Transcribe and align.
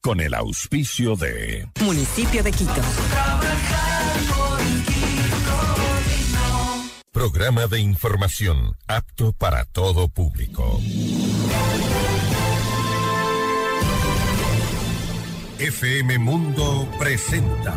con 0.00 0.20
el 0.20 0.34
auspicio 0.34 1.14
de 1.14 1.68
Municipio 1.82 2.42
de 2.42 2.52
Quito. 2.52 2.80
Programa 7.12 7.66
de 7.66 7.80
información 7.80 8.76
apto 8.86 9.32
para 9.32 9.64
todo 9.66 10.08
público. 10.08 10.80
FM 15.58 16.18
Mundo 16.18 16.88
presenta 16.98 17.76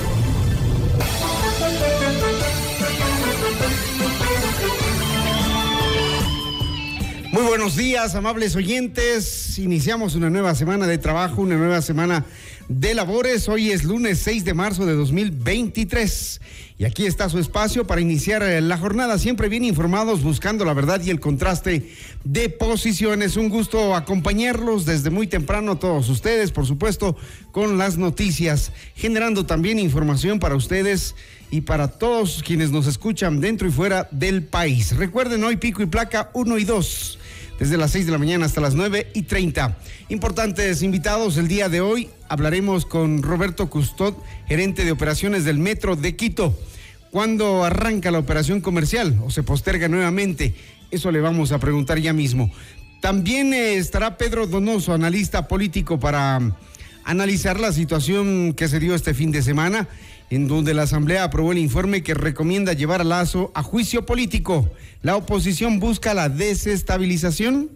Muy 7.41 7.49
buenos 7.49 7.75
días, 7.75 8.13
amables 8.13 8.55
oyentes. 8.55 9.57
Iniciamos 9.57 10.13
una 10.13 10.29
nueva 10.29 10.53
semana 10.53 10.85
de 10.85 10.99
trabajo, 10.99 11.41
una 11.41 11.57
nueva 11.57 11.81
semana 11.81 12.23
de 12.69 12.93
labores. 12.93 13.49
Hoy 13.49 13.71
es 13.71 13.83
lunes 13.83 14.19
6 14.19 14.45
de 14.45 14.53
marzo 14.53 14.85
de 14.85 14.93
2023. 14.93 16.39
Y 16.77 16.85
aquí 16.85 17.07
está 17.07 17.29
su 17.29 17.39
espacio 17.39 17.87
para 17.87 17.99
iniciar 17.99 18.43
eh, 18.43 18.61
la 18.61 18.77
jornada, 18.77 19.17
siempre 19.17 19.49
bien 19.49 19.63
informados, 19.63 20.21
buscando 20.21 20.65
la 20.65 20.75
verdad 20.75 21.01
y 21.03 21.09
el 21.09 21.19
contraste 21.19 21.89
de 22.23 22.49
posiciones. 22.49 23.37
Un 23.37 23.49
gusto 23.49 23.95
acompañarlos 23.95 24.85
desde 24.85 25.09
muy 25.09 25.25
temprano, 25.25 25.79
todos 25.79 26.09
ustedes, 26.09 26.51
por 26.51 26.67
supuesto, 26.67 27.17
con 27.51 27.79
las 27.79 27.97
noticias, 27.97 28.71
generando 28.93 29.47
también 29.47 29.79
información 29.79 30.37
para 30.37 30.55
ustedes 30.55 31.15
y 31.49 31.61
para 31.61 31.87
todos 31.87 32.43
quienes 32.45 32.69
nos 32.69 32.85
escuchan 32.85 33.41
dentro 33.41 33.67
y 33.67 33.71
fuera 33.71 34.07
del 34.11 34.43
país. 34.43 34.95
Recuerden 34.95 35.43
hoy 35.43 35.57
pico 35.57 35.81
y 35.81 35.87
placa 35.87 36.29
1 36.35 36.57
y 36.59 36.65
2 36.65 37.17
desde 37.61 37.77
las 37.77 37.91
6 37.91 38.07
de 38.07 38.11
la 38.11 38.17
mañana 38.17 38.47
hasta 38.47 38.59
las 38.59 38.73
9 38.73 39.11
y 39.13 39.21
30. 39.21 39.77
Importantes 40.09 40.81
invitados 40.81 41.37
el 41.37 41.47
día 41.47 41.69
de 41.69 41.79
hoy. 41.79 42.09
Hablaremos 42.27 42.87
con 42.87 43.21
Roberto 43.21 43.69
Custod, 43.69 44.15
gerente 44.47 44.83
de 44.83 44.91
operaciones 44.91 45.45
del 45.45 45.59
Metro 45.59 45.95
de 45.95 46.15
Quito. 46.15 46.57
¿Cuándo 47.11 47.63
arranca 47.63 48.09
la 48.09 48.17
operación 48.17 48.61
comercial 48.61 49.15
o 49.23 49.29
se 49.29 49.43
posterga 49.43 49.87
nuevamente? 49.87 50.55
Eso 50.89 51.11
le 51.11 51.21
vamos 51.21 51.51
a 51.51 51.59
preguntar 51.59 51.99
ya 51.99 52.13
mismo. 52.13 52.51
También 52.99 53.53
eh, 53.53 53.75
estará 53.75 54.17
Pedro 54.17 54.47
Donoso, 54.47 54.91
analista 54.91 55.47
político, 55.47 55.99
para 55.99 56.57
analizar 57.03 57.59
la 57.59 57.71
situación 57.71 58.55
que 58.55 58.69
se 58.69 58.79
dio 58.79 58.95
este 58.95 59.13
fin 59.13 59.31
de 59.31 59.43
semana 59.43 59.87
en 60.31 60.47
donde 60.47 60.73
la 60.73 60.83
Asamblea 60.83 61.25
aprobó 61.25 61.51
el 61.51 61.57
informe 61.57 62.03
que 62.03 62.13
recomienda 62.13 62.71
llevar 62.73 63.01
a 63.01 63.03
Lazo 63.03 63.51
a 63.53 63.61
juicio 63.61 64.05
político. 64.05 64.71
La 65.03 65.17
oposición 65.17 65.79
busca 65.79 66.13
la 66.13 66.29
desestabilización. 66.29 67.69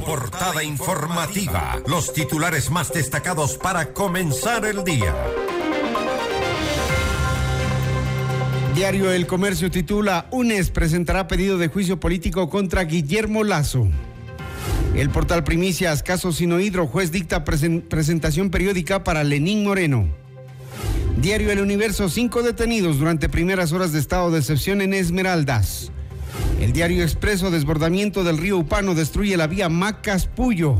Portada 0.05 0.65
informativa. 0.65 1.79
Los 1.87 2.13
titulares 2.13 2.71
más 2.71 2.93
destacados 2.93 3.59
para 3.59 3.93
comenzar 3.93 4.65
el 4.65 4.85
día. 4.85 5.15
Diario 8.75 9.11
El 9.11 9.27
Comercio 9.27 9.71
titula 9.71 10.29
UNES 10.31 10.71
presentará 10.71 11.27
pedido 11.27 11.59
de 11.59 11.69
juicio 11.69 11.99
político 11.99 12.49
contra 12.49 12.85
Guillermo 12.85 13.43
Lazo. 13.43 13.89
El 14.95 15.11
portal 15.11 15.45
Primicias, 15.45 16.03
caso 16.03 16.33
Sinohidro, 16.33 16.87
juez 16.87 17.13
dicta 17.13 17.45
presentación 17.45 18.51
periódica 18.51 19.05
para 19.05 19.25
Lenín 19.25 19.65
Moreno. 19.65 20.07
Diario 21.21 21.51
El 21.51 21.61
Universo, 21.61 22.09
cinco 22.09 22.43
detenidos 22.43 22.99
durante 22.99 23.29
primeras 23.29 23.73
horas 23.73 23.93
de 23.93 23.99
estado 23.99 24.31
de 24.31 24.39
excepción 24.39 24.81
en 24.81 24.95
Esmeraldas. 24.95 25.91
El 26.61 26.73
diario 26.73 27.05
Expreso, 27.05 27.51
desbordamiento 27.53 28.25
del 28.25 28.37
río 28.37 28.59
Upano, 28.59 28.95
destruye 28.95 29.37
la 29.37 29.47
vía 29.47 29.69
Macas-Puyo. 29.69 30.79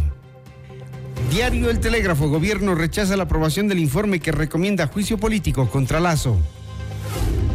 Diario 1.31 1.71
El 1.71 1.79
Telégrafo, 1.79 2.29
gobierno 2.29 2.75
rechaza 2.75 3.17
la 3.17 3.25
aprobación 3.25 3.69
del 3.69 3.79
informe 3.79 4.19
que 4.19 4.33
recomienda 4.33 4.89
juicio 4.89 5.19
político 5.19 5.69
contra 5.71 6.01
Lazo. 6.01 6.37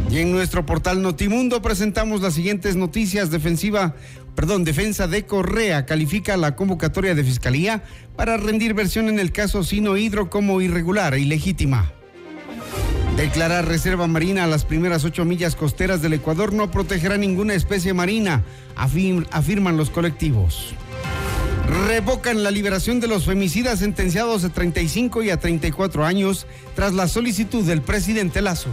Y 0.10 0.20
en 0.20 0.32
nuestro 0.32 0.66
portal 0.66 1.02
Notimundo 1.02 1.62
presentamos 1.62 2.22
las 2.22 2.36
siguientes 2.36 2.78
noticias. 2.78 3.30
Defensiva, 3.30 3.96
perdón, 4.36 4.64
defensa 4.64 5.08
de 5.08 5.26
Correa 5.26 5.86
califica 5.86 6.38
la 6.38 6.56
convocatoria 6.56 7.16
de 7.16 7.24
fiscalía 7.24 7.84
para 8.16 8.38
rendir 8.38 8.74
versión 8.74 9.10
en 9.10 9.20
el 9.20 9.32
caso 9.32 9.64
Sino 9.64 9.98
Hidro 9.98 10.30
como 10.30 10.62
irregular 10.62 11.14
e 11.14 11.20
ilegítima. 11.20 11.92
Declarar 13.18 13.68
reserva 13.68 14.08
marina 14.08 14.44
a 14.44 14.48
las 14.48 14.66
primeras 14.66 15.06
ocho 15.06 15.24
millas 15.24 15.56
costeras 15.56 16.02
del 16.02 16.14
Ecuador 16.14 16.52
no 16.52 16.72
protegerá 16.72 17.16
ninguna 17.16 17.54
especie 17.54 17.94
marina, 17.94 18.44
afirman 18.76 19.78
los 19.78 19.92
colectivos. 19.92 20.74
Revocan 21.88 22.44
la 22.44 22.50
liberación 22.50 23.00
de 23.00 23.08
los 23.08 23.26
femicidas 23.26 23.80
sentenciados 23.80 24.44
a 24.44 24.50
35 24.50 25.24
y 25.24 25.30
a 25.30 25.40
34 25.40 26.06
años 26.06 26.48
tras 26.76 26.94
la 26.94 27.08
solicitud 27.08 27.64
del 27.64 27.82
presidente 27.82 28.42
Lazo. 28.42 28.70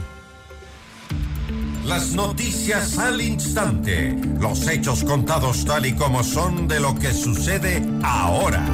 Las 1.85 2.13
noticias 2.13 2.99
al 2.99 3.21
instante, 3.21 4.17
los 4.39 4.67
hechos 4.69 5.05
contados 5.05 5.65
tal 5.65 5.87
y 5.87 5.95
como 5.95 6.25
son 6.25 6.67
de 6.67 6.81
lo 6.81 6.95
que 6.95 7.13
sucede 7.13 7.83
ahora. 8.03 8.65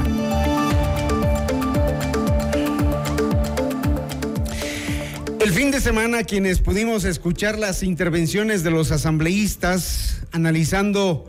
El 5.47 5.53
fin 5.53 5.71
de 5.71 5.81
semana 5.81 6.25
quienes 6.25 6.59
pudimos 6.59 7.05
escuchar 7.05 7.57
las 7.57 7.85
intervenciones 7.85 8.65
de 8.65 8.73
los 8.73 8.91
asambleístas 8.91 10.23
analizando 10.33 11.27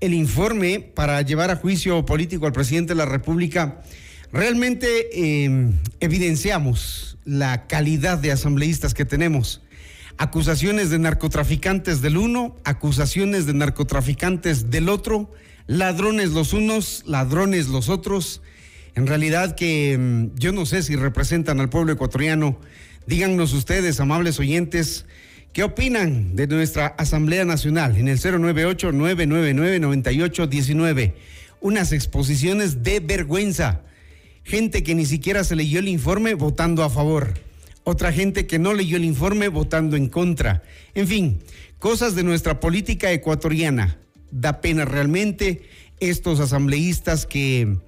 el 0.00 0.14
informe 0.14 0.80
para 0.80 1.20
llevar 1.20 1.50
a 1.50 1.56
juicio 1.56 2.06
político 2.06 2.46
al 2.46 2.54
presidente 2.54 2.92
de 2.92 2.96
la 2.96 3.04
República, 3.04 3.82
realmente 4.32 5.44
em, 5.44 5.74
evidenciamos 6.00 7.18
la 7.26 7.66
calidad 7.66 8.16
de 8.16 8.32
asambleístas 8.32 8.94
que 8.94 9.04
tenemos. 9.04 9.60
Acusaciones 10.16 10.88
de 10.88 10.98
narcotraficantes 10.98 12.00
del 12.00 12.16
uno, 12.16 12.56
acusaciones 12.64 13.44
de 13.44 13.52
narcotraficantes 13.52 14.70
del 14.70 14.88
otro, 14.88 15.30
ladrones 15.66 16.30
los 16.30 16.54
unos, 16.54 17.02
ladrones 17.04 17.68
los 17.68 17.90
otros. 17.90 18.40
En 18.94 19.06
realidad 19.06 19.54
que 19.54 19.92
em, 19.92 20.34
yo 20.34 20.50
no 20.52 20.64
sé 20.64 20.82
si 20.82 20.96
representan 20.96 21.60
al 21.60 21.68
pueblo 21.68 21.92
ecuatoriano 21.92 22.58
Díganos 23.06 23.54
ustedes, 23.54 23.98
amables 23.98 24.38
oyentes, 24.38 25.06
¿qué 25.52 25.62
opinan 25.62 26.36
de 26.36 26.46
nuestra 26.46 26.86
Asamblea 26.86 27.44
Nacional 27.44 27.96
en 27.96 28.08
el 28.08 28.18
098-999-9819? 28.20 31.14
Unas 31.60 31.92
exposiciones 31.92 32.82
de 32.82 33.00
vergüenza. 33.00 33.82
Gente 34.44 34.82
que 34.82 34.94
ni 34.94 35.06
siquiera 35.06 35.44
se 35.44 35.56
leyó 35.56 35.78
el 35.78 35.88
informe 35.88 36.34
votando 36.34 36.84
a 36.84 36.90
favor. 36.90 37.32
Otra 37.84 38.12
gente 38.12 38.46
que 38.46 38.58
no 38.58 38.74
leyó 38.74 38.98
el 38.98 39.04
informe 39.04 39.48
votando 39.48 39.96
en 39.96 40.08
contra. 40.08 40.62
En 40.94 41.08
fin, 41.08 41.40
cosas 41.78 42.14
de 42.14 42.22
nuestra 42.22 42.60
política 42.60 43.10
ecuatoriana. 43.12 43.98
Da 44.30 44.60
pena 44.60 44.84
realmente 44.84 45.62
estos 45.98 46.38
asambleístas 46.38 47.26
que 47.26 47.78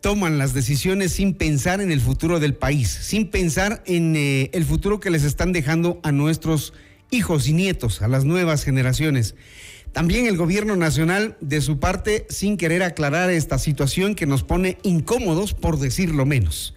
toman 0.00 0.38
las 0.38 0.54
decisiones 0.54 1.12
sin 1.12 1.34
pensar 1.34 1.80
en 1.80 1.90
el 1.90 2.00
futuro 2.00 2.40
del 2.40 2.54
país, 2.54 2.88
sin 2.88 3.28
pensar 3.28 3.82
en 3.86 4.16
eh, 4.16 4.50
el 4.52 4.64
futuro 4.64 5.00
que 5.00 5.10
les 5.10 5.24
están 5.24 5.52
dejando 5.52 6.00
a 6.02 6.12
nuestros 6.12 6.72
hijos 7.10 7.48
y 7.48 7.52
nietos, 7.52 8.02
a 8.02 8.08
las 8.08 8.24
nuevas 8.24 8.64
generaciones. 8.64 9.34
También 9.92 10.26
el 10.26 10.36
gobierno 10.36 10.76
nacional, 10.76 11.36
de 11.40 11.60
su 11.60 11.80
parte, 11.80 12.26
sin 12.28 12.56
querer 12.56 12.82
aclarar 12.82 13.30
esta 13.30 13.58
situación 13.58 14.14
que 14.14 14.26
nos 14.26 14.44
pone 14.44 14.78
incómodos, 14.82 15.54
por 15.54 15.78
decirlo 15.78 16.26
menos. 16.26 16.74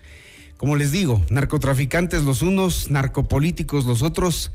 Como 0.57 0.75
les 0.75 0.91
digo, 0.91 1.23
narcotraficantes 1.29 2.23
los 2.23 2.41
unos, 2.41 2.89
narcopolíticos 2.89 3.85
los 3.85 4.01
otros, 4.01 4.51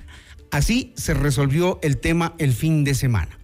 Así 0.50 0.92
se 0.96 1.14
resolvió 1.14 1.78
el 1.82 1.98
tema 1.98 2.34
el 2.38 2.52
fin 2.52 2.84
de 2.84 2.94
semana. 2.94 3.38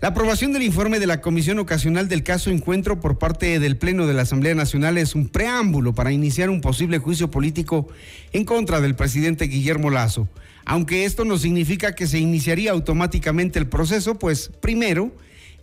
La 0.00 0.08
aprobación 0.08 0.52
del 0.52 0.62
informe 0.62 1.00
de 1.00 1.08
la 1.08 1.20
Comisión 1.20 1.58
Ocasional 1.58 2.08
del 2.08 2.22
caso 2.22 2.50
Encuentro 2.50 3.00
por 3.00 3.18
parte 3.18 3.58
del 3.58 3.76
Pleno 3.76 4.06
de 4.06 4.14
la 4.14 4.22
Asamblea 4.22 4.54
Nacional 4.54 4.96
es 4.96 5.16
un 5.16 5.28
preámbulo 5.28 5.92
para 5.92 6.12
iniciar 6.12 6.50
un 6.50 6.60
posible 6.60 6.98
juicio 6.98 7.32
político 7.32 7.88
en 8.32 8.44
contra 8.44 8.80
del 8.80 8.94
presidente 8.94 9.46
Guillermo 9.46 9.90
Lazo. 9.90 10.28
Aunque 10.64 11.04
esto 11.04 11.24
no 11.24 11.36
significa 11.36 11.96
que 11.96 12.06
se 12.06 12.20
iniciaría 12.20 12.70
automáticamente 12.70 13.58
el 13.58 13.66
proceso, 13.66 14.18
pues 14.18 14.52
primero 14.60 15.12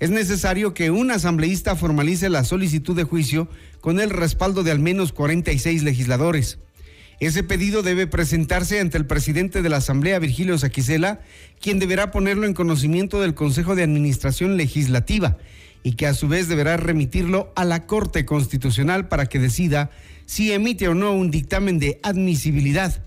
es 0.02 0.10
necesario 0.10 0.74
que 0.74 0.92
un 0.92 1.12
asambleísta 1.12 1.78
formalice 1.78 2.28
la 2.28 2.44
solicitud 2.44 2.96
de 2.96 3.04
juicio 3.04 3.48
con 3.80 4.02
el 4.02 4.10
respaldo 4.10 4.64
de 4.64 4.72
al 4.72 4.80
menos 4.80 5.14
46 5.14 5.84
legisladores. 5.84 6.60
Ese 7.20 7.44
pedido 7.44 7.82
debe 7.82 8.08
presentarse 8.08 8.80
ante 8.80 8.98
el 8.98 9.06
presidente 9.06 9.62
de 9.62 9.70
la 9.70 9.78
Asamblea, 9.78 10.20
Virgilio 10.20 10.58
Saquicela, 10.58 11.22
quien 11.62 11.80
deberá 11.80 12.12
ponerlo 12.12 12.46
en 12.46 12.54
conocimiento 12.54 13.22
del 13.22 13.36
Consejo 13.36 13.76
de 13.76 13.84
Administración 13.84 14.58
Legislativa 14.58 15.38
y 15.82 15.94
que 15.94 16.08
a 16.08 16.14
su 16.14 16.28
vez 16.28 16.50
deberá 16.50 16.78
remitirlo 16.78 17.54
a 17.56 17.64
la 17.64 17.86
Corte 17.86 18.26
Constitucional 18.26 19.08
para 19.08 19.28
que 19.28 19.40
decida 19.40 19.92
si 20.26 20.52
emite 20.52 20.88
o 20.88 20.96
no 20.96 21.14
un 21.14 21.32
dictamen 21.32 21.80
de 21.80 22.00
admisibilidad. 22.04 23.04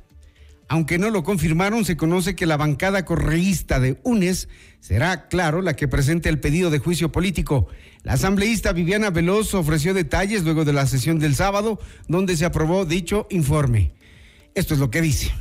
Aunque 0.69 0.99
no 0.99 1.11
lo 1.11 1.25
confirmaron, 1.25 1.85
se 1.85 1.97
conoce 1.97 2.37
que 2.37 2.47
la 2.47 2.57
bancada 2.57 3.05
correísta 3.05 3.81
de 3.81 3.99
UNES 4.05 4.49
será, 4.81 5.27
claro, 5.29 5.61
la 5.61 5.75
que 5.75 5.89
presente 5.89 6.29
el 6.29 6.41
pedido 6.41 6.71
de 6.71 6.79
juicio 6.79 7.11
político. 7.11 7.69
La 8.05 8.13
asambleísta 8.13 8.73
Viviana 8.73 9.11
Veloz 9.11 9.55
ofreció 9.55 9.93
detalles 9.93 10.45
luego 10.45 10.65
de 10.65 10.75
la 10.75 10.87
sesión 10.87 11.19
del 11.19 11.35
sábado, 11.35 11.81
donde 12.07 12.37
se 12.37 12.45
aprobó 12.45 12.85
dicho 12.85 13.27
informe. 13.31 13.98
Esto 14.59 14.75
es 14.75 14.81
lo 14.81 14.91
que 14.91 15.01
dice. 15.01 15.33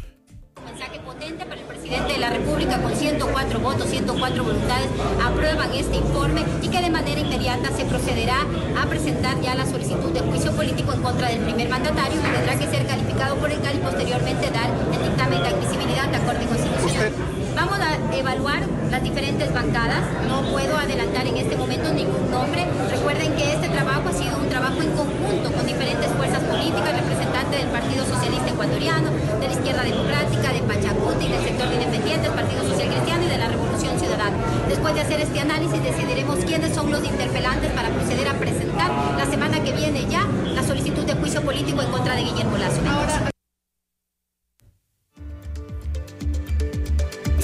Un 0.59 0.65
mensaje 0.65 0.99
potente 0.99 1.43
para 1.43 1.59
el 1.59 1.65
presidente 1.65 2.13
de 2.13 2.19
la 2.19 2.29
República 2.29 2.79
con 2.79 2.95
104 2.95 3.59
votos, 3.59 3.89
104 3.89 4.43
voluntades 4.43 4.89
aprueban 5.25 5.73
este 5.73 5.97
informe 5.97 6.45
y 6.61 6.67
que 6.67 6.79
de 6.79 6.91
manera 6.91 7.19
inmediata 7.19 7.75
se 7.75 7.85
procederá 7.85 8.45
a 8.79 8.85
presentar 8.85 9.41
ya 9.41 9.55
la 9.55 9.65
solicitud 9.65 10.11
de 10.11 10.19
juicio 10.19 10.51
político 10.51 10.93
en 10.93 11.01
contra 11.01 11.29
del 11.29 11.39
primer 11.39 11.67
mandatario 11.67 12.21
que 12.21 12.29
tendrá 12.29 12.59
que 12.59 12.67
ser 12.67 12.85
calificado 12.85 13.37
por 13.37 13.49
el 13.49 13.59
CAL 13.59 13.77
y 13.77 13.79
posteriormente 13.79 14.51
dar 14.51 14.69
el 14.69 15.09
dictamen 15.09 15.41
de 15.41 15.47
admisibilidad 15.47 16.09
a 16.09 16.11
la 16.11 16.19
Corte 16.19 16.45
Constitucional. 16.45 17.36
Vamos 17.57 17.79
a 17.79 17.97
evaluar 18.15 18.61
las 18.91 19.01
diferentes 19.01 19.51
bancadas. 19.51 20.05
No 20.29 20.43
puedo 20.51 20.77
adelantar 20.77 21.25
en 21.25 21.37
este 21.37 21.57
momento 21.57 21.91
ningún 21.91 22.29
nombre. 22.29 22.67
Recuerden 22.91 23.33
que 23.33 23.51
este 23.51 23.67
trabajo 23.69 24.09
ha 24.09 24.13
sido 24.13 24.37
un 24.37 24.47
trabajo 24.47 24.79
en 24.79 24.91
conjunto 24.91 25.51
con 25.51 25.65
diferentes 25.65 26.05
fuerzas 26.13 26.43
políticas, 26.43 26.93
representantes 27.01 27.59
del 27.59 27.69
Partido 27.69 28.05
Socialista 28.05 28.49
Ecuatoriano, 28.49 29.09
de 29.09 29.47
la 29.47 29.53
Izquierda 29.53 29.81
Democrática, 29.81 30.53
de 30.53 30.61
Pachacuti, 30.69 31.27
del 31.29 31.41
sector 31.41 31.73
independiente, 31.73 32.29
del 32.29 32.37
Partido 32.37 32.61
Social 32.61 32.89
Cristiano 32.93 33.23
y 33.25 33.27
de 33.27 33.37
la 33.39 33.47
Revolución 33.47 33.99
Ciudadana. 33.99 34.37
Después 34.69 34.93
de 34.93 35.01
hacer 35.01 35.19
este 35.21 35.39
análisis 35.39 35.81
decidiremos 35.81 36.37
quiénes 36.45 36.75
son 36.75 36.91
los 36.91 37.03
interpelantes 37.03 37.71
para 37.71 37.89
proceder 37.89 38.27
a 38.27 38.33
presentar 38.33 38.91
la 39.17 39.25
semana 39.25 39.63
que 39.63 39.73
viene 39.73 40.05
ya 40.05 40.27
la 40.53 40.61
solicitud 40.61 41.05
de 41.09 41.15
juicio 41.15 41.41
político 41.41 41.81
en 41.81 41.89
contra 41.89 42.13
de 42.13 42.21
Guillermo 42.21 42.55
Lazo. 42.57 43.33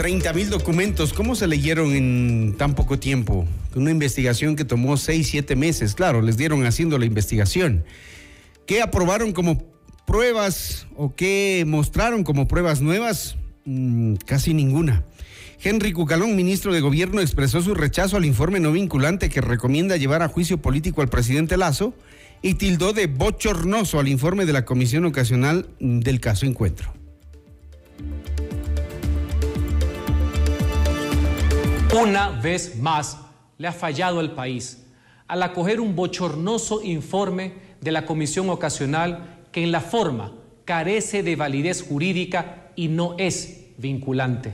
30 0.04 0.34
mil 0.34 0.50
documentos, 0.50 1.14
¿cómo 1.14 1.34
se 1.34 1.48
leyeron 1.48 1.94
en 1.94 2.56
tan 2.58 2.76
poco 2.76 3.00
tiempo? 3.00 3.48
Una 3.74 3.90
investigación 3.90 4.58
que 4.58 4.66
tomó 4.66 4.98
6, 4.98 5.26
7 5.26 5.56
meses, 5.56 5.96
claro, 5.96 6.22
les 6.22 6.36
dieron 6.36 6.66
haciendo 6.66 6.98
la 6.98 7.06
investigación. 7.06 7.86
¿Qué 8.68 8.82
aprobaron 8.82 9.32
como 9.32 9.64
pruebas 10.06 10.88
o 10.98 11.16
qué 11.16 11.64
mostraron 11.66 12.26
como 12.26 12.50
pruebas 12.50 12.82
nuevas? 12.82 13.38
Mm, 13.64 14.16
casi 14.26 14.54
ninguna. 14.54 15.06
Henry 15.64 15.94
Cucalón, 15.94 16.36
ministro 16.36 16.74
de 16.74 16.82
Gobierno, 16.82 17.22
expresó 17.22 17.62
su 17.62 17.74
rechazo 17.74 18.18
al 18.18 18.26
informe 18.26 18.60
no 18.60 18.74
vinculante 18.74 19.30
que 19.30 19.40
recomienda 19.40 19.96
llevar 19.96 20.22
a 20.22 20.28
juicio 20.28 20.62
político 20.62 21.02
al 21.02 21.08
presidente 21.08 21.56
Lazo 21.56 21.94
y 22.42 22.56
tildó 22.56 22.92
de 22.92 23.08
bochornoso 23.08 24.02
al 24.02 24.10
informe 24.10 24.46
de 24.46 24.52
la 24.52 24.66
Comisión 24.66 25.06
Ocasional 25.06 25.70
del 25.80 26.20
caso 26.20 26.46
Encuentro. 26.46 27.03
Una 32.02 32.30
vez 32.30 32.78
más 32.78 33.20
le 33.60 33.68
ha 33.68 33.72
fallado 33.72 34.20
al 34.20 34.32
país 34.32 34.84
al 35.28 35.44
acoger 35.44 35.80
un 35.80 35.96
bochornoso 35.96 36.82
informe 36.82 37.54
de 37.82 37.92
la 37.92 38.06
Comisión 38.06 38.50
Ocasional 38.50 39.46
que 39.52 39.64
en 39.64 39.72
la 39.72 39.80
forma 39.80 40.34
carece 40.66 41.22
de 41.22 41.36
validez 41.36 41.84
jurídica 41.84 42.72
y 42.76 42.88
no 42.88 43.16
es 43.20 43.68
vinculante. 43.78 44.54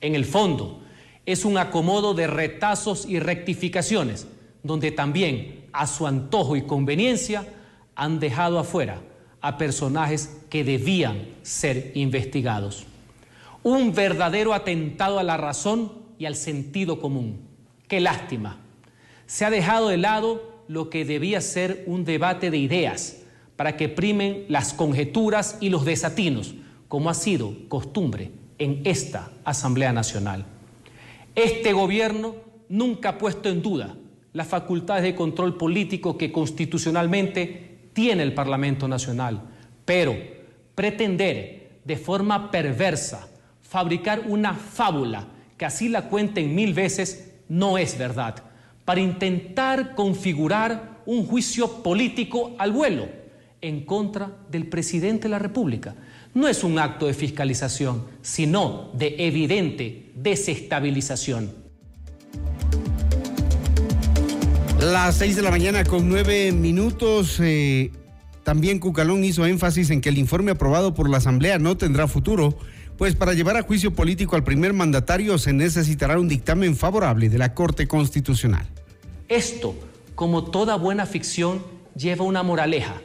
En 0.00 0.14
el 0.14 0.24
fondo, 0.26 0.80
es 1.24 1.44
un 1.44 1.58
acomodo 1.58 2.14
de 2.14 2.26
retazos 2.26 3.06
y 3.06 3.20
rectificaciones, 3.20 4.26
donde 4.62 4.90
también, 4.90 5.66
a 5.72 5.86
su 5.86 6.06
antojo 6.06 6.56
y 6.56 6.62
conveniencia, 6.62 7.46
han 7.94 8.20
dejado 8.20 8.58
afuera 8.58 9.00
a 9.40 9.56
personajes 9.56 10.36
que 10.50 10.62
debían 10.62 11.26
ser 11.42 11.92
investigados. 11.94 12.84
Un 13.62 13.94
verdadero 13.94 14.52
atentado 14.54 15.18
a 15.18 15.22
la 15.22 15.36
razón 15.36 16.05
y 16.18 16.26
al 16.26 16.34
sentido 16.34 17.00
común. 17.00 17.40
Qué 17.88 18.00
lástima. 18.00 18.58
Se 19.26 19.44
ha 19.44 19.50
dejado 19.50 19.88
de 19.88 19.96
lado 19.96 20.62
lo 20.68 20.90
que 20.90 21.04
debía 21.04 21.40
ser 21.40 21.84
un 21.86 22.04
debate 22.04 22.50
de 22.50 22.58
ideas 22.58 23.22
para 23.56 23.76
que 23.76 23.88
primen 23.88 24.44
las 24.48 24.74
conjeturas 24.74 25.58
y 25.60 25.70
los 25.70 25.84
desatinos, 25.84 26.54
como 26.88 27.10
ha 27.10 27.14
sido 27.14 27.54
costumbre 27.68 28.30
en 28.58 28.82
esta 28.84 29.30
Asamblea 29.44 29.92
Nacional. 29.92 30.44
Este 31.34 31.72
gobierno 31.72 32.36
nunca 32.68 33.10
ha 33.10 33.18
puesto 33.18 33.48
en 33.48 33.62
duda 33.62 33.96
las 34.32 34.48
facultades 34.48 35.02
de 35.02 35.14
control 35.14 35.56
político 35.56 36.18
que 36.18 36.32
constitucionalmente 36.32 37.88
tiene 37.92 38.22
el 38.22 38.34
Parlamento 38.34 38.86
Nacional, 38.88 39.40
pero 39.84 40.14
pretender 40.74 41.78
de 41.84 41.96
forma 41.96 42.50
perversa 42.50 43.28
fabricar 43.62 44.24
una 44.26 44.52
fábula 44.54 45.26
que 45.56 45.64
así 45.64 45.88
la 45.88 46.08
cuenten 46.08 46.54
mil 46.54 46.74
veces, 46.74 47.32
no 47.48 47.78
es 47.78 47.96
verdad, 47.98 48.42
para 48.84 49.00
intentar 49.00 49.94
configurar 49.94 51.02
un 51.06 51.26
juicio 51.26 51.82
político 51.82 52.54
al 52.58 52.72
vuelo 52.72 53.08
en 53.60 53.84
contra 53.84 54.36
del 54.50 54.66
presidente 54.66 55.24
de 55.24 55.30
la 55.30 55.38
República. 55.38 55.94
No 56.34 56.48
es 56.48 56.62
un 56.62 56.78
acto 56.78 57.06
de 57.06 57.14
fiscalización, 57.14 58.04
sino 58.20 58.90
de 58.92 59.16
evidente 59.18 60.12
desestabilización. 60.14 61.66
Las 64.80 65.16
seis 65.16 65.34
de 65.36 65.42
la 65.42 65.50
mañana 65.50 65.84
con 65.84 66.08
nueve 66.08 66.52
minutos. 66.52 67.40
Eh, 67.40 67.90
también 68.44 68.78
Cucalón 68.78 69.24
hizo 69.24 69.44
énfasis 69.46 69.90
en 69.90 70.00
que 70.00 70.10
el 70.10 70.18
informe 70.18 70.52
aprobado 70.52 70.94
por 70.94 71.10
la 71.10 71.16
Asamblea 71.16 71.58
no 71.58 71.76
tendrá 71.76 72.06
futuro 72.06 72.56
pues 72.96 73.14
para 73.14 73.34
llevar 73.34 73.56
a 73.56 73.62
juicio 73.62 73.94
político 73.94 74.36
al 74.36 74.44
primer 74.44 74.72
mandatario 74.72 75.36
se 75.38 75.52
necesitará 75.52 76.18
un 76.18 76.28
dictamen 76.28 76.76
favorable 76.76 77.28
de 77.28 77.38
la 77.38 77.52
Corte 77.52 77.86
Constitucional. 77.86 78.66
Esto, 79.28 79.74
como 80.14 80.44
toda 80.44 80.76
buena 80.76 81.04
ficción, 81.04 81.62
lleva 81.94 82.24
una 82.24 82.42
moraleja. 82.42 83.00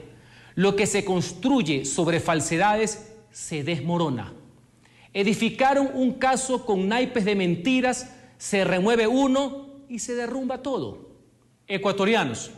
Lo 0.55 0.75
que 0.75 0.87
se 0.87 1.03
construye 1.03 1.85
sobre 1.85 2.19
falsedades 2.19 3.11
se 3.31 3.63
desmorona. 3.63 4.33
Edificaron 5.13 5.89
un 5.93 6.13
caso 6.13 6.65
con 6.65 6.87
naipes 6.87 7.25
de 7.25 7.35
mentiras, 7.35 8.11
se 8.37 8.63
remueve 8.63 9.07
uno 9.07 9.67
y 9.89 9.99
se 9.99 10.15
derrumba 10.15 10.61
todo. 10.61 11.09
Ecuatorianos, 11.67 12.51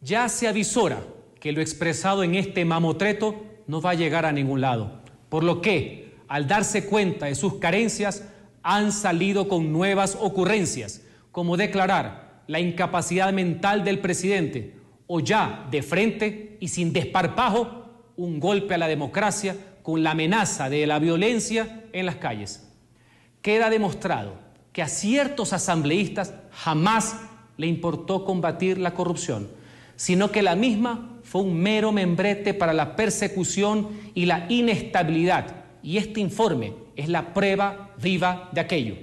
ya 0.00 0.28
se 0.28 0.48
avisora 0.48 1.04
que 1.38 1.52
lo 1.52 1.60
expresado 1.60 2.22
en 2.22 2.34
este 2.34 2.64
mamotreto 2.64 3.44
no 3.66 3.82
va 3.82 3.90
a 3.90 3.94
llegar 3.94 4.24
a 4.24 4.32
ningún 4.32 4.60
lado, 4.60 5.02
por 5.28 5.44
lo 5.44 5.60
que 5.60 6.11
al 6.32 6.46
darse 6.46 6.86
cuenta 6.86 7.26
de 7.26 7.34
sus 7.34 7.58
carencias, 7.58 8.24
han 8.62 8.90
salido 8.90 9.48
con 9.48 9.70
nuevas 9.70 10.16
ocurrencias, 10.18 11.02
como 11.30 11.58
declarar 11.58 12.42
la 12.46 12.58
incapacidad 12.58 13.34
mental 13.34 13.84
del 13.84 13.98
presidente 13.98 14.74
o 15.06 15.20
ya 15.20 15.68
de 15.70 15.82
frente 15.82 16.56
y 16.58 16.68
sin 16.68 16.94
desparpajo 16.94 17.84
un 18.16 18.40
golpe 18.40 18.72
a 18.72 18.78
la 18.78 18.88
democracia 18.88 19.54
con 19.82 20.02
la 20.02 20.12
amenaza 20.12 20.70
de 20.70 20.86
la 20.86 20.98
violencia 20.98 21.84
en 21.92 22.06
las 22.06 22.16
calles. 22.16 22.66
Queda 23.42 23.68
demostrado 23.68 24.32
que 24.72 24.80
a 24.80 24.88
ciertos 24.88 25.52
asambleístas 25.52 26.32
jamás 26.50 27.14
le 27.58 27.66
importó 27.66 28.24
combatir 28.24 28.78
la 28.78 28.94
corrupción, 28.94 29.50
sino 29.96 30.32
que 30.32 30.40
la 30.40 30.56
misma 30.56 31.20
fue 31.24 31.42
un 31.42 31.60
mero 31.60 31.92
membrete 31.92 32.54
para 32.54 32.72
la 32.72 32.96
persecución 32.96 33.90
y 34.14 34.24
la 34.24 34.46
inestabilidad 34.48 35.61
y 35.82 35.96
este 35.96 36.20
informe 36.20 36.74
es 36.96 37.08
la 37.08 37.34
prueba 37.34 37.90
viva 38.00 38.50
de 38.52 38.60
aquello. 38.60 38.96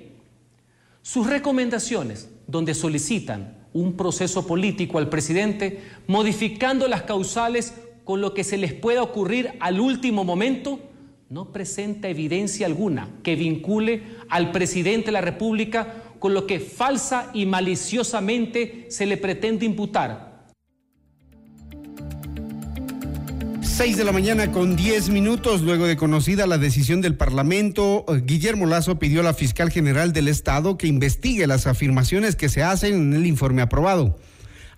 Sus 1.01 1.27
recomendaciones, 1.27 2.29
donde 2.48 2.74
solicitan 2.74 3.57
un 3.74 3.93
proceso 3.93 4.48
político 4.48 4.98
al 4.98 5.09
presidente, 5.09 5.81
modificando 6.07 6.88
las 6.88 7.03
causales 7.03 7.74
con 8.03 8.21
lo 8.21 8.33
que 8.33 8.43
se 8.43 8.57
les 8.57 8.74
pueda 8.74 9.03
ocurrir 9.03 9.53
al 9.59 9.79
último 9.79 10.24
momento, 10.24 10.79
no 11.29 11.51
presenta 11.51 12.09
evidencia 12.09 12.65
alguna 12.65 13.09
que 13.21 13.36
vincule 13.36 14.03
al 14.29 14.51
presidente 14.51 15.07
de 15.07 15.12
la 15.12 15.21
República 15.21 16.03
con 16.17 16.33
lo 16.33 16.48
que 16.48 16.59
falsa 16.59 17.29
y 17.33 17.45
maliciosamente 17.45 18.88
se 18.89 19.05
le 19.05 19.17
pretende 19.17 19.65
imputar. 19.65 20.28
6 23.79 23.95
de 23.95 24.03
la 24.03 24.12
mañana 24.12 24.51
con 24.51 24.75
10 24.75 25.09
minutos, 25.09 25.62
luego 25.62 25.88
de 25.88 25.95
conocida 25.95 26.45
la 26.45 26.57
decisión 26.57 27.00
del 27.00 27.15
Parlamento, 27.15 28.03
Guillermo 28.25 28.65
Lazo 28.65 29.00
pidió 29.00 29.21
a 29.21 29.24
la 29.24 29.33
fiscal 29.33 29.71
general 29.71 30.12
del 30.12 30.27
Estado 30.27 30.77
que 30.77 30.88
investigue 30.88 31.48
las 31.48 31.65
afirmaciones 31.65 32.36
que 32.36 32.50
se 32.50 32.62
hacen 32.62 32.95
en 32.95 33.13
el 33.13 33.25
informe 33.25 33.62
aprobado. 33.62 34.19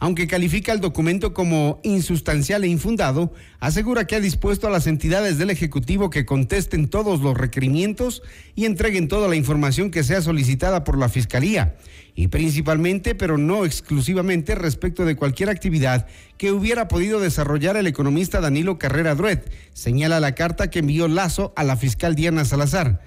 Aunque 0.02 0.26
califica 0.26 0.74
el 0.74 0.80
documento 0.80 1.32
como 1.32 1.80
insustancial 1.84 2.64
e 2.64 2.68
infundado, 2.68 3.32
asegura 3.60 4.08
que 4.08 4.16
ha 4.16 4.20
dispuesto 4.20 4.66
a 4.66 4.72
las 4.72 4.88
entidades 4.88 5.38
del 5.38 5.52
Ejecutivo 5.52 6.10
que 6.10 6.26
contesten 6.26 6.88
todos 6.88 7.22
los 7.22 7.38
requerimientos 7.38 8.24
y 8.56 8.66
entreguen 8.66 9.08
toda 9.08 9.28
la 9.28 9.36
información 9.36 9.92
que 9.92 10.04
sea 10.04 10.24
solicitada 10.24 10.84
por 10.84 10.98
la 10.98 11.08
Fiscalía, 11.08 11.76
y 12.16 12.30
principalmente, 12.30 13.14
pero 13.14 13.38
no 13.38 13.64
exclusivamente, 13.64 14.56
respecto 14.56 15.06
de 15.06 15.16
cualquier 15.16 15.50
actividad 15.50 16.08
que 16.40 16.52
hubiera 16.52 16.88
podido 16.88 17.20
desarrollar 17.20 17.78
el 17.78 17.86
economista 17.86 18.42
Danilo 18.42 18.80
Carrera 18.80 19.14
Druet, 19.14 19.52
señala 19.74 20.20
la 20.20 20.34
carta 20.34 20.72
que 20.72 20.80
envió 20.80 21.08
Lazo 21.10 21.54
a 21.56 21.64
la 21.64 21.78
fiscal 21.78 22.16
Diana 22.16 22.44
Salazar. 22.44 23.02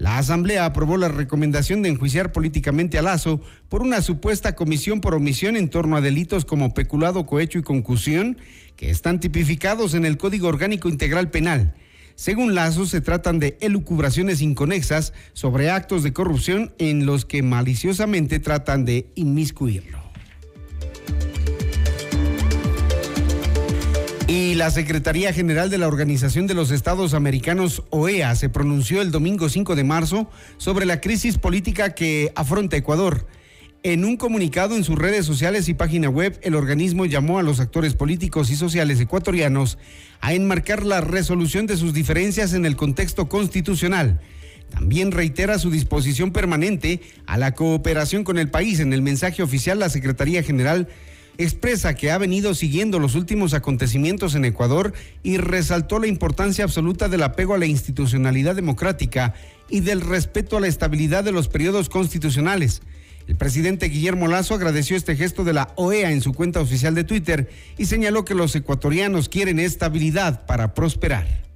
La 0.00 0.16
Asamblea 0.16 0.64
aprobó 0.64 0.96
la 0.96 1.08
recomendación 1.08 1.82
de 1.82 1.90
enjuiciar 1.90 2.32
políticamente 2.32 2.98
a 2.98 3.02
Lazo 3.02 3.42
por 3.68 3.82
una 3.82 4.00
supuesta 4.00 4.54
comisión 4.54 5.02
por 5.02 5.14
omisión 5.14 5.56
en 5.58 5.68
torno 5.68 5.94
a 5.94 6.00
delitos 6.00 6.46
como 6.46 6.72
peculado, 6.72 7.26
cohecho 7.26 7.58
y 7.58 7.62
concusión, 7.62 8.38
que 8.76 8.88
están 8.88 9.20
tipificados 9.20 9.92
en 9.92 10.06
el 10.06 10.16
Código 10.16 10.48
Orgánico 10.48 10.88
Integral 10.88 11.30
Penal. 11.30 11.74
Según 12.14 12.54
Lazo, 12.54 12.86
se 12.86 13.02
tratan 13.02 13.40
de 13.40 13.58
elucubraciones 13.60 14.40
inconexas 14.40 15.12
sobre 15.34 15.68
actos 15.68 16.02
de 16.02 16.14
corrupción 16.14 16.72
en 16.78 17.04
los 17.04 17.26
que 17.26 17.42
maliciosamente 17.42 18.38
tratan 18.38 18.86
de 18.86 19.12
inmiscuirlo. 19.16 20.09
Y 24.30 24.54
la 24.54 24.70
Secretaría 24.70 25.32
General 25.32 25.70
de 25.70 25.78
la 25.78 25.88
Organización 25.88 26.46
de 26.46 26.54
los 26.54 26.70
Estados 26.70 27.14
Americanos, 27.14 27.82
OEA, 27.90 28.36
se 28.36 28.48
pronunció 28.48 29.02
el 29.02 29.10
domingo 29.10 29.48
5 29.48 29.74
de 29.74 29.82
marzo 29.82 30.30
sobre 30.56 30.86
la 30.86 31.00
crisis 31.00 31.36
política 31.36 31.96
que 31.96 32.30
afronta 32.36 32.76
Ecuador. 32.76 33.26
En 33.82 34.04
un 34.04 34.16
comunicado 34.16 34.76
en 34.76 34.84
sus 34.84 34.96
redes 34.96 35.26
sociales 35.26 35.68
y 35.68 35.74
página 35.74 36.08
web, 36.10 36.38
el 36.44 36.54
organismo 36.54 37.06
llamó 37.06 37.40
a 37.40 37.42
los 37.42 37.58
actores 37.58 37.94
políticos 37.94 38.50
y 38.50 38.54
sociales 38.54 39.00
ecuatorianos 39.00 39.78
a 40.20 40.32
enmarcar 40.32 40.86
la 40.86 41.00
resolución 41.00 41.66
de 41.66 41.76
sus 41.76 41.92
diferencias 41.92 42.54
en 42.54 42.64
el 42.66 42.76
contexto 42.76 43.28
constitucional. 43.28 44.20
También 44.70 45.10
reitera 45.10 45.58
su 45.58 45.72
disposición 45.72 46.30
permanente 46.30 47.00
a 47.26 47.36
la 47.36 47.56
cooperación 47.56 48.22
con 48.22 48.38
el 48.38 48.48
país. 48.48 48.78
En 48.78 48.92
el 48.92 49.02
mensaje 49.02 49.42
oficial, 49.42 49.80
la 49.80 49.88
Secretaría 49.88 50.44
General 50.44 50.86
expresa 51.42 51.94
que 51.94 52.10
ha 52.10 52.18
venido 52.18 52.54
siguiendo 52.54 52.98
los 52.98 53.14
últimos 53.14 53.54
acontecimientos 53.54 54.34
en 54.34 54.44
Ecuador 54.44 54.92
y 55.22 55.38
resaltó 55.38 55.98
la 55.98 56.06
importancia 56.06 56.64
absoluta 56.64 57.08
del 57.08 57.22
apego 57.22 57.54
a 57.54 57.58
la 57.58 57.66
institucionalidad 57.66 58.54
democrática 58.54 59.34
y 59.68 59.80
del 59.80 60.00
respeto 60.00 60.56
a 60.56 60.60
la 60.60 60.66
estabilidad 60.66 61.24
de 61.24 61.32
los 61.32 61.48
periodos 61.48 61.88
constitucionales. 61.88 62.82
El 63.26 63.36
presidente 63.36 63.88
Guillermo 63.88 64.26
Lazo 64.26 64.54
agradeció 64.54 64.96
este 64.96 65.16
gesto 65.16 65.44
de 65.44 65.52
la 65.52 65.72
OEA 65.76 66.10
en 66.10 66.20
su 66.20 66.32
cuenta 66.32 66.60
oficial 66.60 66.94
de 66.94 67.04
Twitter 67.04 67.48
y 67.78 67.86
señaló 67.86 68.24
que 68.24 68.34
los 68.34 68.54
ecuatorianos 68.56 69.28
quieren 69.28 69.60
estabilidad 69.60 70.46
para 70.46 70.74
prosperar. 70.74 71.49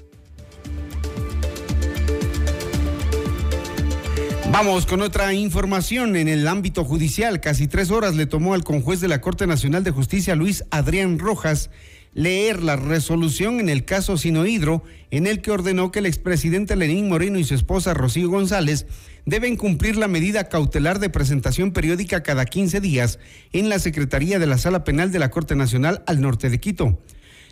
Vamos 4.54 4.86
con 4.86 5.00
otra 5.00 5.34
información 5.34 6.14
en 6.14 6.28
el 6.28 6.46
ámbito 6.46 6.84
judicial. 6.84 7.40
Casi 7.40 7.66
tres 7.66 7.90
horas 7.90 8.14
le 8.14 8.26
tomó 8.26 8.54
al 8.54 8.62
conjuez 8.62 9.00
de 9.00 9.08
la 9.08 9.20
Corte 9.20 9.48
Nacional 9.48 9.82
de 9.82 9.90
Justicia, 9.90 10.36
Luis 10.36 10.62
Adrián 10.70 11.18
Rojas, 11.18 11.70
leer 12.12 12.62
la 12.62 12.76
resolución 12.76 13.58
en 13.58 13.68
el 13.68 13.84
caso 13.84 14.16
Sinohidro, 14.16 14.84
en 15.10 15.26
el 15.26 15.42
que 15.42 15.50
ordenó 15.50 15.90
que 15.90 15.98
el 15.98 16.06
expresidente 16.06 16.76
Lenín 16.76 17.08
Moreno 17.08 17.40
y 17.40 17.42
su 17.42 17.56
esposa 17.56 17.94
Rocío 17.94 18.30
González 18.30 18.86
deben 19.26 19.56
cumplir 19.56 19.96
la 19.96 20.06
medida 20.06 20.48
cautelar 20.48 21.00
de 21.00 21.10
presentación 21.10 21.72
periódica 21.72 22.22
cada 22.22 22.44
15 22.44 22.80
días 22.80 23.18
en 23.52 23.68
la 23.68 23.80
Secretaría 23.80 24.38
de 24.38 24.46
la 24.46 24.58
Sala 24.58 24.84
Penal 24.84 25.10
de 25.10 25.18
la 25.18 25.32
Corte 25.32 25.56
Nacional 25.56 26.04
al 26.06 26.20
norte 26.20 26.48
de 26.48 26.60
Quito. 26.60 27.00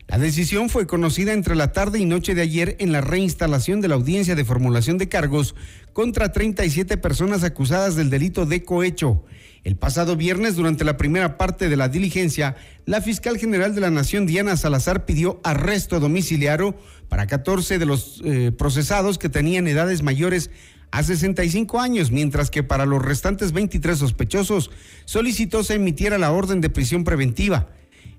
La 0.09 0.19
decisión 0.19 0.69
fue 0.69 0.87
conocida 0.87 1.33
entre 1.33 1.55
la 1.55 1.73
tarde 1.73 1.99
y 1.99 2.05
noche 2.05 2.35
de 2.35 2.43
ayer 2.43 2.77
en 2.81 2.93
la 2.93 3.01
reinstalación 3.01 3.81
de 3.81 3.89
la 3.89 3.95
audiencia 3.95 4.35
de 4.35 4.45
formulación 4.45 4.99
de 4.99 5.09
cargos 5.09 5.55
contra 5.93 6.33
37 6.33 6.97
personas 6.99 7.45
acusadas 7.45 7.97
del 7.97 8.11
delito 8.11 8.45
de 8.45 8.63
cohecho. 8.63 9.25
El 9.65 9.77
pasado 9.77 10.17
viernes, 10.17 10.57
durante 10.57 10.85
la 10.85 10.97
primera 10.97 11.39
parte 11.39 11.69
de 11.69 11.77
la 11.77 11.89
diligencia, 11.89 12.57
la 12.85 13.01
fiscal 13.01 13.39
general 13.39 13.75
de 13.75 13.81
la 13.81 13.91
Nación, 13.91 14.27
Diana 14.27 14.57
Salazar, 14.57 15.07
pidió 15.07 15.41
arresto 15.45 16.01
domiciliario 16.01 16.75
para 17.09 17.27
14 17.27 17.79
de 17.79 17.87
los 17.87 18.21
eh, 18.25 18.51
procesados 18.51 19.19
que 19.19 19.29
tenían 19.29 19.69
edades 19.69 20.03
mayores 20.03 20.51
a 20.91 21.03
65 21.03 21.81
años, 21.81 22.11
mientras 22.11 22.51
que 22.51 22.63
para 22.63 22.87
los 22.87 23.03
restantes 23.03 23.53
23 23.53 23.99
sospechosos 23.99 24.71
solicitó 25.05 25.65
se 25.65 25.75
emitiera 25.75 26.19
la 26.19 26.33
orden 26.33 26.61
de 26.61 26.69
prisión 26.69 27.05
preventiva. 27.05 27.69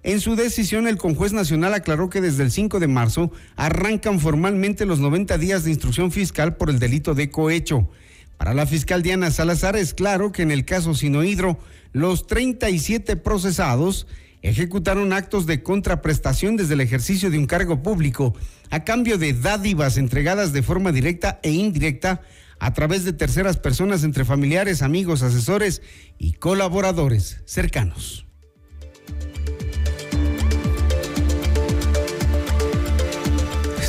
En 0.04 0.20
su 0.20 0.36
decisión, 0.36 0.86
el 0.86 0.98
conjuez 0.98 1.32
nacional 1.32 1.74
aclaró 1.74 2.10
que 2.10 2.20
desde 2.20 2.44
el 2.44 2.52
5 2.52 2.82
de 2.82 2.88
marzo 2.88 3.32
arrancan 3.56 4.20
formalmente 4.20 4.86
los 4.86 5.00
90 5.00 5.38
días 5.38 5.64
de 5.64 5.72
instrucción 5.72 6.12
fiscal 6.12 6.58
por 6.58 6.70
el 6.70 6.78
delito 6.78 7.16
de 7.16 7.32
cohecho. 7.32 7.90
Para 8.38 8.54
la 8.54 8.68
fiscal 8.68 9.02
Diana 9.02 9.32
Salazar 9.32 9.78
es 9.78 9.94
claro 9.94 10.34
que 10.34 10.42
en 10.42 10.52
el 10.52 10.66
caso 10.66 10.94
Sinohidro, 10.94 11.58
los 11.94 12.28
37 12.28 13.16
procesados 13.16 14.06
ejecutaron 14.42 15.14
actos 15.14 15.46
de 15.46 15.64
contraprestación 15.64 16.58
desde 16.58 16.74
el 16.74 16.82
ejercicio 16.82 17.32
de 17.32 17.38
un 17.38 17.46
cargo 17.46 17.82
público 17.82 18.36
a 18.72 18.84
cambio 18.84 19.18
de 19.18 19.32
dádivas 19.32 19.96
entregadas 19.96 20.52
de 20.52 20.64
forma 20.64 20.92
directa 20.92 21.40
e 21.44 21.52
indirecta 21.52 22.20
a 22.60 22.74
través 22.74 23.06
de 23.06 23.14
terceras 23.14 23.56
personas 23.56 24.04
entre 24.04 24.26
familiares, 24.26 24.82
amigos, 24.82 25.22
asesores 25.22 25.82
y 26.18 26.34
colaboradores 26.34 27.42
cercanos. 27.46 28.26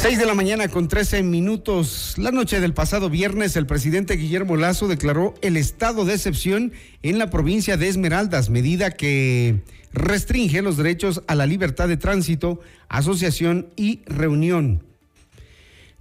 6 0.05 0.19
de 0.19 0.27
la 0.27 0.35
mañana 0.35 0.69
con 0.69 0.87
13 0.87 1.23
minutos. 1.23 2.17
La 2.19 2.31
noche 2.31 2.61
del 2.61 2.75
pasado 2.75 3.09
viernes, 3.09 3.57
el 3.57 3.65
presidente 3.65 4.17
Guillermo 4.17 4.55
Lazo 4.59 4.87
declaró 4.87 5.33
el 5.41 5.57
estado 5.57 6.05
de 6.05 6.13
excepción 6.13 6.75
en 7.03 7.19
la 7.19 7.31
provincia 7.31 7.79
de 7.79 7.89
Esmeraldas, 7.89 8.51
medida 8.51 8.91
que 8.91 9.63
restringe 9.95 10.61
los 10.61 10.77
derechos 10.77 11.23
a 11.27 11.35
la 11.35 11.47
libertad 11.47 11.89
de 11.89 11.97
tránsito, 11.97 12.61
asociación 12.91 13.69
y 13.77 14.03
reunión. 14.05 14.85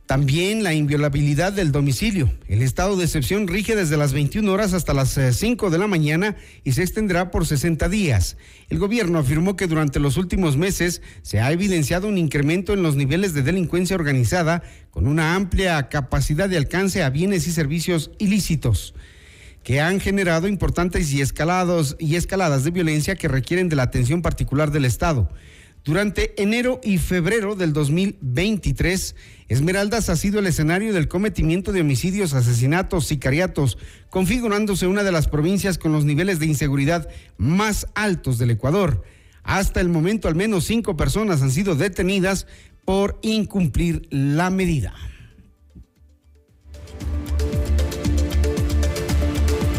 También 0.05 0.63
la 0.63 0.73
inviolabilidad 0.73 1.53
del 1.53 1.71
domicilio. 1.71 2.29
El 2.49 2.61
estado 2.61 2.97
de 2.97 3.05
excepción 3.05 3.47
rige 3.47 3.73
desde 3.75 3.95
las 3.95 4.11
21 4.11 4.51
horas 4.51 4.73
hasta 4.73 4.93
las 4.93 5.17
5 5.31 5.67
eh, 5.67 5.69
de 5.71 5.77
la 5.77 5.87
mañana 5.87 6.35
y 6.65 6.73
se 6.73 6.83
extenderá 6.83 7.31
por 7.31 7.47
60 7.47 7.87
días. 7.87 8.35
El 8.69 8.79
gobierno 8.79 9.17
afirmó 9.17 9.55
que 9.55 9.67
durante 9.67 10.01
los 10.01 10.17
últimos 10.17 10.57
meses 10.57 11.01
se 11.21 11.39
ha 11.39 11.53
evidenciado 11.53 12.09
un 12.09 12.17
incremento 12.17 12.73
en 12.73 12.83
los 12.83 12.97
niveles 12.97 13.33
de 13.33 13.43
delincuencia 13.43 13.95
organizada 13.95 14.61
con 14.91 15.07
una 15.07 15.35
amplia 15.35 15.87
capacidad 15.87 16.49
de 16.49 16.57
alcance 16.57 17.01
a 17.01 17.09
bienes 17.09 17.47
y 17.47 17.51
servicios 17.51 18.11
ilícitos 18.19 18.93
que 19.63 19.79
han 19.79 20.01
generado 20.01 20.49
importantes 20.49 21.13
y 21.13 21.21
escalados 21.21 21.95
y 21.97 22.15
escaladas 22.17 22.65
de 22.65 22.71
violencia 22.71 23.15
que 23.15 23.29
requieren 23.29 23.69
de 23.69 23.77
la 23.77 23.83
atención 23.83 24.21
particular 24.21 24.71
del 24.71 24.83
Estado. 24.83 25.29
Durante 25.85 26.41
enero 26.41 26.79
y 26.81 26.97
febrero 26.97 27.55
del 27.55 27.73
2023, 27.73 29.15
Esmeraldas 29.49 30.07
ha 30.07 30.15
sido 30.15 30.39
el 30.39 30.47
escenario 30.47 30.93
del 30.93 31.09
cometimiento 31.09 31.73
de 31.73 31.81
homicidios, 31.81 32.33
asesinatos, 32.33 33.05
sicariatos, 33.05 33.77
configurándose 34.09 34.87
una 34.87 35.03
de 35.03 35.11
las 35.11 35.27
provincias 35.27 35.77
con 35.77 35.91
los 35.91 36.05
niveles 36.05 36.39
de 36.39 36.45
inseguridad 36.45 37.09
más 37.35 37.87
altos 37.95 38.37
del 38.37 38.51
Ecuador. 38.51 39.03
Hasta 39.43 39.81
el 39.81 39.89
momento, 39.89 40.29
al 40.29 40.35
menos 40.35 40.63
cinco 40.63 40.95
personas 40.95 41.41
han 41.41 41.51
sido 41.51 41.75
detenidas 41.75 42.47
por 42.85 43.19
incumplir 43.21 44.07
la 44.09 44.49
medida. 44.49 44.93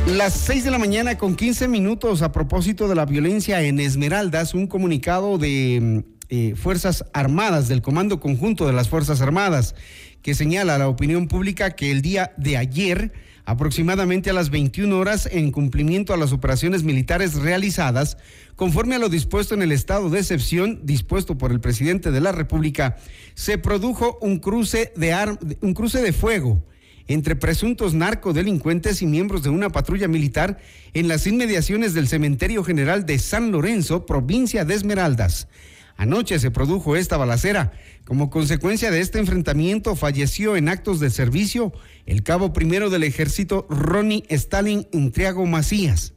Las 0.07 0.35
6 0.35 0.65
de 0.65 0.71
la 0.71 0.79
mañana 0.79 1.17
con 1.17 1.35
15 1.35 1.67
minutos 1.67 2.21
a 2.21 2.31
propósito 2.31 2.89
de 2.89 2.95
la 2.95 3.07
violencia 3.07 3.63
en 3.63 3.81
Esmeraldas, 3.81 4.53
un 4.53 4.67
comunicado 4.67 5.39
de 5.39 5.79
mm, 5.81 5.99
eh, 6.29 6.55
Fuerzas 6.57 7.07
Armadas, 7.15 7.69
del 7.69 7.81
Comando 7.81 8.21
Conjunto 8.21 8.67
de 8.67 8.75
las 8.75 8.91
Fuerzas 8.91 9.23
Armadas, 9.23 9.75
que 10.21 10.35
señala 10.35 10.75
a 10.75 10.79
la 10.79 10.89
opinión 10.89 11.27
pública 11.27 11.71
que 11.71 11.91
el 11.91 12.03
día 12.03 12.35
de 12.37 12.59
ayer 12.59 13.13
aproximadamente 13.47 14.29
a 14.29 14.35
las 14.35 14.51
21 14.51 14.99
horas 14.99 15.27
en 15.33 15.51
cumplimiento 15.51 16.13
a 16.13 16.19
las 16.19 16.33
operaciones 16.33 16.83
militares 16.83 17.37
realizadas 17.37 18.19
conforme 18.57 18.97
a 18.97 18.99
lo 18.99 19.09
dispuesto 19.09 19.55
en 19.55 19.63
el 19.63 19.73
estado 19.73 20.11
de 20.11 20.21
excepción 20.21 20.81
dispuesto 20.85 21.39
por 21.39 21.51
el 21.51 21.61
presidente 21.61 22.11
de 22.11 22.21
la 22.21 22.33
República, 22.33 22.97
se 23.35 23.57
produjo 23.57 24.19
un 24.21 24.39
cruce 24.39 24.93
de, 24.97 25.15
un 25.63 25.73
cruce 25.73 26.03
de 26.03 26.13
fuego 26.13 26.63
entre 27.09 27.37
presuntos 27.37 27.95
narcodelincuentes 27.95 29.03
y 29.03 29.07
miembros 29.07 29.43
de 29.43 29.51
una 29.51 29.71
patrulla 29.71 30.09
militar 30.09 30.59
en 30.95 31.09
las 31.09 31.27
inmediaciones 31.27 31.95
del 31.95 32.09
Cementerio 32.09 32.65
General 32.65 33.07
de 33.07 33.19
San 33.19 33.53
Lorenzo, 33.53 34.07
provincia 34.07 34.65
de 34.65 34.75
Esmeraldas. 34.75 35.49
Anoche 35.97 36.39
se 36.39 36.51
produjo 36.51 36.97
esta 36.97 37.17
balacera. 37.17 37.73
Como 38.05 38.31
consecuencia 38.31 38.91
de 38.91 39.01
este 39.01 39.19
enfrentamiento 39.19 39.95
falleció 39.95 40.57
en 40.57 40.69
actos 40.69 40.99
de 40.99 41.11
servicio 41.11 41.73
el 42.07 42.23
cabo 42.23 42.53
primero 42.53 42.91
del 42.91 43.05
ejército 43.05 43.67
Ronnie 43.71 44.25
Stalin 44.29 44.89
Intriago 44.93 45.47
Macías. 45.47 46.15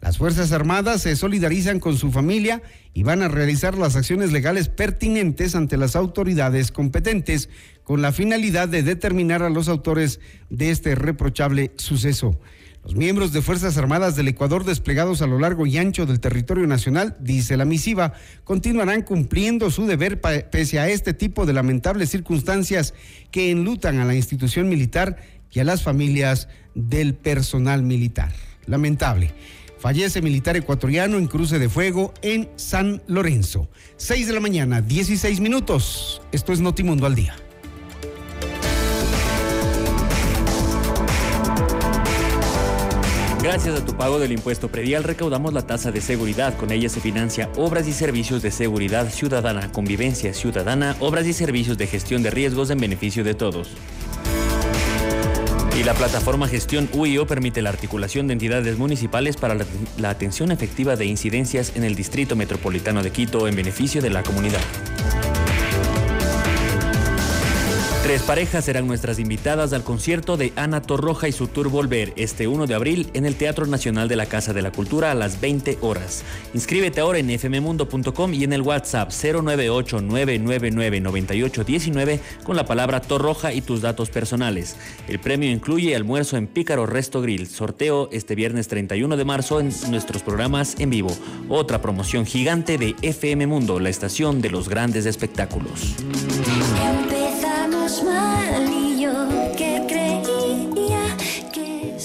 Las 0.00 0.18
Fuerzas 0.18 0.52
Armadas 0.52 1.02
se 1.02 1.16
solidarizan 1.16 1.80
con 1.80 1.96
su 1.96 2.12
familia 2.12 2.62
y 2.92 3.02
van 3.02 3.22
a 3.22 3.28
realizar 3.28 3.76
las 3.76 3.96
acciones 3.96 4.30
legales 4.30 4.68
pertinentes 4.68 5.54
ante 5.54 5.76
las 5.76 5.96
autoridades 5.96 6.70
competentes 6.70 7.48
con 7.86 8.02
la 8.02 8.10
finalidad 8.10 8.68
de 8.68 8.82
determinar 8.82 9.44
a 9.44 9.48
los 9.48 9.68
autores 9.68 10.18
de 10.50 10.70
este 10.70 10.96
reprochable 10.96 11.70
suceso. 11.76 12.36
Los 12.82 12.96
miembros 12.96 13.32
de 13.32 13.42
Fuerzas 13.42 13.78
Armadas 13.78 14.16
del 14.16 14.26
Ecuador 14.26 14.64
desplegados 14.64 15.22
a 15.22 15.28
lo 15.28 15.38
largo 15.38 15.66
y 15.66 15.78
ancho 15.78 16.04
del 16.04 16.18
territorio 16.18 16.66
nacional, 16.66 17.16
dice 17.20 17.56
la 17.56 17.64
misiva, 17.64 18.14
continuarán 18.42 19.02
cumpliendo 19.02 19.70
su 19.70 19.86
deber 19.86 20.20
pese 20.20 20.80
a 20.80 20.88
este 20.88 21.14
tipo 21.14 21.46
de 21.46 21.52
lamentables 21.52 22.10
circunstancias 22.10 22.92
que 23.30 23.52
enlutan 23.52 24.00
a 24.00 24.04
la 24.04 24.16
institución 24.16 24.68
militar 24.68 25.18
y 25.52 25.60
a 25.60 25.64
las 25.64 25.84
familias 25.84 26.48
del 26.74 27.14
personal 27.14 27.84
militar. 27.84 28.32
Lamentable. 28.66 29.32
Fallece 29.78 30.22
militar 30.22 30.56
ecuatoriano 30.56 31.18
en 31.18 31.28
cruce 31.28 31.60
de 31.60 31.68
fuego 31.68 32.12
en 32.22 32.48
San 32.56 33.00
Lorenzo. 33.06 33.70
6 33.96 34.26
de 34.26 34.32
la 34.32 34.40
mañana, 34.40 34.80
16 34.80 35.38
minutos. 35.38 36.20
Esto 36.32 36.52
es 36.52 36.60
Notimundo 36.60 37.06
al 37.06 37.14
día. 37.14 37.36
Gracias 43.46 43.78
a 43.80 43.84
tu 43.84 43.96
pago 43.96 44.18
del 44.18 44.32
impuesto 44.32 44.66
predial 44.66 45.04
recaudamos 45.04 45.52
la 45.52 45.62
tasa 45.62 45.92
de 45.92 46.00
seguridad. 46.00 46.56
Con 46.56 46.72
ella 46.72 46.88
se 46.88 47.00
financia 47.00 47.48
obras 47.54 47.86
y 47.86 47.92
servicios 47.92 48.42
de 48.42 48.50
seguridad 48.50 49.08
ciudadana, 49.08 49.70
convivencia 49.70 50.34
ciudadana, 50.34 50.96
obras 50.98 51.28
y 51.28 51.32
servicios 51.32 51.78
de 51.78 51.86
gestión 51.86 52.24
de 52.24 52.32
riesgos 52.32 52.70
en 52.70 52.78
beneficio 52.78 53.22
de 53.22 53.34
todos. 53.34 53.70
Y 55.78 55.84
la 55.84 55.94
plataforma 55.94 56.48
Gestión 56.48 56.88
UIO 56.92 57.28
permite 57.28 57.62
la 57.62 57.70
articulación 57.70 58.26
de 58.26 58.32
entidades 58.32 58.78
municipales 58.78 59.36
para 59.36 59.54
la, 59.54 60.10
atención 60.10 60.50
efectiva 60.50 60.96
de 60.96 61.06
incidencias 61.06 61.76
en 61.76 61.84
el 61.84 61.94
Distrito 61.94 62.34
Metropolitano 62.34 63.04
de 63.04 63.12
Quito 63.12 63.46
en 63.46 63.54
beneficio 63.54 64.02
de 64.02 64.10
la 64.10 64.24
comunidad. 64.24 64.62
Tres 68.06 68.22
parejas 68.22 68.64
serán 68.64 68.86
nuestras 68.86 69.18
invitadas 69.18 69.72
al 69.72 69.82
concierto 69.82 70.36
de 70.36 70.52
Ana 70.54 70.80
Torroja 70.80 71.26
y 71.26 71.32
su 71.32 71.48
tour 71.48 71.70
Volver 71.70 72.12
este 72.14 72.46
1 72.46 72.68
de 72.68 72.74
abril 72.76 73.10
en 73.14 73.26
el 73.26 73.34
Teatro 73.34 73.66
Nacional 73.66 74.06
de 74.06 74.14
la 74.14 74.26
Casa 74.26 74.52
de 74.52 74.62
la 74.62 74.70
Cultura 74.70 75.10
a 75.10 75.16
las 75.16 75.40
20 75.40 75.78
horas. 75.80 76.22
Inscríbete 76.54 77.00
ahora 77.00 77.18
en 77.18 77.36
fmmundo.com 77.36 78.32
y 78.32 78.44
en 78.44 78.52
el 78.52 78.62
WhatsApp 78.62 79.10
098 79.10 80.02
999 80.02 82.20
con 82.44 82.54
la 82.54 82.64
palabra 82.64 83.00
Torroja 83.00 83.52
y 83.52 83.60
tus 83.60 83.82
datos 83.82 84.08
personales. 84.08 84.76
El 85.08 85.18
premio 85.18 85.50
incluye 85.50 85.96
almuerzo 85.96 86.36
en 86.36 86.46
Pícaro 86.46 86.86
Resto 86.86 87.20
Grill, 87.20 87.48
sorteo 87.48 88.08
este 88.12 88.36
viernes 88.36 88.68
31 88.68 89.16
de 89.16 89.24
marzo 89.24 89.58
en 89.58 89.72
nuestros 89.90 90.22
programas 90.22 90.76
en 90.78 90.90
vivo. 90.90 91.10
Otra 91.48 91.82
promoción 91.82 92.24
gigante 92.24 92.78
de 92.78 92.94
FM 93.02 93.48
Mundo, 93.48 93.80
la 93.80 93.88
estación 93.88 94.40
de 94.40 94.50
los 94.50 94.68
grandes 94.68 95.06
espectáculos 95.06 95.96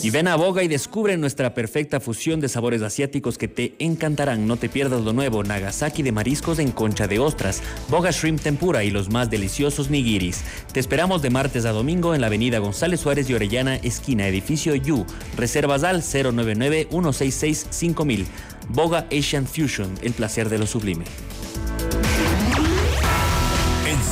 y 0.03 0.10
ven 0.10 0.27
a 0.27 0.36
Boga 0.36 0.63
y 0.63 0.67
descubre 0.67 1.15
nuestra 1.17 1.53
perfecta 1.53 2.00
fusión 2.00 2.39
de 2.39 2.50
sabores 2.50 2.81
asiáticos 2.81 3.38
que 3.38 3.48
te 3.48 3.75
encantarán. 3.79 4.48
No 4.48 4.57
te 4.57 4.67
pierdas 4.67 5.01
lo 5.01 5.13
nuevo, 5.13 5.43
Nagasaki 5.43 6.01
de 6.01 6.12
mariscos 6.12 6.60
en 6.60 6.71
concha 6.71 7.07
de 7.07 7.19
ostras, 7.19 7.62
Boga 7.89 8.12
Shrimp 8.12 8.41
Tempura 8.41 8.83
y 8.83 8.89
los 8.89 9.10
más 9.10 9.29
deliciosos 9.29 9.89
nigiris. 9.89 10.41
Te 10.74 10.79
esperamos 10.79 11.21
de 11.21 11.29
martes 11.29 11.65
a 11.65 11.71
domingo 11.71 12.15
en 12.15 12.21
la 12.21 12.27
avenida 12.27 12.60
González 12.60 13.00
Suárez 13.00 13.27
de 13.27 13.36
Orellana, 13.36 13.75
esquina 13.75 14.27
edificio 14.27 14.75
Yu. 14.75 15.05
Reservas 15.37 15.83
al 15.83 16.01
099 16.01 16.87
166 16.89 17.68
5000. 17.70 18.27
Boga 18.70 19.07
Asian 19.11 19.46
Fusion, 19.46 19.94
el 20.01 20.13
placer 20.13 20.50
de 20.50 20.57
lo 20.57 20.65
sublime. 20.65 21.05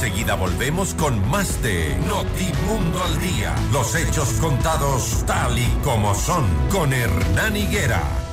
Enseguida 0.02 0.36
volvemos 0.36 0.94
con 0.94 1.30
más 1.30 1.62
de 1.62 1.94
Notimundo 2.08 3.04
al 3.04 3.20
Día. 3.20 3.54
Los 3.74 3.96
hechos 3.96 4.30
contados 4.40 5.26
tal 5.28 5.60
y 5.60 5.68
como 5.84 6.16
son 6.16 6.46
con 6.70 6.94
Hernán 6.94 7.58
Higuera. 7.58 8.29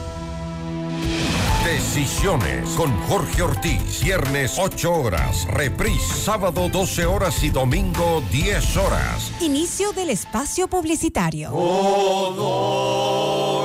Decisiones 1.65 2.71
con 2.71 2.97
Jorge 3.09 3.43
Ortiz. 3.43 4.03
Viernes 4.03 4.57
8 4.57 4.93
horas. 4.93 5.47
Reprise 5.49 6.15
sábado 6.15 6.69
12 6.69 7.07
horas 7.07 7.43
y 7.43 7.51
domingo 7.51 8.23
10 8.31 8.77
horas. 8.77 9.33
Inicio 9.41 9.93
del 9.93 10.11
espacio 10.11 10.69
publicitario. 10.69 11.51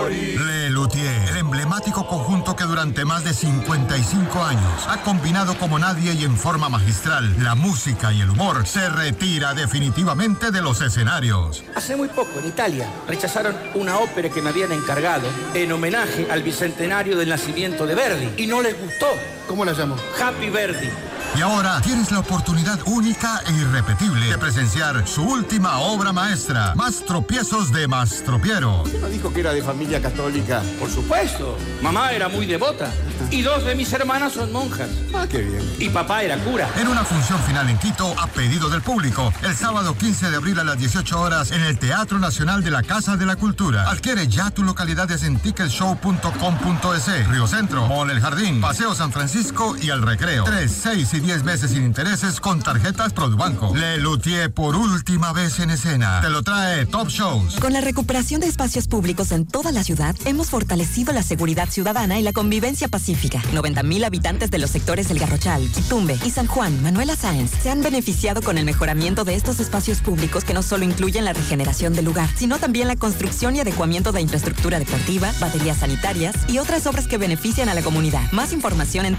Le 0.09 0.69
Luthier, 0.71 1.29
el 1.29 1.37
emblemático 1.37 2.07
conjunto 2.07 2.55
que 2.55 2.63
durante 2.63 3.05
más 3.05 3.23
de 3.23 3.33
55 3.33 4.43
años 4.43 4.87
ha 4.87 5.01
combinado 5.03 5.57
como 5.57 5.77
nadie 5.77 6.13
y 6.13 6.23
en 6.23 6.35
forma 6.37 6.69
magistral 6.69 7.35
la 7.43 7.55
música 7.55 8.11
y 8.11 8.21
el 8.21 8.29
humor, 8.31 8.65
se 8.65 8.89
retira 8.89 9.53
definitivamente 9.53 10.51
de 10.51 10.61
los 10.61 10.81
escenarios. 10.81 11.63
Hace 11.75 11.95
muy 11.95 12.07
poco 12.07 12.39
en 12.39 12.47
Italia 12.47 12.87
rechazaron 13.07 13.55
una 13.75 13.99
ópera 13.99 14.29
que 14.29 14.41
me 14.41 14.49
habían 14.49 14.71
encargado 14.71 15.27
en 15.53 15.71
homenaje 15.71 16.27
al 16.31 16.41
bicentenario 16.43 17.17
del 17.17 17.30
nacimiento 17.31 17.87
de 17.87 17.95
Verdi 17.95 18.43
y 18.43 18.45
no 18.45 18.61
les 18.61 18.77
gustó. 18.77 19.07
¿Cómo 19.47 19.63
la 19.63 19.71
llamó? 19.71 19.95
Happy 20.19 20.49
Verdi. 20.49 20.89
Y 21.35 21.41
ahora 21.41 21.79
tienes 21.81 22.11
la 22.11 22.19
oportunidad 22.19 22.77
única 22.85 23.41
e 23.47 23.53
irrepetible 23.53 24.27
de 24.27 24.37
presenciar 24.37 25.07
su 25.07 25.23
última 25.23 25.77
obra 25.79 26.11
maestra, 26.11 26.73
Más 26.75 27.05
tropiezos 27.05 27.71
de 27.71 27.87
Mastropiero. 27.87 28.83
¿No 28.99 29.07
dijo 29.07 29.31
que 29.31 29.39
era 29.39 29.53
de 29.53 29.63
familia 29.63 30.01
católica? 30.01 30.61
Por 30.77 30.89
supuesto. 30.89 31.57
Mamá 31.81 32.11
era 32.11 32.27
muy 32.27 32.45
devota. 32.45 32.91
Y 33.29 33.43
dos 33.43 33.63
de 33.63 33.75
mis 33.75 33.93
hermanas 33.93 34.33
son 34.33 34.51
monjas. 34.51 34.89
Ah, 35.13 35.25
qué 35.29 35.39
bien. 35.39 35.61
Y 35.79 35.87
papá 35.89 36.21
era 36.23 36.37
cura. 36.37 36.67
En 36.77 36.89
una 36.89 37.05
función 37.05 37.39
final 37.43 37.69
en 37.69 37.77
Quito, 37.77 38.13
a 38.19 38.27
pedido 38.27 38.69
del 38.69 38.81
público, 38.81 39.33
el 39.43 39.55
sábado 39.55 39.95
15 39.97 40.31
de 40.31 40.35
abril 40.35 40.59
a 40.59 40.65
las 40.65 40.77
18 40.77 41.19
horas 41.21 41.51
en 41.51 41.61
el 41.61 41.79
Teatro 41.79 42.19
Nacional 42.19 42.61
de 42.61 42.71
la 42.71 42.83
Casa 42.83 43.15
de 43.15 43.25
la 43.25 43.37
Cultura. 43.37 43.89
Adquiere 43.89 44.27
ya 44.27 44.51
tu 44.51 44.63
localidades 44.63 45.23
en 45.23 45.39
ticketshow.com.es, 45.39 47.27
Río 47.29 47.47
Centro, 47.47 47.87
Mall 47.87 48.09
El 48.09 48.19
Jardín, 48.19 48.59
Paseo 48.59 48.93
San 48.93 49.13
Francisco 49.13 49.77
y 49.81 49.89
El 49.89 50.01
Recreo. 50.01 50.43
3, 50.43 50.71
6 50.83 51.13
y 51.13 51.20
10 51.21 51.43
meses 51.43 51.71
sin 51.71 51.83
intereses 51.83 52.39
con 52.39 52.61
tarjetas 52.61 53.13
Produbanco. 53.13 53.75
Le 53.75 53.97
Luthier 53.97 54.51
por 54.51 54.75
última 54.75 55.33
vez 55.33 55.59
en 55.59 55.69
escena. 55.69 56.19
Te 56.21 56.29
lo 56.29 56.41
trae 56.41 56.85
Top 56.85 57.09
Shows. 57.09 57.59
Con 57.59 57.73
la 57.73 57.81
recuperación 57.81 58.41
de 58.41 58.47
espacios 58.47 58.87
públicos 58.87 59.31
en 59.31 59.45
toda 59.45 59.71
la 59.71 59.83
ciudad, 59.83 60.15
hemos 60.25 60.49
fortalecido 60.49 61.13
la 61.13 61.23
seguridad 61.23 61.69
ciudadana 61.69 62.19
y 62.19 62.23
la 62.23 62.33
convivencia 62.33 62.87
pacífica 62.87 63.41
90.000 63.53 64.05
habitantes 64.05 64.51
de 64.51 64.57
los 64.57 64.71
sectores 64.71 65.11
El 65.11 65.19
Garrochal, 65.19 65.69
Quitumbe 65.71 66.17
y 66.25 66.31
San 66.31 66.47
Juan, 66.47 66.81
Manuela 66.81 67.15
Sáenz, 67.15 67.51
se 67.61 67.69
han 67.69 67.81
beneficiado 67.81 68.41
con 68.41 68.57
el 68.57 68.65
mejoramiento 68.65 69.23
de 69.23 69.35
estos 69.35 69.59
espacios 69.59 69.99
públicos 69.99 70.43
que 70.43 70.53
no 70.53 70.63
solo 70.63 70.85
incluyen 70.85 71.25
la 71.25 71.33
regeneración 71.33 71.93
del 71.93 72.05
lugar, 72.05 72.29
sino 72.35 72.57
también 72.57 72.87
la 72.87 72.95
construcción 72.95 73.55
y 73.55 73.59
adecuamiento 73.59 74.11
de 74.11 74.21
infraestructura 74.21 74.79
deportiva, 74.79 75.31
baterías 75.39 75.77
sanitarias 75.77 76.35
y 76.47 76.57
otras 76.57 76.87
obras 76.87 77.07
que 77.07 77.17
benefician 77.17 77.69
a 77.69 77.73
la 77.73 77.81
comunidad. 77.81 78.31
Más 78.31 78.53
información 78.53 79.05
en 79.05 79.15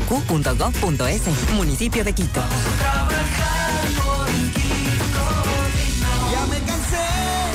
www.mseguridad-medioq.gov.es. 0.00 1.54
Municipio 1.54 2.04
de 2.04 2.12
Quito. 2.12 2.42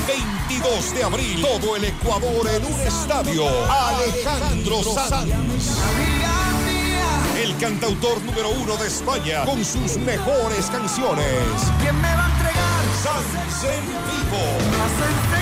22 0.06 0.94
de 0.94 1.04
abril, 1.04 1.42
todo 1.42 1.76
el 1.76 1.84
Ecuador 1.84 2.48
en 2.48 2.64
un 2.64 2.80
estadio. 2.80 3.44
Alejandro 3.70 4.82
Sanz. 4.82 5.30
El 7.42 7.56
cantautor 7.56 8.20
número 8.22 8.50
uno 8.50 8.76
de 8.76 8.86
España 8.86 9.44
con 9.44 9.64
sus 9.64 9.96
mejores 9.98 10.66
canciones. 10.66 11.26
¿Quién 11.80 11.96
me 12.00 12.14
va 12.14 12.26
a 12.26 12.30
entregar? 12.30 12.84
Sanz 13.02 13.64
en 13.64 13.86
vivo. 13.86 15.39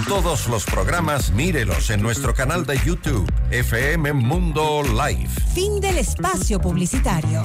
Todos 0.08 0.48
los 0.48 0.64
programas 0.64 1.30
mírelos 1.30 1.90
en 1.90 2.02
nuestro 2.02 2.34
canal 2.34 2.66
de 2.66 2.76
YouTube, 2.84 3.30
FM 3.50 4.14
Mundo 4.14 4.82
Live. 4.82 5.30
Fin 5.54 5.80
del 5.80 5.98
espacio 5.98 6.60
publicitario. 6.60 7.44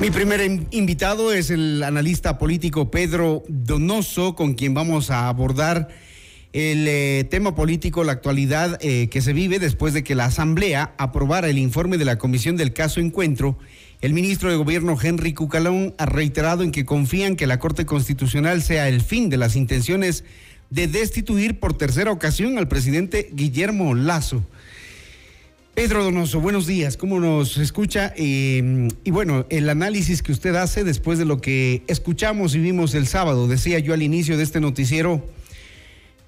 Mi 0.00 0.10
primer 0.10 0.40
in- 0.40 0.66
invitado 0.70 1.32
es 1.32 1.50
el 1.50 1.82
analista 1.82 2.38
político 2.38 2.90
Pedro 2.90 3.42
Donoso, 3.48 4.34
con 4.34 4.54
quien 4.54 4.72
vamos 4.72 5.10
a 5.10 5.28
abordar 5.28 5.88
el 6.52 6.86
eh, 6.88 7.24
tema 7.30 7.54
político, 7.54 8.02
la 8.02 8.12
actualidad 8.12 8.78
eh, 8.80 9.08
que 9.08 9.20
se 9.20 9.34
vive 9.34 9.58
después 9.58 9.92
de 9.92 10.02
que 10.02 10.14
la 10.14 10.24
Asamblea 10.24 10.94
aprobara 10.96 11.48
el 11.48 11.58
informe 11.58 11.98
de 11.98 12.06
la 12.06 12.16
Comisión 12.16 12.56
del 12.56 12.72
Caso 12.72 13.00
Encuentro. 13.00 13.58
El 14.00 14.14
ministro 14.14 14.48
de 14.50 14.56
Gobierno 14.56 14.96
Henry 15.00 15.34
Cucalón 15.34 15.94
ha 15.98 16.06
reiterado 16.06 16.62
en 16.62 16.72
que 16.72 16.86
confían 16.86 17.36
que 17.36 17.46
la 17.46 17.58
Corte 17.58 17.84
Constitucional 17.84 18.62
sea 18.62 18.88
el 18.88 19.02
fin 19.02 19.28
de 19.28 19.36
las 19.36 19.54
intenciones 19.54 20.24
de 20.70 20.86
destituir 20.88 21.60
por 21.60 21.76
tercera 21.76 22.10
ocasión 22.10 22.56
al 22.56 22.68
presidente 22.68 23.28
Guillermo 23.34 23.94
Lazo. 23.94 24.44
Pedro 25.74 26.02
Donoso, 26.02 26.40
buenos 26.40 26.66
días, 26.66 26.96
¿cómo 26.96 27.20
nos 27.20 27.56
escucha? 27.56 28.12
Eh, 28.16 28.88
y 29.04 29.10
bueno, 29.12 29.46
el 29.50 29.68
análisis 29.68 30.20
que 30.20 30.32
usted 30.32 30.56
hace 30.56 30.82
después 30.82 31.18
de 31.18 31.24
lo 31.24 31.40
que 31.40 31.84
escuchamos 31.86 32.54
y 32.54 32.58
vimos 32.58 32.94
el 32.94 33.06
sábado, 33.06 33.46
decía 33.46 33.78
yo 33.78 33.94
al 33.94 34.02
inicio 34.02 34.36
de 34.36 34.42
este 34.42 34.60
noticiero, 34.60 35.24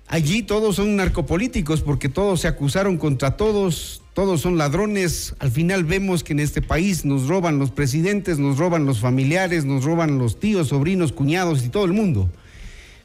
allí 0.07 0.43
todos 0.43 0.77
son 0.77 0.95
narcopolíticos 0.95 1.83
porque 1.83 2.09
todos 2.09 2.41
se 2.41 2.49
acusaron 2.49 2.97
contra 2.99 3.37
todos, 3.37 4.03
todos 4.15 4.41
son 4.41 4.59
ladrones, 4.59 5.35
al 5.41 5.51
final 5.51 5.85
vemos 5.85 6.23
que 6.23 6.33
en 6.33 6.41
este 6.41 6.63
país 6.63 7.05
nos 7.05 7.27
roban 7.27 7.59
los 7.59 7.73
presidentes, 7.73 8.39
nos 8.39 8.59
roban 8.59 8.87
los 8.87 9.01
familiares, 9.01 9.65
nos 9.65 9.85
roban 9.85 10.19
los 10.19 10.39
tíos, 10.39 10.69
sobrinos, 10.69 11.13
cuñados 11.13 11.65
y 11.65 11.69
todo 11.69 11.85
el 11.85 11.93
mundo. 11.93 12.31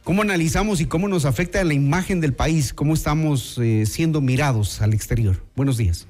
¿Cómo 0.04 0.22
analizamos 0.22 0.80
y 0.82 0.86
cómo 0.86 1.10
nos 1.10 1.26
afecta 1.26 1.62
la 1.64 1.74
imagen 1.74 2.22
del 2.22 2.34
país? 2.34 2.74
¿Cómo 2.74 2.94
estamos 2.94 3.58
eh, 3.58 3.86
siendo 3.86 4.22
mirados 4.22 4.82
al 4.82 4.94
exterior? 4.94 5.44
Buenos 5.56 5.76
días. 5.76 6.08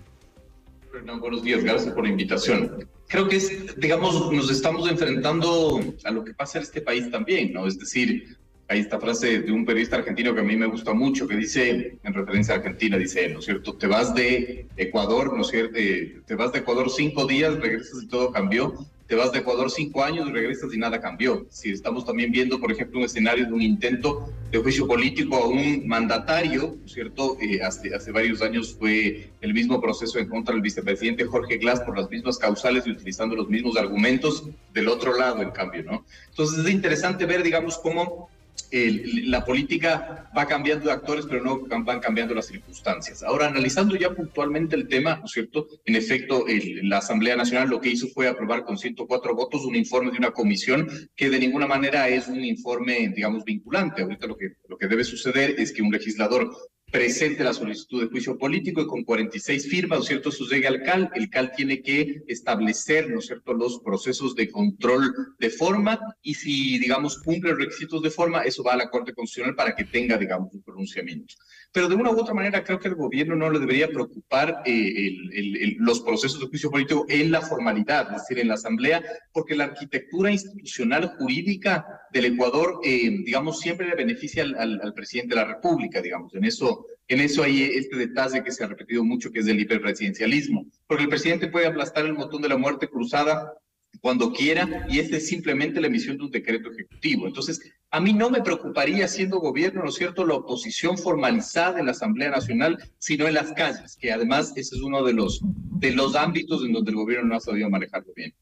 Hernán, 0.98 1.20
buenos 1.20 1.44
días, 1.44 1.64
gracias 1.64 1.94
por 1.94 2.04
la 2.04 2.10
invitación. 2.10 2.88
Creo 3.08 3.28
que 3.28 3.36
es, 3.36 3.76
digamos, 3.80 4.32
nos 4.32 4.50
estamos 4.50 4.90
enfrentando 4.90 5.80
a 6.04 6.12
lo 6.12 6.24
que 6.24 6.34
pasa 6.34 6.58
en 6.58 6.64
este 6.64 6.82
país 6.82 7.12
también, 7.12 7.54
¿no? 7.54 7.68
Es 7.68 7.78
decir, 7.78 8.36
hay 8.68 8.80
esta 8.80 9.00
frase 9.00 9.42
de 9.42 9.52
un 9.52 9.64
periodista 9.64 9.98
argentino 9.98 10.34
que 10.34 10.42
a 10.42 10.44
mí 10.44 10.56
me 10.56 10.66
gusta 10.66 10.94
mucho, 10.94 11.28
que 11.28 11.36
dice, 11.36 12.00
en 12.04 12.14
referencia 12.14 12.56
a 12.56 12.58
Argentina, 12.58 12.98
dice, 12.98 13.30
¿no 13.30 13.40
es 13.40 13.46
cierto? 13.46 13.76
Te 13.76 13.86
vas 13.86 14.16
de 14.16 14.68
Ecuador, 14.76 15.36
¿no 15.36 15.42
es 15.42 15.50
cierto? 15.50 15.78
Eh, 15.78 16.20
Te 16.26 16.36
vas 16.36 16.52
de 16.52 16.60
Ecuador 16.60 16.90
cinco 16.90 17.28
días, 17.28 17.60
regresas 17.60 18.04
y 18.04 18.08
todo 18.08 18.32
cambió. 18.32 18.74
Te 19.08 19.16
vas 19.16 19.32
de 19.32 19.40
Ecuador 19.40 19.72
cinco 19.72 20.04
años 20.04 20.28
y 20.28 20.34
regresas 20.34 20.74
y 20.74 20.78
nada 20.78 21.00
cambió. 21.00 21.48
Si 21.50 21.72
estamos 21.72 22.06
también 22.06 22.30
viendo, 22.30 22.60
por 22.60 22.74
ejemplo, 22.74 23.00
un 23.00 23.06
escenario 23.06 23.46
de 23.46 23.54
un 23.54 23.62
intento 23.62 24.30
de 24.52 24.58
juicio 24.58 24.86
político 24.86 25.38
a 25.38 25.48
un 25.48 25.88
mandatario, 25.88 26.76
¿no 26.78 26.86
es 26.86 26.92
cierto? 26.92 27.38
Eh, 27.40 27.62
hace, 27.62 27.96
hace 27.96 28.12
varios 28.12 28.42
años 28.42 28.76
fue 28.78 29.30
el 29.40 29.54
mismo 29.54 29.80
proceso 29.80 30.20
en 30.20 30.28
contra 30.28 30.54
del 30.54 30.62
vicepresidente 30.62 31.24
Jorge 31.24 31.58
Glass 31.58 31.80
por 31.80 31.98
las 31.98 32.10
mismas 32.10 32.38
causales 32.38 32.86
y 32.86 32.92
utilizando 32.92 33.36
los 33.36 33.48
mismos 33.48 33.78
argumentos 33.78 34.44
del 34.74 34.90
otro 34.90 35.18
lado, 35.18 35.42
en 35.42 35.52
cambio, 35.52 35.84
¿no? 35.84 36.06
Entonces 36.30 36.66
es 36.66 36.70
interesante 36.70 37.26
ver, 37.26 37.44
digamos, 37.44 37.78
cómo 37.78 38.30
la 38.72 39.46
política 39.46 40.30
va 40.38 40.46
cambiando 40.46 40.86
de 40.86 40.92
actores, 40.92 41.26
pero 41.26 41.44
no 41.44 41.66
van 41.84 42.00
cambiando 42.00 42.34
las 42.34 42.48
circunstancias. 42.48 43.24
Ahora, 43.24 43.48
analizando 43.48 43.96
ya 43.96 44.14
puntualmente 44.14 44.76
el 44.76 44.88
tema, 44.88 45.18
¿no 45.18 45.26
es 45.26 45.32
cierto? 45.32 45.68
En 45.86 45.96
efecto, 45.96 46.46
la 46.84 46.98
Asamblea 46.98 47.36
Nacional 47.36 47.70
lo 47.70 47.80
que 47.80 47.90
hizo 47.90 48.08
fue 48.10 48.28
aprobar 48.28 48.66
con 48.66 48.78
104 48.78 49.36
votos 49.36 49.66
un 49.66 49.76
informe 49.76 50.12
de 50.12 50.18
una 50.18 50.32
comisión 50.32 50.90
que 51.16 51.30
de 51.30 51.40
ninguna 51.40 51.68
manera 51.68 52.10
es 52.10 52.28
un 52.28 52.44
informe, 52.44 53.12
digamos, 53.16 53.44
vinculante. 53.46 54.02
Ahorita 54.02 54.28
lo 54.28 54.38
que, 54.38 54.54
lo 54.68 54.78
que 54.78 54.88
debe 54.88 55.04
suceder 55.04 55.56
es 55.58 55.72
que 55.72 55.82
un 55.82 55.92
legislador 55.92 56.52
presente 56.92 57.44
la 57.44 57.54
solicitud 57.54 58.02
de 58.02 58.08
juicio 58.08 58.38
político 58.38 58.82
y 58.82 58.88
con 58.88 59.04
46 59.04 59.68
firmas, 59.70 60.00
¿no 60.00 60.04
es 60.04 60.08
cierto? 60.08 60.30
Llega 60.30 60.70
al 60.70 60.84
CAL, 60.84 61.12
el 61.16 61.30
CAL 61.30 61.52
tiene 61.56 61.82
que 61.82 62.24
establecer, 62.28 63.10
¿no 63.10 63.20
es 63.20 63.26
cierto?, 63.26 63.54
los 63.54 63.80
procesos 63.80 64.36
de 64.36 64.50
control 64.50 65.14
de 65.38 65.50
forma 65.50 66.00
y 66.22 66.34
si, 66.34 66.80
digamos, 66.80 67.18
cumple 67.20 67.54
requisitos 67.56 68.02
de 68.02 68.10
forma, 68.10 68.44
eso 68.44 68.64
va 68.64 68.74
a 68.74 68.78
la 68.78 68.90
Corte 68.90 69.14
Constitucional 69.14 69.56
para 69.56 69.76
que 69.76 69.84
tenga, 69.84 70.18
digamos, 70.18 70.54
un 70.54 70.62
pronunciamiento. 70.62 71.36
Pero 71.74 71.90
de 71.90 71.96
una 71.96 72.10
u 72.12 72.20
otra 72.20 72.34
manera 72.34 72.64
creo 72.64 72.80
que 72.80 72.88
el 72.88 72.96
gobierno 72.96 73.36
no 73.36 73.50
le 73.50 73.60
debería 73.60 73.88
preocupar 73.90 74.62
eh, 74.66 75.08
el- 75.34 75.76
los 75.80 76.02
procesos 76.02 76.40
de 76.40 76.48
juicio 76.48 76.72
político 76.72 77.06
en 77.10 77.30
la 77.32 77.42
formalidad, 77.42 78.08
es 78.16 78.22
decir, 78.22 78.40
en 78.40 78.48
la 78.48 78.56
Asamblea, 78.56 79.04
porque 79.34 79.56
la 79.56 79.66
arquitectura 79.66 80.32
institucional 80.32 81.16
jurídica 81.20 81.86
del 82.12 82.26
Ecuador, 82.26 82.80
eh, 82.84 83.10
digamos, 83.26 83.60
siempre 83.60 83.88
le 83.88 83.96
beneficia 83.96 84.44
al, 84.44 84.56
al- 84.56 84.82
al 84.82 84.94
presidente 84.94 85.36
de 85.36 85.42
la 85.42 85.48
República, 85.48 86.02
digamos, 86.02 86.34
en 86.34 86.46
eso, 86.46 86.86
en 87.08 87.20
eso 87.20 87.44
hay 87.44 87.64
este 87.64 87.96
detalle 87.98 88.44
que 88.44 88.52
se 88.52 88.64
ha 88.64 88.68
repetido 88.68 89.04
mucho, 89.04 89.32
que 89.32 89.40
es 89.40 89.48
el 89.48 89.60
hiperpresidencialismo, 89.60 90.66
porque 90.88 91.04
el 91.04 91.10
presidente 91.10 91.48
puede 91.48 91.68
aplastar 91.68 92.06
el 92.06 92.14
botón 92.14 92.42
de 92.42 92.50
la 92.50 92.58
muerte 92.58 92.88
cruzada 92.88 93.54
cuando 94.02 94.32
quiera 94.32 94.86
y 94.90 95.00
esta 95.00 95.18
es 95.18 95.28
simplemente 95.28 95.82
la 95.82 95.88
emisión 95.88 96.18
de 96.18 96.26
un 96.26 96.32
decreto 96.32 96.72
ejecutivo. 96.72 97.28
Entonces, 97.28 97.62
a 97.90 98.00
mí 98.00 98.14
no 98.14 98.30
me 98.30 98.42
preocuparía 98.42 99.08
siendo 99.08 99.40
gobierno, 99.40 99.84
¿no 99.84 99.90
es 99.90 99.96
cierto?, 99.96 100.26
la 100.26 100.36
oposición 100.36 100.98
formalizada 100.98 101.80
en 101.80 101.86
la 101.86 101.92
Asamblea 101.92 102.30
Nacional, 102.30 102.78
sino 103.00 103.28
en 103.28 103.34
las 103.34 103.54
calles, 103.54 103.98
que 103.98 104.12
además 104.12 104.54
ese 104.56 104.76
es 104.76 104.82
uno 104.82 105.04
de 105.04 105.14
los, 105.14 105.42
de 105.44 105.92
los 105.92 106.16
ámbitos 106.16 106.64
en 106.66 106.74
donde 106.74 106.92
el 106.92 106.98
gobierno 106.98 107.30
no 107.30 107.36
ha 107.36 107.40
sabido 107.40 107.70
manejarlo 107.70 108.14
bien. 108.16 108.34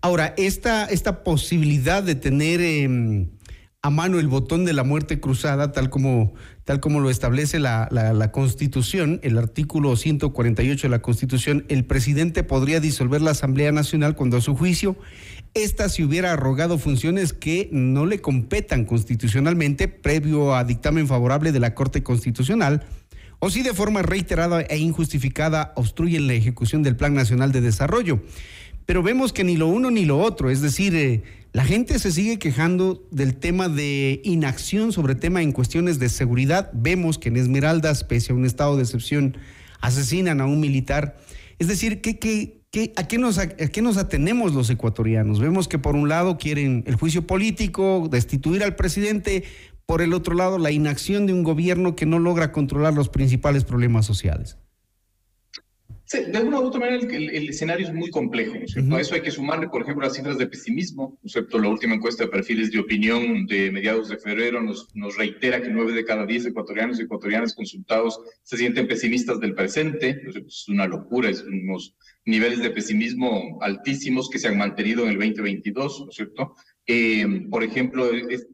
Ahora, 0.00 0.34
esta, 0.36 0.84
esta 0.86 1.24
posibilidad 1.24 2.02
de 2.02 2.14
tener 2.14 2.60
eh, 2.60 3.26
a 3.86 3.90
mano 3.90 4.18
el 4.18 4.26
botón 4.26 4.64
de 4.64 4.72
la 4.72 4.82
muerte 4.82 5.20
cruzada, 5.20 5.70
tal 5.70 5.90
como, 5.90 6.34
tal 6.64 6.80
como 6.80 6.98
lo 6.98 7.08
establece 7.08 7.60
la, 7.60 8.30
Constitución, 8.32 9.20
el 9.22 9.38
artículo 9.38 9.94
148 9.94 10.88
de 10.88 10.90
la 10.90 11.00
Constitución, 11.00 11.64
el 11.68 11.84
presidente 11.84 12.42
podría 12.42 12.80
disolver 12.80 13.22
la 13.22 13.30
Asamblea 13.30 13.70
Nacional 13.70 14.16
cuando 14.16 14.38
a 14.38 14.40
su 14.40 14.56
juicio 14.56 14.96
ésta 15.54 15.88
se 15.88 16.02
hubiera 16.02 16.32
arrogado 16.32 16.78
funciones 16.78 17.32
que 17.32 17.68
no 17.70 18.06
le 18.06 18.20
competan 18.20 18.86
constitucionalmente 18.86 19.86
previo 19.86 20.56
a 20.56 20.64
dictamen 20.64 21.06
favorable 21.06 21.52
de 21.52 21.60
la 21.60 21.74
Corte 21.74 22.02
Constitucional 22.02 22.84
o 23.38 23.50
si 23.50 23.62
de 23.62 23.72
forma 23.72 24.02
reiterada 24.02 24.62
e 24.62 24.78
injustificada 24.78 25.72
obstruyen 25.76 26.26
la 26.26 26.32
ejecución 26.32 26.82
del 26.82 26.96
Plan 26.96 27.14
Nacional 27.14 27.52
de 27.52 27.60
Desarrollo. 27.60 28.20
Pero 28.84 29.02
vemos 29.02 29.32
que 29.32 29.44
ni 29.44 29.56
lo 29.56 29.66
uno 29.66 29.90
ni 29.90 30.04
lo 30.04 30.18
otro, 30.18 30.48
es 30.48 30.60
decir, 30.60 30.94
eh, 30.94 31.22
la 31.56 31.64
gente 31.64 31.98
se 31.98 32.12
sigue 32.12 32.38
quejando 32.38 33.08
del 33.10 33.34
tema 33.34 33.70
de 33.70 34.20
inacción 34.24 34.92
sobre 34.92 35.14
tema 35.14 35.40
en 35.40 35.52
cuestiones 35.52 35.98
de 35.98 36.10
seguridad. 36.10 36.70
Vemos 36.74 37.18
que 37.18 37.30
en 37.30 37.38
Esmeraldas, 37.38 38.04
pese 38.04 38.32
a 38.32 38.34
un 38.34 38.44
estado 38.44 38.76
de 38.76 38.82
excepción, 38.82 39.38
asesinan 39.80 40.42
a 40.42 40.44
un 40.44 40.60
militar. 40.60 41.16
Es 41.58 41.66
decir, 41.66 42.02
¿qué, 42.02 42.18
qué, 42.18 42.60
qué, 42.70 42.92
a, 42.96 43.08
qué 43.08 43.16
¿a 43.16 43.68
qué 43.68 43.80
nos 43.80 43.96
atenemos 43.96 44.52
los 44.52 44.68
ecuatorianos? 44.68 45.40
Vemos 45.40 45.66
que 45.66 45.78
por 45.78 45.96
un 45.96 46.10
lado 46.10 46.36
quieren 46.36 46.84
el 46.86 46.96
juicio 46.96 47.26
político, 47.26 48.06
destituir 48.10 48.62
al 48.62 48.76
presidente, 48.76 49.44
por 49.86 50.02
el 50.02 50.12
otro 50.12 50.34
lado 50.34 50.58
la 50.58 50.72
inacción 50.72 51.24
de 51.24 51.32
un 51.32 51.42
gobierno 51.42 51.96
que 51.96 52.04
no 52.04 52.18
logra 52.18 52.52
controlar 52.52 52.92
los 52.92 53.08
principales 53.08 53.64
problemas 53.64 54.04
sociales. 54.04 54.58
Sí, 56.08 56.18
de 56.22 56.38
alguna 56.38 56.60
u 56.60 56.66
otra 56.66 56.78
manera 56.78 57.02
el, 57.02 57.48
escenario 57.48 57.84
es 57.84 57.92
muy 57.92 58.10
complejo, 58.10 58.54
¿no 58.54 58.64
es 58.64 58.72
cierto? 58.72 58.94
A 58.94 59.00
eso 59.00 59.16
hay 59.16 59.22
que 59.22 59.32
sumarle, 59.32 59.68
por 59.68 59.82
ejemplo, 59.82 60.04
las 60.04 60.14
cifras 60.14 60.38
de 60.38 60.46
pesimismo, 60.46 61.18
¿no 61.20 61.26
es 61.26 61.32
cierto? 61.32 61.58
La 61.58 61.68
última 61.68 61.96
encuesta 61.96 62.22
de 62.22 62.30
perfiles 62.30 62.70
de 62.70 62.78
opinión 62.78 63.44
de 63.46 63.72
mediados 63.72 64.08
de 64.08 64.16
febrero 64.16 64.62
nos, 64.62 64.88
nos 64.94 65.16
reitera 65.16 65.60
que 65.60 65.68
nueve 65.68 65.92
de 65.94 66.04
cada 66.04 66.24
diez 66.24 66.46
ecuatorianos 66.46 67.00
y 67.00 67.02
ecuatorianas 67.02 67.54
consultados 67.54 68.20
se 68.44 68.56
sienten 68.56 68.86
pesimistas 68.86 69.40
del 69.40 69.54
presente, 69.54 70.22
es 70.46 70.68
una 70.68 70.86
locura, 70.86 71.28
es 71.28 71.42
unos 71.42 71.96
niveles 72.24 72.62
de 72.62 72.70
pesimismo 72.70 73.58
altísimos 73.60 74.30
que 74.30 74.38
se 74.38 74.46
han 74.46 74.58
mantenido 74.58 75.02
en 75.02 75.10
el 75.10 75.18
2022, 75.18 76.00
¿no 76.02 76.10
es 76.10 76.14
cierto? 76.14 76.54
Eh, 76.88 77.46
por 77.50 77.64
ejemplo, 77.64 78.08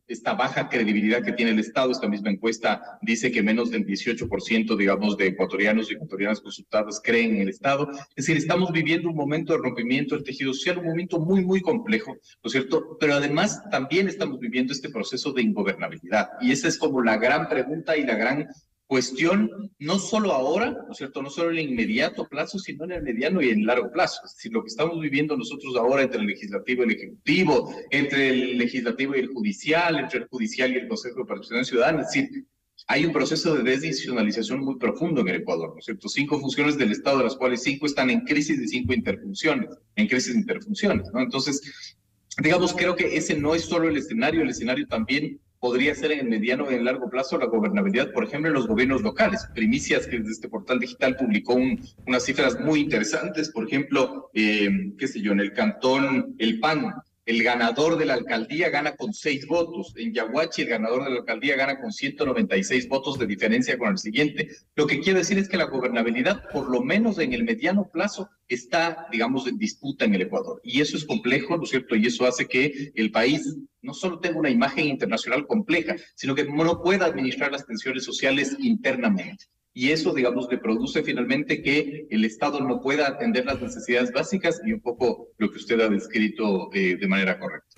esta 0.09 0.33
baja 0.33 0.71
credibilidad 0.71 1.23
que 1.23 1.33
tiene 1.33 1.51
el 1.51 1.59
Estado, 1.59 1.92
esta 1.92 2.09
misma 2.09 2.31
encuesta 2.31 2.99
dice 3.03 3.31
que 3.31 3.42
menos 3.42 3.71
del 3.71 3.87
18%, 3.87 4.77
digamos, 4.77 5.18
de 5.18 5.27
ecuatorianos 5.29 5.90
y 5.90 5.95
ecuatorianas 5.95 6.40
consultadas 6.40 7.01
creen 7.05 7.37
en 7.37 7.42
el 7.42 7.49
Estado. 7.51 7.90
Es 8.16 8.27
decir, 8.27 8.38
estamos 8.38 8.73
viviendo 8.73 9.11
un 9.11 9.16
momento 9.16 9.53
de 9.53 9.59
rompimiento 9.59 10.14
del 10.14 10.25
tejido 10.25 10.55
social, 10.55 10.79
un 10.79 10.87
momento 10.87 11.18
muy, 11.18 11.45
muy 11.45 11.61
complejo, 11.61 12.12
¿no 12.12 12.47
es 12.47 12.53
cierto? 12.53 12.97
Pero 12.99 13.14
además 13.14 13.62
también 13.71 14.09
estamos 14.09 14.40
viviendo 14.40 14.73
este 14.73 14.88
proceso 14.88 15.33
de 15.33 15.42
ingobernabilidad. 15.42 16.31
Y 16.40 16.53
esa 16.53 16.68
es 16.68 16.79
como 16.79 17.03
la 17.03 17.18
gran 17.18 17.51
pregunta 17.51 17.99
y 17.99 18.05
la 18.05 18.14
gran 18.14 18.49
cuestión 18.92 19.72
no 19.78 19.98
solo 19.98 20.33
ahora, 20.33 20.70
¿no 20.70 20.92
es 20.92 20.98
cierto? 20.98 21.22
No 21.22 21.31
solo 21.31 21.50
en 21.50 21.57
el 21.57 21.70
inmediato 21.70 22.28
plazo, 22.28 22.59
sino 22.59 22.85
en 22.85 22.92
el 22.92 23.02
mediano 23.02 23.40
y 23.40 23.48
en 23.48 23.61
el 23.61 23.66
largo 23.66 23.90
plazo. 23.90 24.20
Es 24.26 24.35
decir, 24.37 24.52
lo 24.52 24.62
que 24.62 24.68
estamos 24.68 25.00
viviendo 25.00 25.35
nosotros 25.35 25.74
ahora 25.76 26.02
entre 26.02 26.20
el 26.20 26.26
legislativo 26.26 26.83
y 26.83 26.85
el 26.85 26.92
ejecutivo, 26.92 27.74
entre 27.90 28.28
el 28.28 28.59
legislativo 28.59 29.16
y 29.16 29.20
el 29.20 29.28
judicial, 29.28 29.98
entre 29.98 30.18
el 30.18 30.26
judicial 30.26 30.72
y 30.72 30.76
el 30.76 30.88
Consejo 30.88 31.20
de 31.20 31.24
Participación 31.24 31.64
Ciudadana, 31.64 32.02
es 32.02 32.09
decir, 32.09 32.46
hay 32.87 33.07
un 33.07 33.14
proceso 33.14 33.55
de 33.55 33.62
desinstitucionalización 33.62 34.61
muy 34.61 34.76
profundo 34.76 35.22
en 35.22 35.28
el 35.28 35.37
Ecuador, 35.37 35.70
¿no 35.72 35.78
es 35.78 35.87
cierto? 35.87 36.11
Cinco 36.11 36.38
funciones 36.38 36.76
del 36.76 36.92
Estado, 36.92 37.16
de 37.16 37.24
las 37.24 37.37
cuales 37.37 37.62
cinco 37.62 37.87
están 37.87 38.11
en 38.11 38.20
crisis 38.20 38.61
de 38.61 38.68
cinco 38.68 38.92
interfunciones, 38.92 39.70
en 39.96 40.07
crisis 40.07 40.35
de 40.35 40.40
interfunciones, 40.40 41.09
¿no? 41.14 41.20
Entonces, 41.22 41.96
digamos, 42.42 42.74
creo 42.74 42.94
que 42.94 43.16
ese 43.16 43.38
no 43.38 43.55
es 43.55 43.64
solo 43.64 43.88
el 43.88 43.96
escenario, 43.96 44.42
el 44.42 44.50
escenario 44.50 44.87
también 44.87 45.40
podría 45.62 45.94
ser 45.94 46.11
en 46.11 46.29
mediano 46.29 46.68
y 46.68 46.75
en 46.75 46.85
largo 46.85 47.09
plazo 47.09 47.38
la 47.38 47.46
gobernabilidad, 47.46 48.11
por 48.11 48.25
ejemplo, 48.25 48.48
en 48.48 48.55
los 48.55 48.66
gobiernos 48.66 49.03
locales. 49.03 49.46
Primicias, 49.55 50.09
que 50.09 50.18
desde 50.18 50.33
este 50.33 50.48
portal 50.48 50.81
digital 50.81 51.14
publicó 51.14 51.55
unas 51.55 52.25
cifras 52.25 52.59
muy 52.59 52.81
interesantes, 52.81 53.48
por 53.48 53.68
ejemplo, 53.68 54.29
eh, 54.35 54.92
qué 54.98 55.07
sé 55.07 55.20
yo, 55.20 55.31
en 55.31 55.38
el 55.38 55.53
cantón 55.53 56.35
El 56.40 56.59
Pan, 56.59 56.92
el 57.24 57.42
ganador 57.42 57.96
de 57.96 58.04
la 58.04 58.14
alcaldía 58.14 58.68
gana 58.70 58.96
con 58.96 59.12
seis 59.12 59.46
votos. 59.46 59.94
En 59.96 60.12
Yaguachi, 60.12 60.62
el 60.62 60.68
ganador 60.68 61.04
de 61.04 61.11
la 61.11 61.16
alcaldía 61.16 61.56
gana 61.56 61.80
con 61.80 61.92
196 61.92 62.88
votos 62.88 63.18
de 63.18 63.26
diferencia 63.26 63.78
con 63.78 63.90
el 63.90 63.98
siguiente. 63.98 64.48
Lo 64.74 64.87
que 64.87 65.00
quiero 65.00 65.20
decir 65.20 65.38
es 65.38 65.48
que 65.48 65.56
la 65.56 65.66
gobernabilidad, 65.66 66.48
por 66.50 66.68
lo 66.68 66.82
menos 66.82 67.18
en 67.18 67.32
el 67.32 67.44
mediano 67.44 67.88
plazo, 67.92 68.28
está, 68.48 69.06
digamos, 69.12 69.46
en 69.46 69.58
disputa 69.58 70.04
en 70.04 70.14
el 70.14 70.22
Ecuador. 70.22 70.61
Y 70.64 70.80
eso 70.80 70.96
es 70.96 71.04
complejo, 71.04 71.56
¿no 71.56 71.62
es 71.62 71.70
cierto? 71.70 71.94
Y 71.94 72.06
eso 72.06 72.26
hace 72.26 72.46
que 72.46 72.92
el 72.94 73.11
país 73.11 73.56
no 73.80 73.94
solo 73.94 74.18
tenga 74.18 74.38
una 74.38 74.50
imagen 74.50 74.87
internacional 74.87 75.46
compleja, 75.46 75.96
sino 76.14 76.35
que 76.35 76.44
no 76.44 76.82
pueda 76.82 77.06
administrar 77.06 77.52
las 77.52 77.66
tensiones 77.66 78.04
sociales 78.04 78.56
internamente 78.61 79.46
y 79.74 79.90
eso, 79.90 80.12
digamos, 80.12 80.48
le 80.50 80.58
produce 80.58 81.02
finalmente 81.02 81.62
que 81.62 82.06
el 82.11 82.24
Estado 82.24 82.61
no 82.61 82.80
pueda 82.80 83.08
atender 83.08 83.46
las 83.46 83.61
necesidades 83.61 84.12
básicas 84.12 84.61
y 84.66 84.72
un 84.72 84.80
poco 84.80 85.28
lo 85.38 85.50
que 85.50 85.56
usted 85.56 85.80
ha 85.80 85.88
descrito 85.88 86.70
eh, 86.74 86.96
de 87.00 87.08
manera 87.08 87.38
correcta. 87.38 87.68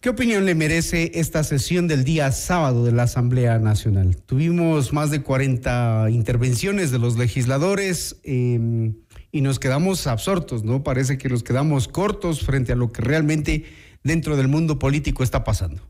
¿Qué 0.00 0.10
opinión 0.10 0.44
le 0.44 0.54
merece 0.54 1.10
esta 1.14 1.42
sesión 1.42 1.88
del 1.88 2.04
día 2.04 2.30
sábado 2.30 2.84
de 2.84 2.92
la 2.92 3.04
Asamblea 3.04 3.58
Nacional? 3.58 4.16
Tuvimos 4.16 4.92
más 4.92 5.10
de 5.10 5.22
40 5.22 6.08
intervenciones 6.10 6.92
de 6.92 7.00
los 7.00 7.18
legisladores 7.18 8.20
em, 8.22 8.94
y 9.32 9.40
nos 9.40 9.58
quedamos 9.58 10.06
absortos, 10.06 10.62
¿no? 10.62 10.84
Parece 10.84 11.18
que 11.18 11.28
nos 11.28 11.42
quedamos 11.42 11.88
cortos 11.88 12.44
frente 12.44 12.72
a 12.72 12.76
lo 12.76 12.92
que 12.92 13.02
realmente 13.02 13.64
dentro 14.04 14.36
del 14.36 14.46
mundo 14.46 14.78
político 14.78 15.24
está 15.24 15.42
pasando 15.42 15.82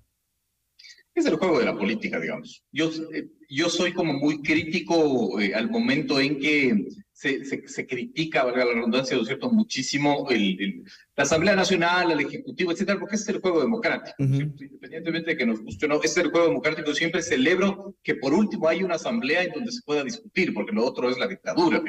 es 1.18 1.26
el 1.26 1.36
juego 1.36 1.58
de 1.58 1.64
la 1.66 1.76
política, 1.76 2.20
digamos. 2.20 2.62
Yo, 2.72 2.90
eh, 3.12 3.28
yo 3.48 3.68
soy 3.68 3.92
como 3.92 4.12
muy 4.12 4.42
crítico 4.42 5.40
eh, 5.40 5.54
al 5.54 5.70
momento 5.70 6.20
en 6.20 6.38
que 6.38 6.86
se, 7.12 7.44
se, 7.44 7.86
critica, 7.86 8.44
valga 8.44 8.64
la 8.64 8.74
redundancia, 8.74 9.16
¿no 9.16 9.22
es 9.22 9.28
cierto?, 9.28 9.50
muchísimo 9.50 10.28
el, 10.30 10.84
la 11.16 11.24
Asamblea 11.24 11.56
Nacional, 11.56 12.12
el 12.12 12.20
Ejecutivo, 12.20 12.70
etcétera, 12.70 13.00
porque 13.00 13.16
es 13.16 13.28
el 13.28 13.40
juego 13.40 13.60
democrático. 13.60 14.14
Independientemente 14.18 15.30
de 15.30 15.36
que 15.36 15.46
nos 15.46 15.60
guste 15.60 15.86
o 15.86 15.88
no, 15.88 15.96
ese 15.96 16.20
es 16.20 16.26
el 16.26 16.30
juego 16.30 16.46
democrático. 16.46 16.94
Siempre 16.94 17.20
celebro 17.22 17.96
que 18.04 18.14
por 18.14 18.32
último 18.32 18.68
hay 18.68 18.84
una 18.84 18.94
asamblea 18.94 19.42
en 19.42 19.50
donde 19.52 19.72
se 19.72 19.82
pueda 19.82 20.04
discutir, 20.04 20.54
porque 20.54 20.72
lo 20.72 20.84
otro 20.84 21.10
es 21.10 21.18
la 21.18 21.26
dictadura, 21.26 21.82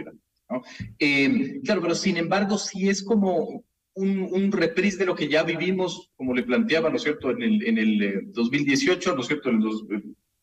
¿no? 0.49 0.63
Eh, 0.97 1.61
claro, 1.63 1.81
pero 1.83 1.93
sin 1.93 2.17
embargo, 2.17 2.57
sí 2.57 2.89
es 2.89 3.03
como 3.03 3.63
un, 3.99 4.29
un 4.31 4.51
reprise 4.51 4.97
de 4.97 5.05
lo 5.05 5.15
que 5.15 5.27
ya 5.27 5.43
vivimos, 5.43 6.09
como 6.15 6.33
le 6.33 6.43
planteaba, 6.43 6.89
¿no 6.89 6.95
es 6.95 7.03
cierto?, 7.03 7.31
en 7.31 7.43
el, 7.43 7.67
en 7.67 7.77
el 7.77 8.31
2018, 8.31 9.11
eh, 9.11 9.13
¿no 9.13 9.21
es 9.21 9.27
cierto?, 9.27 9.49
en, 9.49 9.61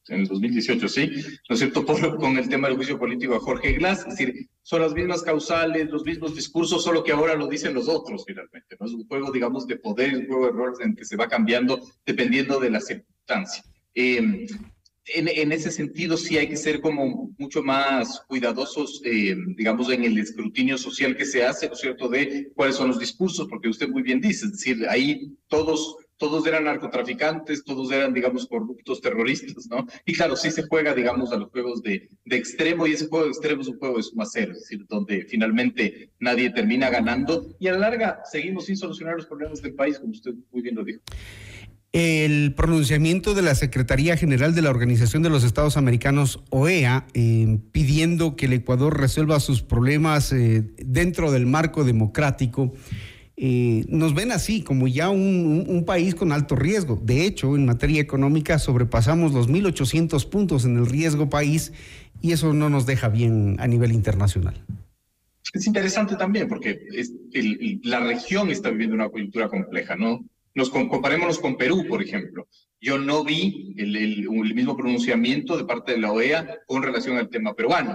en 0.09 0.21
el 0.21 0.27
2018, 0.27 0.89
sí, 0.89 1.11
¿no 1.49 1.55
es 1.55 1.59
cierto?, 1.59 1.85
con 2.19 2.37
el 2.37 2.49
tema 2.51 2.69
del 2.69 2.77
juicio 2.77 2.99
político 2.99 3.35
a 3.35 3.41
Jorge 3.41 3.73
Glass, 3.73 4.01
es 4.01 4.19
decir, 4.19 4.49
son 4.63 4.83
las 4.83 4.93
mismas 4.93 5.23
causales, 5.23 5.89
los 5.91 6.05
mismos 6.05 6.35
discursos, 6.35 6.85
solo 6.85 7.03
que 7.03 7.13
ahora 7.13 7.35
lo 7.35 7.49
dicen 7.49 7.73
los 7.73 7.89
otros, 7.89 8.25
finalmente, 8.27 8.77
¿no? 8.79 8.87
Es 8.87 8.93
un 8.93 9.07
juego, 9.07 9.33
digamos, 9.33 9.67
de 9.67 9.77
poder, 9.77 10.15
un 10.17 10.27
juego 10.27 10.45
de 10.45 10.51
errores 10.51 10.81
en 10.81 10.95
que 10.95 11.07
se 11.07 11.17
va 11.17 11.27
cambiando 11.27 11.81
dependiendo 12.05 12.61
de 12.61 12.71
la 12.71 12.81
circunstancia. 12.81 13.65
Eh, 13.95 14.47
en, 15.15 15.53
ese 15.53 15.71
sentido 15.71 16.17
sí 16.17 16.37
hay 16.37 16.49
que 16.49 16.57
ser 16.57 16.81
como 16.81 17.35
mucho 17.39 17.63
más 17.63 18.23
cuidadosos, 18.27 19.01
eh, 19.05 19.37
digamos, 19.57 19.91
en 19.91 20.05
el 20.05 20.19
escrutinio 20.19 20.77
social 20.79 21.17
que 21.17 21.25
se 21.25 21.45
hace, 21.45 21.69
¿no 21.69 21.75
es 21.75 21.81
cierto?, 21.81 22.09
de 22.09 22.51
cuáles 22.55 22.77
son 22.77 22.89
los 22.89 22.99
discursos, 22.99 23.47
porque 23.49 23.69
usted 23.69 23.89
muy 23.89 24.03
bien 24.03 24.21
dice, 24.21 24.47
es 24.47 24.53
decir, 24.53 24.87
ahí 24.89 25.33
todos, 25.49 25.97
todos 26.17 26.47
eran 26.47 26.65
narcotraficantes, 26.65 27.65
todos 27.65 27.93
eran, 27.93 28.15
digamos, 28.15 28.47
corruptos 28.49 29.01
terroristas, 29.01 29.69
¿no? 29.69 29.87
Y 30.05 30.15
claro, 30.15 30.35
sí 30.35 30.51
se 30.51 30.67
juega, 30.67 30.95
digamos, 30.95 31.33
a 31.33 31.37
los 31.37 31.51
juegos 31.51 31.83
de, 31.83 32.09
de 32.25 32.37
extremo, 32.37 32.87
y 32.87 32.93
ese 32.93 33.07
juego 33.07 33.27
de 33.27 33.31
extremo 33.31 33.63
es 33.63 33.69
un 33.69 33.79
juego 33.79 33.99
de 33.99 34.03
suma 34.03 34.25
cero, 34.27 34.53
es 34.53 34.61
decir, 34.61 34.87
donde 34.89 35.25
finalmente 35.29 36.11
nadie 36.19 36.51
termina 36.51 36.91
ganando, 36.91 37.55
y 37.61 37.69
a 37.69 37.73
la 37.73 37.79
larga 37.79 38.23
seguimos 38.31 38.67
sin 38.67 38.77
solucionar 38.77 39.17
los 39.17 39.27
problemas 39.27 39.63
del 39.63 39.75
país, 39.75 39.99
como 39.99 40.13
usted 40.13 40.33
muy 40.51 40.63
bien 40.63 40.75
lo 40.75 40.85
dijo 40.85 41.01
el 41.93 42.53
pronunciamiento 42.55 43.35
de 43.35 43.43
la 43.43 43.55
Secretaría 43.55 44.17
General 44.17 44.55
de 44.55 44.63
la 44.63 44.71
Organización 44.71 45.23
de 45.23 45.31
los 45.31 45.45
Estados 45.45 45.77
Americanos, 45.77 46.43
OEA, 46.51 47.07
eh, 47.15 47.59
pidiendo 47.73 48.37
que 48.37 48.47
el 48.47 48.53
Ecuador 48.53 49.01
resuelva 49.01 49.41
sus 49.41 49.63
problemas 49.63 50.33
eh, 50.33 50.65
dentro 50.77 51.33
del 51.33 51.47
marco 51.47 51.85
democrático, 51.85 52.75
eh, 53.39 53.85
nos 53.89 54.15
ven 54.15 54.33
así 54.33 54.63
como 54.63 54.89
ya 54.89 55.11
un, 55.11 55.85
país 55.87 56.15
con 56.15 56.33
alto 56.33 56.57
riesgo. 56.57 57.01
De 57.03 57.27
hecho, 57.27 57.55
en 57.55 57.67
materia 57.67 58.01
económica 58.01 58.59
sobrepasamos 58.59 59.33
los 59.33 59.49
1.800 59.49 60.29
puntos 60.29 60.65
en 60.65 60.77
el 60.79 60.87
riesgo 60.87 61.29
país 61.29 61.73
y 62.23 62.33
eso 62.33 62.53
no 62.53 62.71
nos 62.71 62.87
deja 62.87 63.09
bien 63.09 63.57
a 63.59 63.67
nivel 63.67 63.93
internacional. 63.93 64.55
Es 65.53 65.67
interesante 65.67 66.17
también 66.17 66.49
porque 66.49 66.79
la 67.85 68.01
región 68.01 68.51
está 68.51 68.71
viviendo 68.71 68.97
una 68.97 69.09
coyuntura 69.09 69.49
compleja, 69.49 69.97
¿no? 69.97 70.25
Nos 70.57 70.71
comparémonos 70.71 71.39
con 71.39 71.59
Perú, 71.59 71.85
por 71.87 72.03
ejemplo. 72.03 72.49
Yo 72.81 72.97
no 72.97 73.23
vi 73.23 73.75
el, 73.77 73.95
el, 73.95 74.55
mismo 74.55 74.75
pronunciamiento 74.75 75.55
de 75.55 75.67
parte 75.67 75.93
de 75.93 75.99
la 75.99 76.11
OEA 76.11 76.61
con 76.67 76.83
relación 76.83 77.19
al 77.19 77.29
tema 77.29 77.53
peruano, 77.53 77.95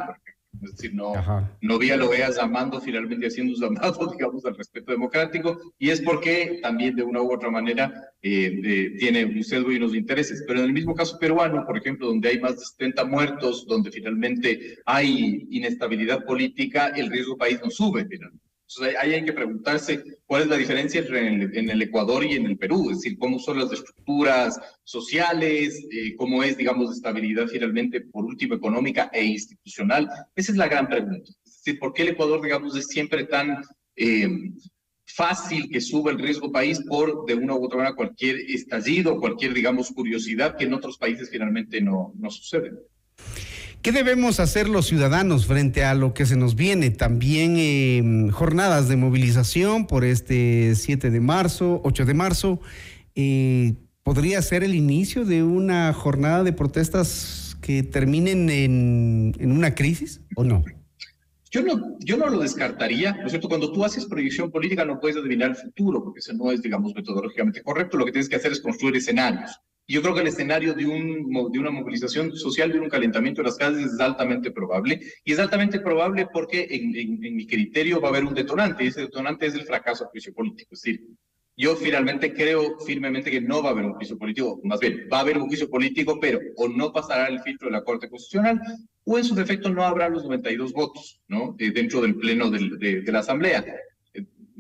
Es 0.62 0.76
decir, 0.76 0.94
no, 0.94 1.12
no 1.60 1.80
vi 1.80 1.90
a 1.90 1.98
lo 1.98 2.10
veas 2.10 2.36
llamando, 2.36 2.80
finalmente 2.80 3.26
haciendo 3.26 3.56
un 3.56 3.60
llamado, 3.60 4.06
digamos, 4.16 4.46
al 4.46 4.56
respeto 4.56 4.92
democrático, 4.92 5.58
y 5.80 5.90
es 5.90 6.02
porque 6.02 6.60
también 6.62 6.96
de 6.96 7.02
una 7.02 7.24
u 7.24 7.34
otra 7.34 7.50
manera 7.50 7.92
eh, 8.22 8.94
tiene 9.00 9.26
un 9.26 9.44
sesgo 9.44 9.72
y 9.72 9.78
unos 9.78 9.96
intereses. 9.96 10.44
Pero 10.46 10.60
en 10.60 10.66
el 10.66 10.74
mismo 10.74 10.94
caso 10.94 11.18
peruano, 11.18 11.66
por 11.66 11.80
ejemplo, 11.80 12.06
donde 12.06 12.30
hay 12.30 12.40
más 12.40 12.60
de 12.60 12.66
70 12.66 13.06
muertos, 13.06 13.66
donde 13.66 13.90
finalmente 13.90 14.78
hay 14.86 15.48
inestabilidad 15.50 16.26
política, 16.26 16.90
el 16.90 17.10
riesgo 17.10 17.38
país 17.38 17.60
no 17.64 17.72
sube 17.72 18.06
finalmente. 18.06 18.41
Entonces 18.74 18.98
ahí 19.02 19.14
hay 19.14 19.26
que 19.26 19.34
preguntarse 19.34 20.02
cuál 20.26 20.44
es 20.44 20.48
la 20.48 20.56
diferencia 20.56 21.02
en 21.02 21.70
el, 21.70 21.82
Ecuador 21.82 22.24
y 22.24 22.36
en 22.36 22.46
el 22.46 22.58
Perú, 22.58 22.90
es 22.90 23.02
decir, 23.02 23.18
cómo 23.18 23.38
son 23.38 23.60
las 23.60 23.72
estructuras 23.72 24.58
sociales, 24.84 25.86
eh, 25.92 26.16
cómo 26.16 26.42
es, 26.42 26.56
digamos, 26.56 26.90
de 26.90 26.96
estabilidad 26.96 27.48
finalmente, 27.48 28.00
por 28.00 28.24
último, 28.24 28.56
económica 28.56 29.10
e 29.12 29.26
institucional. 29.26 30.10
Esa 30.36 30.54
es 30.54 30.58
la 30.58 30.70
gran 30.70 30.88
pregunta. 30.88 31.30
Es 31.44 31.64
decir, 31.64 31.80
¿por 31.80 31.94
qué 31.94 32.04
el 32.04 32.10
Ecuador, 32.10 32.42
digamos, 32.42 32.76
es 32.78 32.88
siempre 32.88 33.26
tan 33.26 33.62
eh, 33.98 34.30
fácil 35.06 35.70
que 35.70 35.82
suba 35.82 36.12
el 36.12 36.20
riesgo 36.20 36.50
país 36.50 36.80
por, 36.88 37.26
de 37.26 37.36
una 37.36 37.56
u 37.56 37.66
otra 37.66 37.78
manera, 37.78 37.96
cualquier 37.96 38.38
estallido, 38.38 39.20
cualquier, 39.20 39.54
digamos, 39.54 39.92
curiosidad 39.92 40.56
que 40.56 40.64
en 40.64 40.74
otros 40.74 40.98
países 40.98 41.30
finalmente 41.30 41.82
no, 41.82 42.14
no 42.18 42.30
sucede? 42.30 42.72
¿Qué 43.82 43.92
debemos 43.92 44.40
hacer 44.40 44.70
los 44.70 44.86
ciudadanos 44.86 45.48
frente 45.48 45.84
a 45.84 45.96
lo 45.96 46.14
que 46.14 46.28
se 46.28 46.36
nos 46.36 46.56
viene? 46.56 46.92
También 46.92 47.56
em, 47.58 48.30
jornadas 48.30 48.88
de 48.88 48.96
movilización 48.96 49.88
por 49.88 50.04
este 50.06 50.76
7 50.76 51.10
de 51.10 51.20
marzo, 51.20 51.82
8 51.84 52.06
de 52.06 52.14
marzo. 52.14 52.60
Eh, 53.16 53.74
¿Podría 54.04 54.40
ser 54.44 54.64
el 54.64 54.76
inicio 54.76 55.26
de 55.26 55.42
una 55.42 55.94
jornada 55.94 56.44
de 56.44 56.54
protestas 56.54 57.58
que 57.60 57.82
terminen 57.82 58.52
en, 58.52 59.52
una 59.52 59.74
crisis 59.74 60.22
o 60.36 60.44
no? 60.44 60.64
Yo 61.50 61.64
no, 61.64 61.98
yo 62.02 62.18
no 62.18 62.30
lo 62.30 62.38
descartaría, 62.38 63.14
¿no 63.14 63.26
es 63.26 63.32
cierto? 63.32 63.50
Cuando 63.50 63.72
tú 63.72 63.84
haces 63.84 64.06
proyección 64.06 64.52
política 64.52 64.86
no 64.86 65.00
puedes 65.00 65.18
adivinar 65.18 65.50
el 65.50 65.56
futuro, 65.56 66.04
porque 66.04 66.20
eso 66.20 66.34
no 66.34 66.52
es, 66.52 66.62
digamos, 66.62 66.94
metodológicamente 66.94 67.64
correcto. 67.64 67.98
Lo 67.98 68.06
que 68.06 68.12
tienes 68.12 68.30
que 68.30 68.36
hacer 68.36 68.52
es 68.52 68.62
construir 68.62 68.96
escenarios 68.96 69.60
yo 69.92 70.02
creo 70.02 70.14
que 70.14 70.22
el 70.22 70.28
escenario 70.28 70.74
de, 70.74 70.86
un, 70.86 71.36
una 71.36 71.72
movilización 71.72 72.36
social, 72.36 72.72
de 72.72 72.80
un 72.80 72.90
calentamiento 72.90 73.42
de 73.42 73.48
las 73.48 73.58
calles 73.58 73.94
es 73.94 74.00
altamente 74.00 74.52
probable. 74.52 75.00
Y 75.24 75.34
es 75.34 75.40
altamente 75.40 75.80
probable 75.80 76.28
porque 76.32 76.68
en, 76.70 76.96
en, 76.96 77.36
mi 77.36 77.46
criterio 77.46 78.00
va 78.00 78.08
a 78.08 78.12
haber 78.12 78.26
un 78.26 78.34
detonante, 78.34 78.84
y 78.84 78.88
ese 78.88 79.02
detonante 79.02 79.48
es 79.48 79.54
el 79.56 79.66
fracaso 79.66 80.04
del 80.04 80.12
juicio 80.12 80.34
político. 80.34 80.74
Es 80.74 80.82
decir, 80.82 81.02
yo 81.58 81.76
finalmente 81.76 82.34
creo 82.34 82.80
firmemente 82.80 83.30
que 83.30 83.42
no 83.42 83.62
va 83.62 83.70
a 83.70 83.72
haber 83.74 83.86
un 83.86 83.94
juicio 83.94 84.18
político, 84.18 84.60
más 84.64 84.80
bien, 84.80 85.08
va 85.12 85.18
a 85.18 85.22
haber 85.22 85.38
un 85.38 85.48
juicio 85.48 85.70
político, 85.70 86.20
pero 86.20 86.40
o 86.58 86.68
no 86.68 86.92
pasará 86.92 87.28
el 87.28 87.42
filtro 87.42 87.68
de 87.68 87.74
la 87.74 87.84
Corte 87.84 88.10
Constitucional, 88.10 88.62
o 89.04 89.18
en 89.18 89.24
su 89.24 89.36
defecto 89.36 89.70
no 89.70 89.84
habrá 89.84 90.10
los 90.10 90.24
92 90.24 90.74
votos, 90.74 91.20
¿no? 91.28 91.56
Eh, 91.60 91.72
dentro 91.72 92.02
del 92.02 92.16
pleno 92.16 92.50
de 92.50 93.04
la 93.12 93.20
Asamblea 93.20 93.64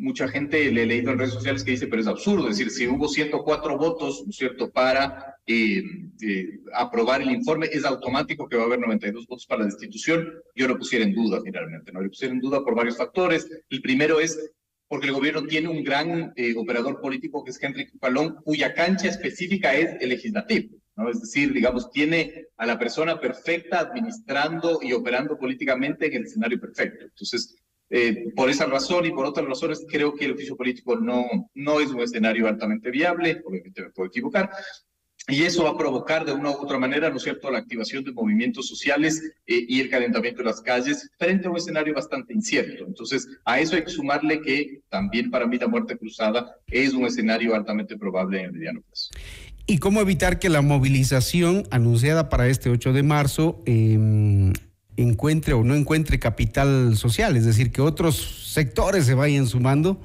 mucha 0.01 0.27
gente 0.27 0.71
le 0.71 0.83
he 0.83 0.85
leído 0.85 1.11
en 1.11 1.19
redes 1.19 1.33
sociales 1.33 1.63
que 1.63 1.71
dice, 1.71 1.87
pero 1.87 2.01
es 2.01 2.07
absurdo, 2.07 2.49
es 2.49 2.57
decir, 2.57 2.71
si 2.71 2.87
hubo 2.87 3.07
104 3.07 3.77
votos, 3.77 4.23
¿no 4.25 4.31
es 4.31 4.35
cierto?, 4.35 4.71
para 4.71 5.35
eh, 5.45 5.83
eh, 6.21 6.59
aprobar 6.73 7.21
el 7.21 7.31
informe, 7.31 7.69
es 7.71 7.85
automático 7.85 8.47
que 8.49 8.57
va 8.57 8.63
a 8.63 8.65
haber 8.65 8.79
92 8.79 9.27
votos 9.27 9.45
para 9.45 9.59
la 9.59 9.65
destitución. 9.65 10.33
Yo 10.55 10.67
lo 10.67 10.77
pusiera 10.77 11.05
en 11.05 11.13
duda 11.13 11.39
finalmente, 11.43 11.91
¿no? 11.91 12.01
Lo 12.01 12.09
pusiera 12.09 12.33
en 12.33 12.39
duda 12.39 12.63
por 12.63 12.75
varios 12.75 12.97
factores. 12.97 13.47
El 13.69 13.81
primero 13.81 14.19
es 14.19 14.51
porque 14.87 15.07
el 15.07 15.13
gobierno 15.13 15.43
tiene 15.43 15.69
un 15.69 15.83
gran 15.83 16.33
eh, 16.35 16.53
operador 16.57 16.99
político 16.99 17.43
que 17.43 17.51
es 17.51 17.63
Henry 17.63 17.89
Palón, 17.99 18.35
cuya 18.43 18.73
cancha 18.73 19.07
específica 19.07 19.73
es 19.73 20.01
el 20.01 20.09
legislativo. 20.09 20.77
¿no? 20.97 21.09
Es 21.09 21.21
decir, 21.21 21.53
digamos, 21.53 21.91
tiene 21.91 22.47
a 22.57 22.65
la 22.65 22.77
persona 22.77 23.19
perfecta 23.19 23.79
administrando 23.79 24.79
y 24.81 24.93
operando 24.93 25.37
políticamente 25.37 26.07
en 26.07 26.13
el 26.15 26.23
escenario 26.23 26.59
perfecto. 26.59 27.05
Entonces, 27.05 27.55
eh, 27.91 28.31
por 28.35 28.49
esa 28.49 28.65
razón 28.65 29.05
y 29.05 29.11
por 29.11 29.25
otras 29.25 29.45
razones, 29.45 29.85
creo 29.87 30.13
que 30.13 30.25
el 30.25 30.31
oficio 30.31 30.55
político 30.55 30.95
no, 30.95 31.25
no 31.53 31.79
es 31.79 31.89
un 31.89 32.01
escenario 32.01 32.47
altamente 32.47 32.89
viable, 32.89 33.41
obviamente 33.45 33.81
me 33.81 33.89
puedo 33.89 34.07
equivocar, 34.07 34.49
y 35.27 35.43
eso 35.43 35.65
va 35.65 35.71
a 35.71 35.77
provocar 35.77 36.25
de 36.25 36.31
una 36.31 36.49
u 36.49 36.53
otra 36.53 36.79
manera, 36.79 37.09
¿no 37.09 37.17
es 37.17 37.23
cierto?, 37.23 37.51
la 37.51 37.59
activación 37.59 38.03
de 38.03 38.11
movimientos 38.11 38.67
sociales 38.67 39.21
eh, 39.45 39.65
y 39.67 39.79
el 39.79 39.89
calentamiento 39.89 40.39
de 40.39 40.45
las 40.45 40.61
calles 40.61 41.09
frente 41.19 41.47
a 41.47 41.51
un 41.51 41.57
escenario 41.57 41.93
bastante 41.93 42.33
incierto. 42.33 42.85
Entonces, 42.87 43.27
a 43.45 43.59
eso 43.59 43.75
hay 43.75 43.83
que 43.83 43.91
sumarle 43.91 44.41
que 44.41 44.81
también 44.89 45.29
para 45.29 45.45
mí 45.45 45.57
la 45.57 45.67
muerte 45.67 45.97
cruzada 45.97 46.55
es 46.67 46.93
un 46.93 47.05
escenario 47.05 47.53
altamente 47.53 47.97
probable 47.97 48.39
en 48.39 48.45
el 48.45 48.53
mediano 48.53 48.81
plazo. 48.81 49.11
¿Y 49.67 49.77
cómo 49.77 50.01
evitar 50.01 50.39
que 50.39 50.49
la 50.49 50.61
movilización 50.61 51.63
anunciada 51.69 52.29
para 52.29 52.47
este 52.47 52.69
8 52.69 52.91
de 52.91 53.03
marzo 53.03 53.61
eh, 53.65 54.53
encuentre 54.97 55.53
o 55.53 55.63
no 55.63 55.75
encuentre 55.75 56.19
capital 56.19 56.95
social, 56.97 57.37
es 57.37 57.45
decir, 57.45 57.71
que 57.71 57.81
otros 57.81 58.51
sectores 58.53 59.05
se 59.05 59.13
vayan 59.13 59.47
sumando, 59.47 60.01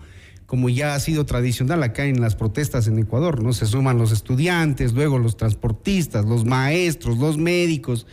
como 0.46 0.68
ya 0.68 0.94
ha 0.94 1.00
sido 1.00 1.26
tradicional 1.26 1.82
acá 1.82 2.04
en 2.04 2.20
las 2.20 2.36
protestas 2.36 2.86
en 2.86 2.98
Ecuador, 2.98 3.42
¿no? 3.42 3.52
Se 3.52 3.66
suman 3.66 3.98
los 3.98 4.12
estudiantes, 4.12 4.92
luego 4.92 5.18
los 5.18 5.36
transportistas, 5.36 6.24
los 6.24 6.44
maestros, 6.44 7.18
los 7.18 7.36
médicos. 7.36 8.06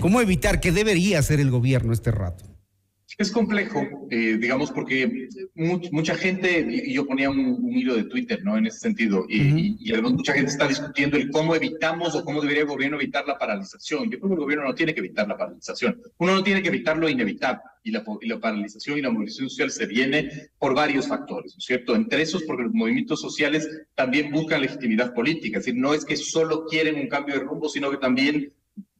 ¿Cómo 0.00 0.20
evitar 0.20 0.60
qué 0.60 0.72
debería 0.72 1.18
hacer 1.18 1.38
el 1.38 1.50
gobierno 1.50 1.92
este 1.92 2.10
rato? 2.10 2.55
Es 3.18 3.30
complejo, 3.30 3.82
eh, 4.10 4.36
digamos, 4.38 4.70
porque 4.70 5.28
mucha 5.54 6.14
gente, 6.16 6.66
y 6.70 6.92
yo 6.92 7.06
ponía 7.06 7.30
un, 7.30 7.72
hilo 7.72 7.94
de 7.96 8.04
Twitter, 8.04 8.44
¿no? 8.44 8.58
En 8.58 8.66
ese 8.66 8.80
sentido, 8.80 9.24
y, 9.26 9.90
además 9.90 10.12
mucha 10.12 10.34
gente 10.34 10.50
está 10.50 10.68
discutiendo 10.68 11.16
el 11.16 11.30
cómo 11.30 11.54
evitamos 11.54 12.14
o 12.14 12.22
cómo 12.22 12.42
debería 12.42 12.64
el 12.64 12.68
gobierno 12.68 12.98
evitar 12.98 13.26
la 13.26 13.38
paralización. 13.38 14.10
Yo 14.10 14.18
creo 14.18 14.28
que 14.28 14.34
el 14.34 14.40
gobierno 14.40 14.66
no 14.66 14.74
tiene 14.74 14.92
que 14.92 15.00
evitar 15.00 15.26
la 15.26 15.38
paralización. 15.38 15.98
Uno 16.18 16.34
no 16.34 16.42
tiene 16.42 16.60
que 16.60 16.68
evitar 16.68 16.98
lo 16.98 17.08
inevitable. 17.08 17.62
Y 17.84 17.92
la, 17.92 18.04
y 18.20 18.26
la 18.26 18.40
paralización 18.40 18.98
y 18.98 19.02
la 19.02 19.10
movilización 19.10 19.48
social 19.48 19.70
se 19.70 19.86
viene 19.86 20.50
por 20.58 20.74
varios 20.74 21.06
factores, 21.06 21.54
¿no 21.54 21.58
es 21.58 21.64
cierto? 21.64 21.94
Entre 21.94 22.20
esos, 22.20 22.42
porque 22.42 22.64
los 22.64 22.74
movimientos 22.74 23.20
sociales 23.20 23.68
también 23.94 24.32
buscan 24.32 24.60
legitimidad 24.60 25.14
política. 25.14 25.58
Es 25.58 25.64
decir, 25.64 25.80
no 25.80 25.94
es 25.94 26.04
que 26.04 26.16
solo 26.16 26.66
quieren 26.66 26.96
un 26.96 27.08
cambio 27.08 27.36
de 27.36 27.44
rumbo, 27.44 27.68
sino 27.68 27.90
que 27.90 27.98
también 27.98 28.52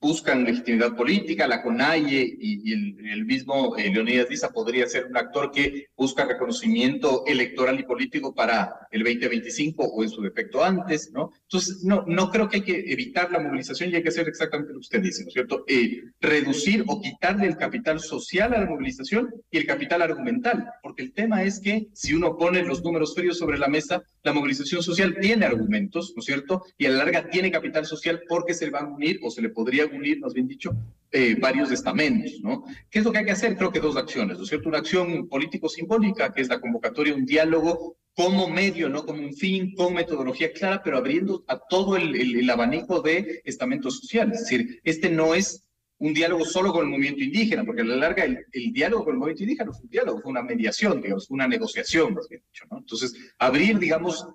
buscan 0.06 0.44
legitimidad 0.44 0.94
política, 0.94 1.48
la 1.48 1.62
CONAIE 1.62 2.36
y, 2.38 2.72
el, 2.72 3.24
mismo 3.24 3.76
eh, 3.76 3.90
Leonidas 3.92 4.28
Diza 4.28 4.50
podría 4.50 4.86
ser 4.86 5.06
un 5.06 5.16
actor 5.16 5.50
que 5.50 5.86
busca 5.96 6.24
reconocimiento 6.24 7.24
electoral 7.26 7.80
y 7.80 7.82
político 7.82 8.32
para 8.32 8.86
el 8.92 9.02
2025 9.02 9.82
o 9.82 10.04
en 10.04 10.08
su 10.08 10.22
defecto 10.22 10.62
antes, 10.62 11.10
¿no? 11.12 11.32
Entonces, 11.42 11.82
no, 11.82 12.04
no 12.06 12.30
creo 12.30 12.48
que 12.48 12.58
hay 12.58 12.62
que 12.62 12.92
evitar 12.92 13.32
la 13.32 13.40
movilización 13.40 13.90
y 13.90 13.96
hay 13.96 14.02
que 14.04 14.10
hacer 14.10 14.28
exactamente 14.28 14.72
lo 14.72 14.78
que 14.78 14.84
usted 14.84 15.02
dice, 15.02 15.22
¿no 15.22 15.28
es 15.28 15.34
cierto? 15.34 15.64
Eh, 15.66 16.04
reducir 16.20 16.84
o 16.86 17.00
quitarle 17.00 17.48
el 17.48 17.56
capital 17.56 17.98
social 17.98 18.54
a 18.54 18.60
la 18.60 18.66
movilización 18.66 19.34
y 19.50 19.58
el 19.58 19.66
capital 19.66 20.02
argumental, 20.02 20.70
porque 20.82 21.02
el 21.02 21.12
tema 21.12 21.42
es 21.42 21.58
que 21.58 21.88
si 21.94 22.14
uno 22.14 22.36
pone 22.36 22.62
los 22.62 22.84
números 22.84 23.12
fríos 23.16 23.38
sobre 23.38 23.58
la 23.58 23.66
mesa, 23.66 24.04
la 24.22 24.32
movilización 24.32 24.84
social 24.84 25.16
tiene 25.20 25.46
argumentos, 25.46 26.12
¿no 26.14 26.20
es 26.20 26.26
cierto? 26.26 26.62
Y 26.78 26.86
a 26.86 26.90
la 26.90 26.98
larga 26.98 27.28
tiene 27.28 27.50
capital 27.50 27.86
social 27.86 28.22
porque 28.28 28.54
se 28.54 28.66
le 28.66 28.70
van 28.70 28.86
a 28.86 28.94
unir 28.94 29.18
o 29.22 29.30
se 29.30 29.42
le 29.42 29.48
podría 29.48 29.86
unir, 29.86 29.95
más 30.20 30.34
bien 30.34 30.48
dicho, 30.48 30.76
eh, 31.12 31.36
varios 31.40 31.70
estamentos, 31.70 32.40
¿no? 32.42 32.64
¿Qué 32.90 32.98
es 32.98 33.04
lo 33.04 33.12
que 33.12 33.18
hay 33.18 33.24
que 33.24 33.32
hacer? 33.32 33.56
Creo 33.56 33.72
que 33.72 33.80
dos 33.80 33.96
acciones, 33.96 34.36
¿no 34.36 34.42
es 34.42 34.48
cierto? 34.48 34.68
Una 34.68 34.78
acción 34.78 35.28
político-simbólica, 35.28 36.32
que 36.32 36.42
es 36.42 36.48
la 36.48 36.60
convocatoria, 36.60 37.14
un 37.14 37.24
diálogo 37.24 37.96
como 38.14 38.48
medio, 38.48 38.88
no 38.88 39.04
como 39.04 39.22
un 39.22 39.34
fin, 39.34 39.74
con 39.74 39.94
metodología 39.94 40.52
clara, 40.52 40.82
pero 40.82 40.96
abriendo 40.96 41.44
a 41.48 41.58
todo 41.58 41.96
el, 41.96 42.14
el 42.16 42.50
abanico 42.50 43.00
de 43.02 43.42
estamentos 43.44 43.98
sociales. 43.98 44.40
Es 44.40 44.48
decir, 44.48 44.80
este 44.84 45.10
no 45.10 45.34
es 45.34 45.66
un 45.98 46.12
diálogo 46.12 46.44
solo 46.44 46.72
con 46.72 46.84
el 46.84 46.90
movimiento 46.90 47.22
indígena, 47.22 47.64
porque 47.64 47.82
a 47.82 47.84
la 47.84 47.96
larga 47.96 48.24
el, 48.24 48.72
diálogo 48.72 49.04
con 49.04 49.14
el 49.14 49.18
movimiento 49.18 49.44
indígena 49.44 49.72
fue 49.72 49.82
un 49.82 49.90
diálogo, 49.90 50.20
fue 50.20 50.30
una 50.30 50.42
mediación, 50.42 51.00
digamos, 51.00 51.30
una 51.30 51.48
negociación, 51.48 52.14
más 52.14 52.28
bien 52.28 52.42
dicho, 52.46 52.64
¿no? 52.70 52.78
Entonces, 52.78 53.14
abrir, 53.38 53.78
digamos, 53.78 54.26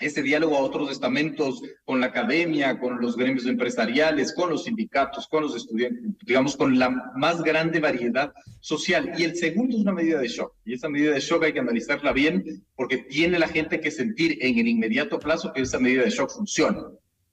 este 0.00 0.22
diálogo 0.22 0.56
a 0.56 0.60
otros 0.62 0.90
estamentos, 0.90 1.62
con 1.84 2.00
la 2.00 2.06
academia, 2.06 2.78
con 2.78 3.00
los 3.00 3.16
gremios 3.16 3.46
empresariales, 3.46 4.34
con 4.34 4.50
los 4.50 4.64
sindicatos, 4.64 5.28
con 5.28 5.42
los 5.42 5.54
estudiantes, 5.54 6.02
digamos, 6.24 6.56
con 6.56 6.78
la 6.78 6.90
más 7.14 7.42
grande 7.42 7.80
variedad 7.80 8.32
social. 8.60 9.12
Y 9.16 9.24
el 9.24 9.36
segundo 9.36 9.76
es 9.76 9.82
una 9.82 9.92
medida 9.92 10.18
de 10.18 10.28
shock. 10.28 10.54
Y 10.64 10.74
esa 10.74 10.88
medida 10.88 11.12
de 11.12 11.20
shock 11.20 11.44
hay 11.44 11.52
que 11.52 11.60
analizarla 11.60 12.12
bien 12.12 12.64
porque 12.74 12.98
tiene 12.98 13.38
la 13.38 13.48
gente 13.48 13.80
que 13.80 13.90
sentir 13.90 14.38
en 14.40 14.58
el 14.58 14.68
inmediato 14.68 15.18
plazo 15.18 15.52
que 15.52 15.62
esa 15.62 15.78
medida 15.78 16.02
de 16.02 16.10
shock 16.10 16.30
funciona 16.30 16.82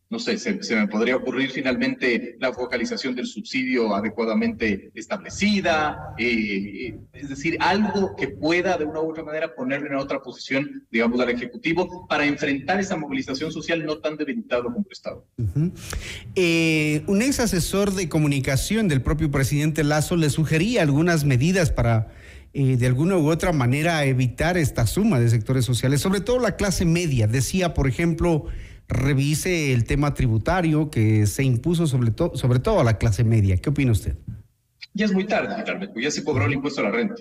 no 0.10 0.18
sé, 0.18 0.40
se, 0.40 0.76
me 0.76 0.88
podría 0.88 1.16
ocurrir 1.16 1.52
finalmente 1.52 2.36
la 2.40 2.52
focalización 2.52 3.14
del 3.14 3.28
subsidio 3.28 3.94
adecuadamente 3.94 4.90
establecida, 4.96 6.16
eh, 6.18 6.98
es 7.14 7.30
decir, 7.30 7.58
algo 7.60 8.16
que 8.16 8.28
pueda 8.28 8.76
de 8.78 8.86
una 8.86 9.02
u 9.02 9.12
otra 9.12 9.24
manera 9.24 9.54
ponerle 9.54 9.90
en 9.90 9.96
otra 9.96 10.20
posición, 10.24 10.88
digamos, 10.90 11.20
al 11.20 11.30
Ejecutivo 11.30 12.08
para 12.08 12.26
enfrentar 12.26 12.80
esa 12.80 12.98
movilización 12.98 13.52
social 13.52 13.86
no 13.86 14.00
tan 14.00 14.18
debilitado 14.18 14.64
como 14.64 14.80
el 14.80 14.92
Estado. 14.92 15.28
Eh, 16.34 17.04
un 17.06 17.22
ex 17.22 17.40
asesor 17.40 17.94
de 17.94 18.10
comunicación 18.10 18.88
del 18.88 19.04
propio 19.04 19.30
presidente 19.30 19.84
Lazo 19.84 20.16
le 20.16 20.32
sugería 20.32 20.82
algunas 20.82 21.24
medidas 21.24 21.72
para... 21.72 22.08
Eh, 22.52 22.78
de 22.78 22.88
alguna 22.88 23.16
u 23.16 23.30
otra 23.30 23.54
manera 23.54 24.04
evitar 24.06 24.58
esta 24.58 24.88
suma 24.88 25.20
de 25.20 25.30
sectores 25.30 25.66
sociales, 25.66 26.02
sobre 26.02 26.20
todo 26.20 26.40
la 26.40 26.56
clase 26.56 26.84
media. 26.84 27.28
Decía, 27.28 27.76
por 27.76 27.88
ejemplo, 27.88 28.48
revise 28.90 29.72
el 29.72 29.86
tema 29.86 30.14
tributario 30.14 30.90
que 30.90 31.26
se 31.28 31.44
impuso 31.44 31.88
sobre, 31.88 32.12
todo 32.12 32.36
sobre 32.36 32.60
todo 32.60 32.82
a 32.82 32.84
la 32.84 32.98
clase 32.98 33.24
media. 33.24 33.58
¿Qué 33.58 33.70
opina 33.70 33.92
usted? 33.92 34.18
ya 34.94 35.06
es 35.06 35.14
muy 35.14 35.26
tarde 35.26 35.56
finalmente, 35.56 35.88
porque 35.94 36.04
ya 36.04 36.12
se 36.12 36.24
cobró 36.24 36.46
el 36.46 36.54
impuesto 36.54 36.82
a 36.82 36.86
la 36.86 36.92
renta. 36.92 37.16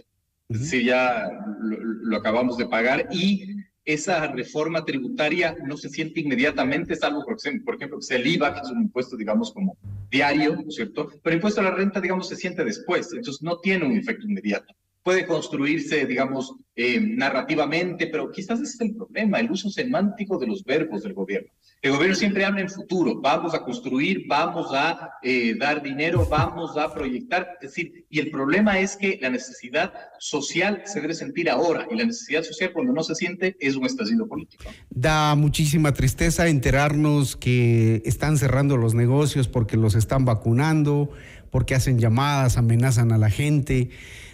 Es 0.49 0.61
decir, 0.61 0.85
ya 0.85 1.29
lo, 1.61 1.77
lo 1.79 2.17
acabamos 2.17 2.57
de 2.57 2.67
pagar 2.67 3.09
y 3.13 3.59
esa 3.85 4.27
reforma 4.27 4.85
tributaria 4.85 5.57
no 5.65 5.77
se 5.77 5.89
siente 5.89 6.21
inmediatamente, 6.21 6.97
salvo, 6.97 7.25
por 7.25 7.37
ejemplo, 7.77 7.99
que 7.99 8.05
sea 8.05 8.19
el 8.19 8.27
IVA, 8.27 8.55
que 8.55 8.61
es 8.61 8.71
un 8.71 8.83
impuesto, 8.83 9.17
digamos, 9.17 9.53
como 9.53 9.77
diario, 10.11 10.57
¿no 10.57 10.69
es 10.69 10.75
cierto? 10.75 11.09
Pero 11.23 11.33
el 11.33 11.35
impuesto 11.35 11.61
a 11.61 11.65
la 11.65 11.71
renta, 11.71 12.01
digamos, 12.01 12.29
se 12.29 12.37
siente 12.37 12.65
después, 12.65 13.13
entonces 13.13 13.43
no 13.43 13.59
tiene 13.61 13.87
un 13.87 13.97
efecto 13.97 14.27
inmediato 14.27 14.75
puede 15.03 15.27
construirse, 15.27 16.07
digamos, 16.07 16.55
eh, 16.77 17.01
narrativamente, 17.01 18.07
pero 18.07 18.31
quizás 18.31 18.61
ese 18.61 18.75
es 18.75 18.81
el 18.81 18.95
problema, 18.95 19.41
el 19.41 19.51
uso 19.51 19.69
semántico 19.69 20.39
de 20.39 20.47
los 20.47 20.63
verbos 20.63 21.03
del 21.03 21.15
gobierno. 21.15 21.51
El 21.83 21.93
gobierno 21.93 22.15
siempre 22.15 22.45
habla 22.45 22.61
en 22.61 22.69
futuro, 22.69 23.21
vamos 23.21 23.55
a 23.55 23.65
construir, 23.65 24.27
vamos 24.29 24.69
a 24.73 25.11
eh, 25.23 25.57
dar 25.59 25.83
dinero, 25.83 26.27
vamos 26.29 26.77
a 26.77 26.93
proyectar, 26.93 27.49
es 27.61 27.71
decir, 27.71 28.07
y 28.11 28.19
el 28.21 28.31
problema 28.31 28.79
es 28.79 28.97
que 28.97 29.19
la 29.21 29.31
necesidad 29.31 29.93
social 30.19 30.83
se 30.85 31.01
debe 31.01 31.15
sentir 31.15 31.49
ahora, 31.51 31.87
y 31.91 31.97
la 31.97 32.05
necesidad 32.05 32.43
social 32.43 32.73
cuando 32.73 32.93
no 32.93 33.03
se 33.03 33.15
siente 33.15 33.57
es 33.61 33.77
un 33.77 33.87
estallido 33.87 34.27
político. 34.27 34.65
Da 34.91 35.35
muchísima 35.35 35.93
tristeza 35.93 36.49
enterarnos 36.49 37.37
que 37.37 38.03
están 38.05 38.39
cerrando 38.39 38.77
los 38.77 38.95
negocios 38.95 39.49
porque 39.49 39.77
los 39.77 39.95
están 39.95 40.25
vacunando, 40.25 41.11
porque 41.51 41.75
hacen 41.75 41.99
llamadas, 41.99 42.57
amenazan 42.57 43.13
a 43.13 43.19
la 43.19 43.31
gente 43.31 43.91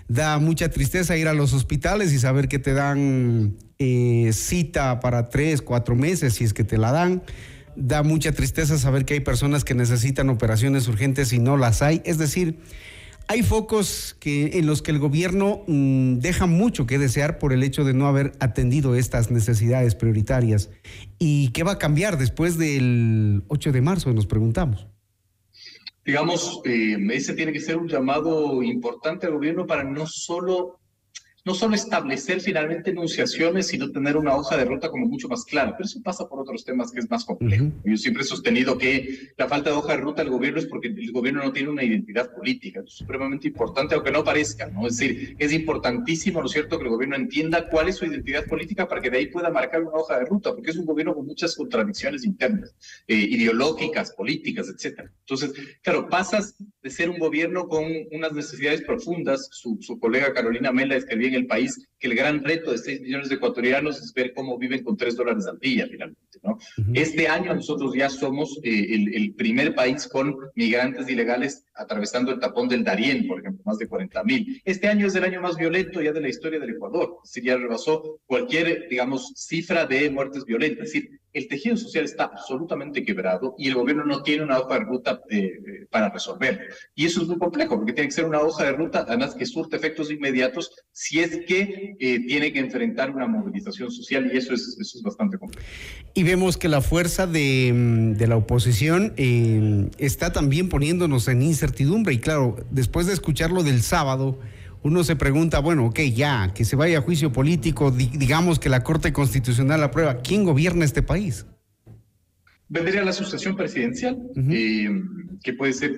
da 0.08 0.38
mucha 0.38 0.68
tristeza 0.68 1.16
ir 1.16 1.28
a 1.28 1.34
los 1.34 1.52
hospitales 1.52 2.12
y 2.12 2.18
saber 2.18 2.48
que 2.48 2.58
te 2.58 2.74
dan 2.74 3.56
eh, 3.78 4.30
cita 4.32 5.00
para 5.00 5.28
tres, 5.28 5.62
cuatro 5.62 5.96
meses, 5.96 6.34
si 6.34 6.44
es 6.44 6.52
que 6.52 6.64
te 6.64 6.78
la 6.78 6.92
dan. 6.92 7.22
Da 7.76 8.02
mucha 8.02 8.32
tristeza 8.32 8.78
saber 8.78 9.04
que 9.04 9.14
hay 9.14 9.20
personas 9.20 9.64
que 9.64 9.74
necesitan 9.74 10.28
operaciones 10.30 10.86
urgentes 10.86 11.32
y 11.32 11.38
no 11.38 11.56
las 11.56 11.82
hay. 11.82 12.02
Es 12.04 12.18
decir, 12.18 12.60
hay 13.26 13.42
focos 13.42 14.16
que, 14.20 14.58
en 14.58 14.66
los 14.66 14.82
que 14.82 14.90
el 14.90 14.98
gobierno 14.98 15.62
mm, 15.66 16.18
deja 16.18 16.46
mucho 16.46 16.86
que 16.86 16.98
desear 16.98 17.38
por 17.38 17.52
el 17.52 17.62
hecho 17.62 17.84
de 17.84 17.94
no 17.94 18.06
haber 18.06 18.32
atendido 18.38 18.94
estas 18.94 19.30
necesidades 19.30 19.94
prioritarias. 19.94 20.70
¿Y 21.18 21.48
qué 21.48 21.64
va 21.64 21.72
a 21.72 21.78
cambiar 21.78 22.18
después 22.18 22.58
del 22.58 23.42
8 23.48 23.72
de 23.72 23.80
marzo? 23.80 24.12
Nos 24.12 24.26
preguntamos 24.26 24.93
digamos, 26.04 26.60
eh, 26.64 26.96
ese 27.12 27.34
tiene 27.34 27.52
que 27.52 27.60
ser 27.60 27.76
un 27.76 27.88
llamado 27.88 28.62
importante 28.62 29.26
al 29.26 29.32
gobierno 29.32 29.66
para 29.66 29.84
no 29.84 30.06
solo 30.06 30.80
no 31.44 31.54
solo 31.54 31.74
establecer 31.74 32.40
finalmente 32.40 32.90
enunciaciones, 32.90 33.66
sino 33.66 33.90
tener 33.90 34.16
una 34.16 34.34
hoja 34.34 34.56
de 34.56 34.64
ruta 34.64 34.90
como 34.90 35.06
mucho 35.06 35.28
más 35.28 35.44
clara. 35.44 35.76
Pero 35.76 35.84
eso 35.84 36.02
pasa 36.02 36.26
por 36.26 36.40
otros 36.40 36.64
temas 36.64 36.90
que 36.90 37.00
es 37.00 37.10
más 37.10 37.24
complejo. 37.24 37.66
Yo 37.84 37.96
siempre 37.98 38.22
he 38.22 38.26
sostenido 38.26 38.78
que 38.78 39.32
la 39.36 39.46
falta 39.46 39.70
de 39.70 39.76
hoja 39.76 39.92
de 39.92 40.00
ruta 40.00 40.22
del 40.22 40.32
gobierno 40.32 40.58
es 40.58 40.66
porque 40.66 40.88
el 40.88 41.12
gobierno 41.12 41.44
no 41.44 41.52
tiene 41.52 41.68
una 41.68 41.84
identidad 41.84 42.34
política. 42.34 42.80
es 42.80 42.94
supremamente 42.94 43.48
importante, 43.48 43.94
aunque 43.94 44.10
no 44.10 44.24
parezca, 44.24 44.68
¿no? 44.68 44.86
Es 44.86 44.96
decir, 44.96 45.36
es 45.38 45.52
importantísimo, 45.52 46.40
¿no 46.40 46.46
es 46.46 46.52
cierto?, 46.52 46.78
que 46.78 46.84
el 46.84 46.90
gobierno 46.90 47.16
entienda 47.16 47.68
cuál 47.68 47.88
es 47.88 47.96
su 47.96 48.06
identidad 48.06 48.46
política 48.46 48.88
para 48.88 49.02
que 49.02 49.10
de 49.10 49.18
ahí 49.18 49.26
pueda 49.26 49.50
marcar 49.50 49.82
una 49.82 49.92
hoja 49.92 50.18
de 50.18 50.24
ruta, 50.24 50.54
porque 50.54 50.70
es 50.70 50.76
un 50.78 50.86
gobierno 50.86 51.14
con 51.14 51.26
muchas 51.26 51.54
contradicciones 51.54 52.24
internas, 52.24 52.74
eh, 53.06 53.16
ideológicas, 53.16 54.12
políticas, 54.12 54.68
etcétera. 54.68 55.12
Entonces, 55.20 55.52
claro, 55.82 56.08
pasas 56.08 56.56
de 56.82 56.90
ser 56.90 57.10
un 57.10 57.18
gobierno 57.18 57.68
con 57.68 57.84
unas 58.12 58.32
necesidades 58.32 58.80
profundas. 58.82 59.48
Su, 59.52 59.78
su 59.82 59.98
colega 59.98 60.32
Carolina 60.32 60.72
Mela 60.72 60.96
escribía 60.96 61.33
el 61.36 61.46
país 61.46 61.86
que 61.98 62.08
el 62.08 62.14
gran 62.14 62.44
reto 62.44 62.72
de 62.72 62.78
6 62.78 63.00
millones 63.02 63.28
de 63.28 63.36
ecuatorianos 63.36 64.00
es 64.00 64.12
ver 64.12 64.32
cómo 64.34 64.58
viven 64.58 64.82
con 64.82 64.96
3 64.96 65.16
dólares 65.16 65.46
al 65.46 65.58
día 65.58 65.86
finalmente. 65.90 66.38
¿no? 66.42 66.58
Este 66.92 67.28
año 67.28 67.54
nosotros 67.54 67.94
ya 67.94 68.10
somos 68.10 68.58
eh, 68.62 68.94
el, 68.94 69.14
el, 69.14 69.34
primer 69.34 69.74
país 69.74 70.06
con 70.06 70.36
migrantes 70.54 71.08
ilegales 71.08 71.64
atravesando 71.74 72.32
el 72.32 72.40
tapón 72.40 72.68
del 72.68 72.84
Darién, 72.84 73.26
por 73.26 73.40
ejemplo, 73.40 73.62
más 73.64 73.78
de 73.78 73.88
40 73.88 74.22
mil. 74.24 74.62
Este 74.64 74.88
año 74.88 75.06
es 75.06 75.14
el 75.14 75.24
año 75.24 75.40
más 75.40 75.56
violento 75.56 76.02
ya 76.02 76.12
de 76.12 76.20
la 76.20 76.28
historia 76.28 76.60
del 76.60 76.70
Ecuador. 76.70 77.18
Es 77.24 77.30
decir, 77.30 77.44
ya 77.48 77.56
rebasó 77.56 78.20
cualquier, 78.26 78.88
digamos, 78.88 79.32
cifra 79.36 79.86
de 79.86 80.10
muertes 80.10 80.44
violentas. 80.44 80.86
Es 80.86 80.92
decir, 80.92 81.20
el 81.34 81.48
tejido 81.48 81.76
social 81.76 82.04
está 82.04 82.24
absolutamente 82.24 83.04
quebrado 83.04 83.56
y 83.58 83.68
el 83.68 83.74
gobierno 83.74 84.04
no 84.04 84.22
tiene 84.22 84.44
una 84.44 84.60
hoja 84.60 84.74
de 84.74 84.84
ruta 84.84 85.20
eh, 85.28 85.36
eh, 85.36 85.86
para 85.90 86.08
resolverlo. 86.08 86.62
Y 86.94 87.06
eso 87.06 87.22
es 87.22 87.28
muy 87.28 87.38
complejo, 87.38 87.76
porque 87.76 87.92
tiene 87.92 88.08
que 88.08 88.14
ser 88.14 88.24
una 88.24 88.40
hoja 88.40 88.64
de 88.64 88.72
ruta, 88.72 89.04
además 89.06 89.34
que 89.34 89.44
surte 89.44 89.76
efectos 89.76 90.12
inmediatos, 90.12 90.70
si 90.92 91.18
es 91.18 91.40
que 91.46 91.96
eh, 91.98 92.20
tiene 92.26 92.52
que 92.52 92.60
enfrentar 92.60 93.10
una 93.10 93.26
movilización 93.26 93.90
social, 93.90 94.30
y 94.32 94.36
eso 94.38 94.54
es, 94.54 94.78
eso 94.80 94.98
es 94.98 95.02
bastante 95.02 95.36
complejo. 95.36 95.66
Y 96.14 96.22
vemos 96.22 96.56
que 96.56 96.68
la 96.68 96.80
fuerza 96.80 97.26
de, 97.26 97.72
mm, 97.74 98.12
de 98.12 98.26
la 98.28 98.36
oposición 98.36 99.12
está 99.98 100.32
también 100.32 100.68
poniéndonos 100.68 101.26
en 101.26 101.42
incertidumbre, 101.42 102.14
y 102.14 102.18
claro, 102.18 102.56
después 102.70 103.08
de 103.08 103.12
escucharlo 103.12 103.64
del 103.64 103.82
sábado, 103.82 104.38
uno 104.84 105.02
se 105.02 105.16
pregunta, 105.16 105.60
bueno, 105.60 105.86
ok, 105.86 106.00
ya, 106.14 106.52
que 106.54 106.66
se 106.66 106.76
vaya 106.76 106.98
a 106.98 107.00
juicio 107.00 107.32
político, 107.32 107.90
digamos 107.90 108.58
que 108.58 108.68
la 108.68 108.84
Corte 108.84 109.14
Constitucional 109.14 109.82
aprueba, 109.82 110.18
¿quién 110.18 110.44
gobierna 110.44 110.84
este 110.84 111.02
país? 111.02 111.46
Vendría 112.68 113.02
la 113.02 113.14
sucesión 113.14 113.56
presidencial, 113.56 114.18
eh, 114.50 114.90
que 115.42 115.54
puede 115.54 115.72
ser, 115.72 115.96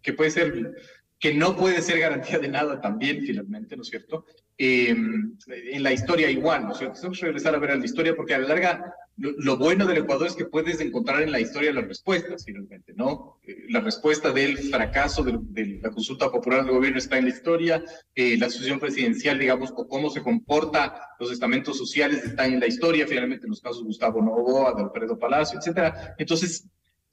que 0.00 0.14
puede 0.14 0.30
ser, 0.30 0.72
que 1.20 1.34
no 1.34 1.54
puede 1.54 1.82
ser 1.82 1.98
garantía 1.98 2.38
de 2.38 2.48
nada 2.48 2.80
también, 2.80 3.20
finalmente, 3.26 3.76
¿no 3.76 3.82
es 3.82 3.88
cierto? 3.88 4.24
Eh, 4.56 4.88
en 4.88 5.82
la 5.82 5.92
historia 5.92 6.30
igual, 6.30 6.64
¿no 6.64 6.72
es 6.72 6.78
cierto? 6.78 6.96
Tenemos 6.96 7.20
que 7.20 7.26
regresar 7.26 7.54
a 7.54 7.58
ver 7.58 7.78
la 7.78 7.84
historia 7.84 8.16
porque 8.16 8.34
a 8.34 8.38
la 8.38 8.48
larga 8.48 8.94
lo, 9.16 9.56
bueno 9.56 9.86
del 9.86 9.98
Ecuador 9.98 10.26
es 10.26 10.34
que 10.34 10.44
puedes 10.44 10.80
encontrar 10.80 11.22
en 11.22 11.30
la 11.30 11.40
historia 11.40 11.72
las 11.72 11.86
respuestas, 11.86 12.44
finalmente, 12.44 12.92
¿no? 12.94 13.38
Eh, 13.44 13.66
la 13.68 13.80
respuesta 13.80 14.32
del 14.32 14.58
fracaso 14.58 15.22
de, 15.22 15.78
la 15.80 15.90
consulta 15.90 16.30
popular 16.30 16.64
del 16.64 16.74
gobierno 16.74 16.98
está 16.98 17.18
en 17.18 17.24
la 17.24 17.30
historia, 17.30 17.84
eh, 18.14 18.36
la 18.36 18.50
sucesión 18.50 18.80
presidencial, 18.80 19.38
digamos, 19.38 19.72
o 19.76 19.86
cómo 19.86 20.10
se 20.10 20.22
comporta 20.22 21.00
los 21.20 21.30
estamentos 21.30 21.78
sociales 21.78 22.24
están 22.24 22.54
en 22.54 22.60
la 22.60 22.66
historia, 22.66 23.06
finalmente 23.06 23.46
en 23.46 23.50
los 23.50 23.60
casos 23.60 23.82
de 23.82 23.86
Gustavo 23.86 24.20
Novoa, 24.20 24.74
de 24.74 24.82
Alfredo 24.82 25.18
Palacio, 25.18 25.58
etcétera. 25.58 26.14
Entonces, 26.18 26.68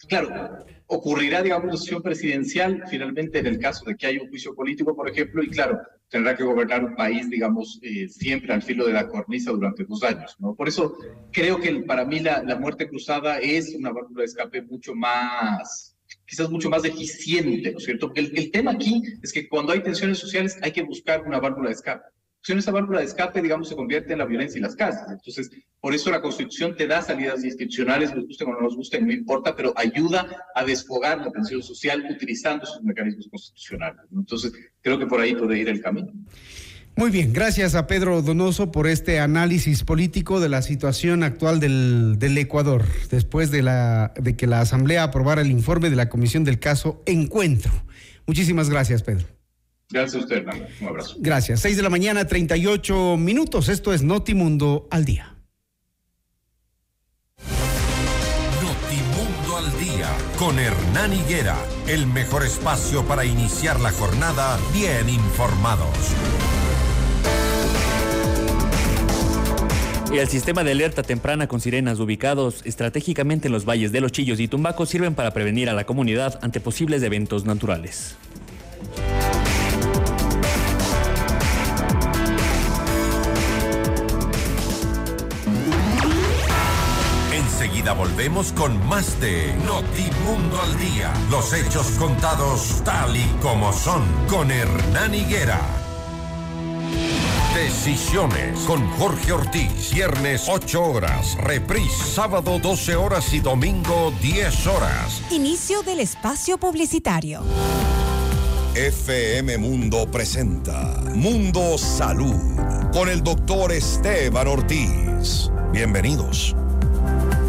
Claro, 0.08 0.66
ocurrirá, 0.88 1.44
digamos, 1.44 1.68
la 1.72 1.78
sesión 1.78 2.02
presidencial 2.02 2.84
finalmente 2.90 3.38
en 3.38 3.46
el 3.46 3.60
caso 3.60 3.86
de 3.86 3.96
que 3.96 4.08
haya 4.08 4.22
un 4.22 4.30
juicio 4.30 4.56
político, 4.56 4.96
por 4.96 5.08
ejemplo, 5.08 5.44
y 5.44 5.50
claro, 5.50 5.80
tendrá 6.12 6.36
que 6.36 6.44
gobernar 6.44 6.84
un 6.84 6.94
país, 6.94 7.30
digamos, 7.30 7.80
eh, 7.82 8.08
siempre 8.10 8.54
al 8.54 8.62
filo 8.62 8.86
de 8.86 8.94
la 8.94 9.08
cornisa 9.08 9.52
durante 9.52 9.86
dos 9.86 10.04
años, 10.04 10.36
¿no? 10.40 10.54
Por 10.54 10.68
eso 10.68 10.98
creo 11.32 11.58
que 11.58 11.74
para 11.84 12.06
mí 12.06 12.20
la, 12.20 12.44
muerte 12.60 12.90
cruzada 12.90 13.40
es 13.40 13.74
una 13.74 13.92
válvula 13.92 14.20
de 14.20 14.26
escape 14.26 14.62
mucho 14.62 14.94
más, 14.94 15.96
quizás 16.28 16.50
mucho 16.50 16.70
más 16.70 16.84
eficiente, 16.84 17.72
¿no 17.72 17.78
es 17.78 17.86
cierto? 17.86 18.08
Porque 18.08 18.22
el 18.22 18.52
tema 18.52 18.72
aquí 18.72 19.02
es 19.24 19.32
que 19.32 19.48
cuando 19.48 19.72
hay 19.72 19.82
tensiones 19.82 20.20
sociales 20.20 20.60
hay 20.62 20.74
que 20.74 20.84
buscar 20.84 21.26
una 21.26 21.40
válvula 21.40 21.70
de 21.70 21.76
escape 21.76 22.04
esa 22.48 22.72
válvula 22.72 23.00
de 23.00 23.06
escape, 23.06 23.42
digamos, 23.42 23.70
se 23.70 23.76
convierte 23.76 24.14
en 24.14 24.20
la 24.20 24.26
violencia 24.26 24.58
y 24.60 24.62
las 24.62 24.76
casas. 24.76 25.10
Entonces, 25.10 25.52
por 25.80 25.94
eso 25.94 26.10
la 26.10 26.22
Constitución 26.22 26.76
te 26.76 26.88
da 26.88 27.02
salidas 27.02 27.44
institucionales, 27.44 28.14
nos 28.16 28.26
guste 28.26 28.44
o 28.44 28.48
no 28.48 28.62
nos 28.62 28.76
guste, 28.76 29.00
no 29.00 29.12
importa, 29.12 29.56
pero 29.56 29.74
ayuda 29.76 30.28
a 30.56 30.64
desfogar 30.64 31.20
la 31.20 31.32
tensión 31.32 31.62
social 31.62 32.06
utilizando 32.10 32.66
sus 32.66 32.84
mecanismos 32.84 33.28
constitucionales. 33.30 34.02
Entonces, 34.12 34.54
creo 34.82 34.98
que 34.98 35.06
por 35.06 35.22
ahí 35.22 35.36
puede 35.36 35.60
ir 35.60 35.70
el 35.70 35.82
camino. 35.82 36.12
Muy 36.96 37.10
bien, 37.10 37.32
gracias 37.32 37.74
a 37.74 37.88
Pedro 37.88 38.22
Donoso 38.22 38.72
por 38.72 38.86
este 38.86 39.20
análisis 39.20 39.84
político 39.84 40.40
de 40.40 40.50
la 40.50 40.62
situación 40.62 41.24
actual 41.24 41.60
del, 41.60 42.38
Ecuador, 42.38 42.84
después 43.10 43.50
de 43.50 44.36
que 44.38 44.48
la 44.48 44.62
Asamblea 44.62 45.04
aprobara 45.04 45.42
el 45.42 45.52
informe 45.52 45.90
de 45.90 45.96
la 45.96 46.10
Comisión 46.10 46.44
del 46.44 46.60
caso 46.60 47.02
Encuentro. 47.06 47.72
Muchísimas 48.28 48.70
gracias, 48.70 49.04
Pedro. 49.04 49.26
Gracias 49.92 50.16
a 50.16 50.26
usted, 50.26 50.46
Un 50.82 50.88
abrazo. 50.88 51.16
Gracias. 51.20 51.60
6 51.62 51.78
de 51.78 51.84
la 51.84 51.90
mañana, 51.90 52.26
38 52.26 53.18
minutos. 53.18 53.70
Esto 53.70 53.94
es 53.94 54.02
Notimundo 54.04 54.88
al 54.90 55.06
día. 55.06 55.36
Notimundo 58.62 59.58
al 59.58 59.80
día 59.80 60.10
con 60.40 60.58
Hernán 60.60 61.14
Higuera. 61.14 61.58
El 61.88 62.08
mejor 62.08 62.44
espacio 62.44 63.04
para 63.06 63.26
iniciar 63.26 63.80
la 63.80 63.92
jornada 63.92 64.58
bien 64.74 65.10
informados. 65.10 65.90
El 70.14 70.28
sistema 70.28 70.64
de 70.66 70.72
alerta 70.72 71.04
temprana 71.04 71.48
con 71.48 71.62
sirenas 71.62 72.00
ubicados 72.00 72.62
estratégicamente 72.66 73.48
en 73.48 73.54
los 73.54 73.64
valles 73.66 73.94
de 73.94 74.02
Los 74.02 74.12
Chillos 74.12 74.42
y 74.42 74.48
Tumbaco 74.50 74.86
sirven 74.86 75.16
para 75.16 75.32
prevenir 75.32 75.70
a 75.70 75.74
la 75.74 75.86
comunidad 75.86 76.38
ante 76.42 76.60
posibles 76.60 77.02
eventos 77.02 77.46
naturales. 77.46 78.18
Volvemos 88.02 88.52
con 88.54 88.84
más 88.88 89.22
de 89.22 89.54
Notimundo 89.64 90.60
al 90.60 90.76
Día. 90.80 91.14
Los 91.30 91.54
hechos 91.54 91.86
contados 92.00 92.82
tal 92.84 93.16
y 93.16 93.28
como 93.44 93.72
son 93.72 94.02
con 94.28 94.50
Hernán 94.50 95.14
Higuera. 95.14 95.62
Decisiones 97.54 98.60
con 98.62 98.90
Jorge 98.94 99.34
Ortiz. 99.34 99.94
Viernes 99.94 100.48
8 100.50 100.84
horas. 100.84 101.38
Reprise 101.44 102.04
sábado 102.04 102.58
12 102.58 102.96
horas 102.96 103.32
y 103.36 103.40
domingo 103.40 104.12
10 104.20 104.66
horas. 104.66 105.22
Inicio 105.30 105.84
del 105.84 106.00
espacio 106.00 106.58
publicitario. 106.58 107.44
FM 108.74 109.60
Mundo 109.60 110.10
presenta 110.10 111.04
Mundo 111.14 111.78
Salud 111.78 112.34
con 112.92 113.10
el 113.10 113.22
doctor 113.22 113.72
Esteban 113.72 114.48
Ortiz. 114.48 115.52
Bienvenidos. 115.72 116.56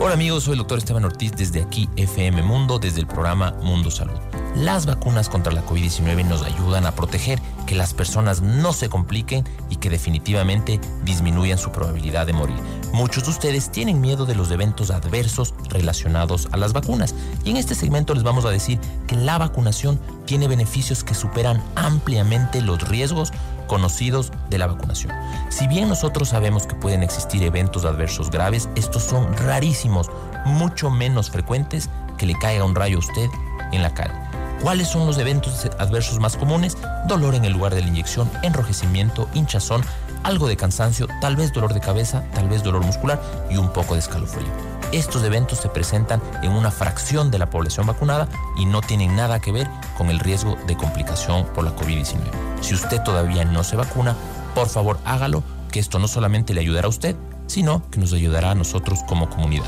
Hola 0.04 0.14
amigos, 0.14 0.42
soy 0.42 0.54
el 0.54 0.58
doctor 0.58 0.78
Esteban 0.78 1.04
Ortiz 1.04 1.30
desde 1.36 1.62
aquí 1.62 1.88
FM 1.94 2.42
Mundo, 2.42 2.80
desde 2.80 2.98
el 2.98 3.06
programa 3.06 3.52
Mundo 3.62 3.88
Salud. 3.88 4.18
Las 4.56 4.84
vacunas 4.84 5.28
contra 5.28 5.52
la 5.52 5.64
COVID-19 5.64 6.24
nos 6.24 6.42
ayudan 6.42 6.86
a 6.86 6.92
proteger 6.96 7.38
que 7.68 7.76
las 7.76 7.94
personas 7.94 8.42
no 8.42 8.72
se 8.72 8.88
compliquen 8.88 9.44
y 9.70 9.76
que 9.76 9.90
definitivamente 9.90 10.80
disminuyan 11.04 11.56
su 11.56 11.70
probabilidad 11.70 12.26
de 12.26 12.32
morir. 12.32 12.56
Muchos 12.92 13.24
de 13.24 13.30
ustedes 13.30 13.70
tienen 13.70 14.00
miedo 14.00 14.26
de 14.26 14.34
los 14.34 14.50
eventos 14.50 14.90
adversos 14.90 15.54
relacionados 15.70 16.48
a 16.50 16.56
las 16.56 16.72
vacunas 16.72 17.14
y 17.44 17.50
en 17.50 17.56
este 17.56 17.76
segmento 17.76 18.12
les 18.12 18.24
vamos 18.24 18.44
a 18.44 18.50
decir 18.50 18.80
que 19.06 19.14
la 19.14 19.38
vacunación 19.38 20.00
tiene 20.26 20.48
beneficios 20.48 21.04
que 21.04 21.14
superan 21.14 21.62
ampliamente 21.76 22.60
los 22.60 22.88
riesgos 22.88 23.32
conocidos 23.72 24.32
de 24.50 24.58
la 24.58 24.66
vacunación. 24.66 25.14
Si 25.48 25.66
bien 25.66 25.88
nosotros 25.88 26.28
sabemos 26.28 26.66
que 26.66 26.74
pueden 26.74 27.02
existir 27.02 27.42
eventos 27.42 27.86
adversos 27.86 28.30
graves, 28.30 28.68
estos 28.76 29.02
son 29.02 29.34
rarísimos, 29.34 30.10
mucho 30.44 30.90
menos 30.90 31.30
frecuentes 31.30 31.88
que 32.18 32.26
le 32.26 32.38
caiga 32.38 32.66
un 32.66 32.74
rayo 32.74 32.96
a 32.96 32.98
usted 32.98 33.30
en 33.72 33.82
la 33.82 33.94
cara. 33.94 34.58
¿Cuáles 34.60 34.88
son 34.88 35.06
los 35.06 35.16
eventos 35.16 35.64
adversos 35.78 36.20
más 36.20 36.36
comunes? 36.36 36.76
Dolor 37.08 37.34
en 37.34 37.46
el 37.46 37.54
lugar 37.54 37.74
de 37.74 37.80
la 37.80 37.88
inyección, 37.88 38.30
enrojecimiento, 38.42 39.26
hinchazón, 39.32 39.82
algo 40.22 40.48
de 40.48 40.58
cansancio, 40.58 41.08
tal 41.22 41.36
vez 41.36 41.54
dolor 41.54 41.72
de 41.72 41.80
cabeza, 41.80 42.22
tal 42.34 42.50
vez 42.50 42.62
dolor 42.62 42.84
muscular 42.84 43.22
y 43.50 43.56
un 43.56 43.72
poco 43.72 43.94
de 43.94 44.00
escalofrío. 44.00 44.71
Estos 44.92 45.24
eventos 45.24 45.58
se 45.58 45.70
presentan 45.70 46.22
en 46.42 46.52
una 46.52 46.70
fracción 46.70 47.30
de 47.30 47.38
la 47.38 47.48
población 47.48 47.86
vacunada 47.86 48.28
y 48.58 48.66
no 48.66 48.82
tienen 48.82 49.16
nada 49.16 49.40
que 49.40 49.50
ver 49.50 49.66
con 49.96 50.10
el 50.10 50.20
riesgo 50.20 50.58
de 50.66 50.76
complicación 50.76 51.46
por 51.54 51.64
la 51.64 51.74
COVID-19. 51.74 52.20
Si 52.60 52.74
usted 52.74 53.02
todavía 53.02 53.46
no 53.46 53.64
se 53.64 53.76
vacuna, 53.76 54.14
por 54.54 54.68
favor 54.68 54.98
hágalo, 55.06 55.42
que 55.70 55.80
esto 55.80 55.98
no 55.98 56.08
solamente 56.08 56.52
le 56.52 56.60
ayudará 56.60 56.86
a 56.86 56.90
usted, 56.90 57.16
sino 57.46 57.88
que 57.90 58.00
nos 58.00 58.12
ayudará 58.12 58.50
a 58.50 58.54
nosotros 58.54 59.00
como 59.08 59.30
comunidad. 59.30 59.64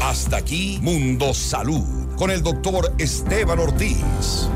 Hasta 0.00 0.38
aquí 0.38 0.78
Mundo 0.80 1.34
Salud 1.34 2.16
con 2.16 2.30
el 2.30 2.42
doctor 2.42 2.94
Esteban 2.96 3.58
Ortiz. 3.58 4.48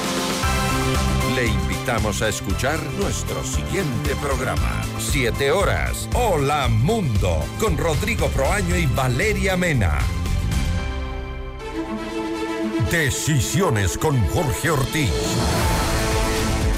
Le 1.35 1.47
invitamos 1.47 2.21
a 2.21 2.27
escuchar 2.27 2.77
nuestro 2.99 3.41
siguiente 3.43 4.15
programa. 4.21 4.83
Siete 4.99 5.51
horas. 5.51 6.09
Hola 6.13 6.67
Mundo. 6.67 7.45
Con 7.57 7.77
Rodrigo 7.77 8.27
Proaño 8.27 8.75
y 8.75 8.85
Valeria 8.87 9.55
Mena. 9.55 9.99
Decisiones 12.91 13.97
con 13.97 14.19
Jorge 14.27 14.71
Ortiz. 14.71 15.70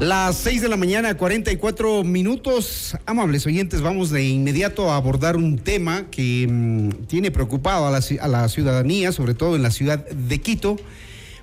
Las 0.00 0.36
6 0.36 0.60
de 0.60 0.68
la 0.68 0.76
mañana, 0.76 1.16
44 1.16 2.04
minutos. 2.04 2.98
Amables 3.06 3.46
oyentes, 3.46 3.80
vamos 3.80 4.10
de 4.10 4.24
inmediato 4.24 4.92
a 4.92 4.96
abordar 4.96 5.36
un 5.36 5.56
tema 5.56 6.04
que 6.10 6.46
mm, 6.46 7.06
tiene 7.06 7.30
preocupado 7.30 7.86
a 7.86 7.90
la, 7.90 8.48
ciudadanía, 8.48 9.10
sobre 9.12 9.32
todo 9.32 9.56
en 9.56 9.62
la 9.62 9.70
ciudad 9.70 10.06
de 10.06 10.38
Quito, 10.42 10.76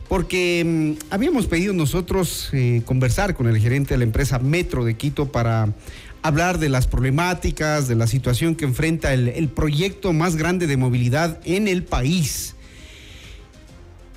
porque 0.08 0.64
mm, 0.64 1.08
habíamos 1.12 1.48
pedido 1.48 1.74
nosotros 1.74 2.50
eh, 2.54 2.84
conversar 2.86 3.34
con 3.34 3.48
el 3.48 3.58
gerente 3.58 3.96
de 3.96 3.98
la 3.98 4.04
empresa 4.04 4.38
Metro 4.38 4.86
de 4.86 4.98
Quito 4.98 5.32
para 5.32 5.74
hablar 6.22 6.60
de 6.60 6.70
las 6.70 6.86
problemáticas, 6.86 7.88
de 7.88 7.96
la 7.96 8.06
situación 8.06 8.54
que 8.54 8.66
enfrenta 8.66 9.14
el, 9.16 9.30
el 9.30 9.50
proyecto 9.50 10.14
más 10.14 10.36
grande 10.36 10.68
de 10.68 10.78
movilidad 10.78 11.40
en 11.44 11.68
el 11.68 11.84
país. 11.84 12.54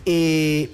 Eh, 0.04 0.68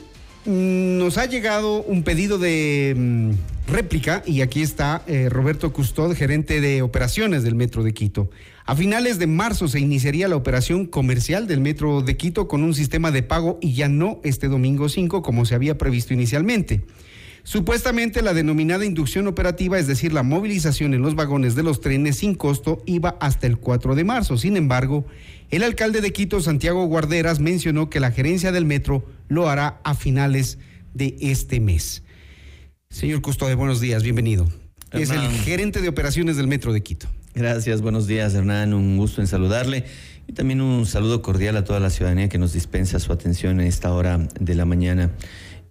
nos 0.45 1.19
ha 1.19 1.27
llegado 1.27 1.83
un 1.83 2.03
pedido 2.03 2.39
de 2.39 2.95
mm, 2.97 3.31
réplica 3.71 4.23
y 4.27 4.41
aquí 4.41 4.63
está 4.63 5.03
eh, 5.07 5.29
Roberto 5.29 5.73
Custod, 5.73 6.15
gerente 6.15 6.61
de 6.61 6.83
operaciones 6.83 7.43
del 7.43 7.55
Metro 7.55 7.83
de 7.83 7.95
Quito. 7.95 8.31
A 8.65 8.77
finales 8.77 9.19
de 9.19 9.27
marzo 9.27 9.69
se 9.69 9.81
iniciaría 9.81 10.29
la 10.29 10.37
operación 10.37 10.87
comercial 10.87 11.47
del 11.47 11.61
Metro 11.61 12.03
de 12.03 12.17
Quito 12.17 12.49
con 12.49 12.63
un 12.63 12.75
sistema 12.75 13.11
de 13.11 13.23
pago 13.23 13.59
y 13.61 13.75
ya 13.75 13.89
no 13.89 14.21
este 14.25 14.49
domingo 14.49 14.89
5 14.89 15.23
como 15.23 15.45
se 15.45 15.55
había 15.55 15.79
previsto 15.79 16.15
inicialmente. 16.15 16.83
Supuestamente 17.45 18.23
la 18.23 18.35
denominada 18.35 18.85
inducción 18.85 19.27
operativa, 19.27 19.79
es 19.79 19.89
decir, 19.89 20.13
la 20.13 20.23
movilización 20.23 20.95
en 20.95 21.03
los 21.03 21.17
vagones 21.17 21.57
de 21.57 21.65
los 21.65 21.81
trenes 21.81 22.19
sin 22.19 22.35
costo, 22.35 22.83
iba 22.87 23.17
hasta 23.21 23.49
el 23.49 23.59
4 23.59 23.97
de 23.97 24.05
marzo. 24.05 24.37
Sin 24.37 24.57
embargo, 24.57 25.07
el 25.51 25.65
alcalde 25.65 26.01
de 26.01 26.13
Quito, 26.13 26.41
Santiago 26.41 26.87
Guarderas, 26.87 27.41
mencionó 27.41 27.91
que 27.91 27.99
la 27.99 28.13
gerencia 28.13 28.53
del 28.53 28.65
metro 28.65 29.05
lo 29.29 29.49
hará 29.49 29.81
a 29.83 29.95
finales 29.95 30.59
de 30.95 31.17
este 31.21 31.59
mes. 31.59 32.05
Señor 32.91 33.23
Custode, 33.23 33.57
buenos 33.57 33.81
días, 33.81 34.05
bienvenido. 34.05 34.47
Es 34.93 35.11
el 35.11 35.21
gerente 35.29 35.81
de 35.81 35.89
operaciones 35.89 36.37
del 36.37 36.47
metro 36.47 36.73
de 36.73 36.83
Quito. 36.83 37.09
Gracias, 37.35 37.81
buenos 37.81 38.07
días 38.07 38.35
Hernán, 38.35 38.75
un 38.75 38.99
gusto 38.99 39.23
en 39.23 39.27
saludarle 39.27 39.87
y 40.27 40.35
también 40.35 40.61
un 40.61 40.85
saludo 40.85 41.23
cordial 41.23 41.57
a 41.57 41.65
toda 41.65 41.81
la 41.81 41.89
ciudadanía 41.89 42.29
que 42.29 42.37
nos 42.37 42.53
dispensa 42.53 42.99
su 42.99 43.11
atención 43.11 43.59
en 43.59 43.67
esta 43.67 43.93
hora 43.93 44.29
de 44.39 44.55
la 44.55 44.67
mañana. 44.67 45.11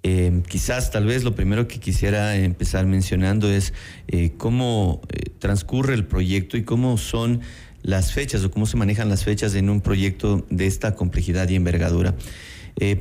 Eh, 0.04 0.42
quizás 0.48 0.90
tal 0.90 1.06
vez 1.06 1.24
lo 1.24 1.36
primero 1.36 1.68
que 1.68 1.80
quisiera 1.80 2.36
empezar 2.36 2.88
mencionando 2.88 3.52
es 3.52 3.72
eh, 4.08 4.32
cómo 4.36 5.02
eh, 5.10 5.30
transcurre 5.38 5.94
el 5.94 6.06
proyecto 6.06 6.58
y 6.58 6.64
cómo 6.64 6.98
son 6.98 7.42
las 7.84 8.12
fechas 8.12 8.44
o 8.44 8.50
cómo 8.50 8.66
se 8.66 8.78
manejan 8.78 9.10
las 9.10 9.24
fechas 9.24 9.54
en 9.54 9.70
un 9.70 9.82
proyecto 9.82 10.46
de 10.50 10.66
esta 10.66 10.96
complejidad 10.96 11.50
y 11.50 11.56
envergadura. 11.56 12.16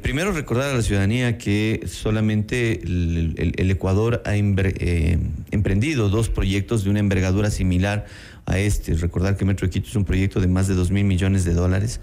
primero 0.03 0.33
recordar 0.33 0.71
a 0.71 0.75
la 0.75 0.83
ciudadanía 0.83 1.39
que 1.39 1.83
solamente 1.87 2.81
el, 2.83 3.71
Ecuador 3.71 4.23
ha 4.25 4.37
emprendido 4.37 6.09
dos 6.09 6.29
proyectos 6.29 6.85
de 6.85 6.91
una 6.91 6.99
envergadura 6.99 7.51
similar 7.51 8.07
a 8.47 8.59
este. 8.59 8.95
Recordar 8.95 9.37
que 9.37 9.45
Metro 9.45 9.69
Quito 9.69 9.89
es 9.89 9.97
un 9.97 10.05
proyecto 10.05 10.41
de 10.41 10.49
más 10.49 10.67
de 10.67 10.75
2 10.75 10.91
mil 10.91 11.05
millones 11.05 11.45
de 11.45 11.53
dólares 11.53 12.01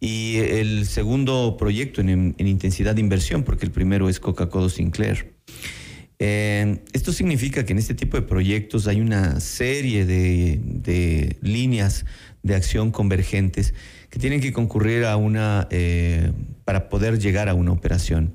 y 0.00 0.38
el 0.38 0.86
segundo 0.86 1.56
proyecto 1.58 2.00
en, 2.00 2.34
intensidad 2.38 2.94
de 2.94 3.02
inversión, 3.02 3.42
porque 3.42 3.66
el 3.66 3.70
primero 3.70 4.08
es 4.08 4.18
Coca-Cola 4.18 4.70
Sinclair. 4.70 5.34
Eh, 6.18 6.80
esto 6.92 7.12
significa 7.12 7.64
que 7.64 7.72
en 7.72 7.78
este 7.78 7.94
tipo 7.94 8.16
de 8.16 8.22
proyectos 8.22 8.86
hay 8.86 9.00
una 9.00 9.40
serie 9.40 10.06
de, 10.06 11.36
líneas 11.42 12.06
de 12.42 12.54
acción 12.54 12.90
convergentes 12.90 13.74
que 14.08 14.18
tienen 14.18 14.40
que 14.40 14.52
concurrir 14.52 15.04
a 15.04 15.16
una 15.16 15.68
eh, 15.70 16.32
para 16.64 16.88
poder 16.88 17.18
llegar 17.18 17.48
a 17.48 17.54
una 17.54 17.72
operación. 17.72 18.34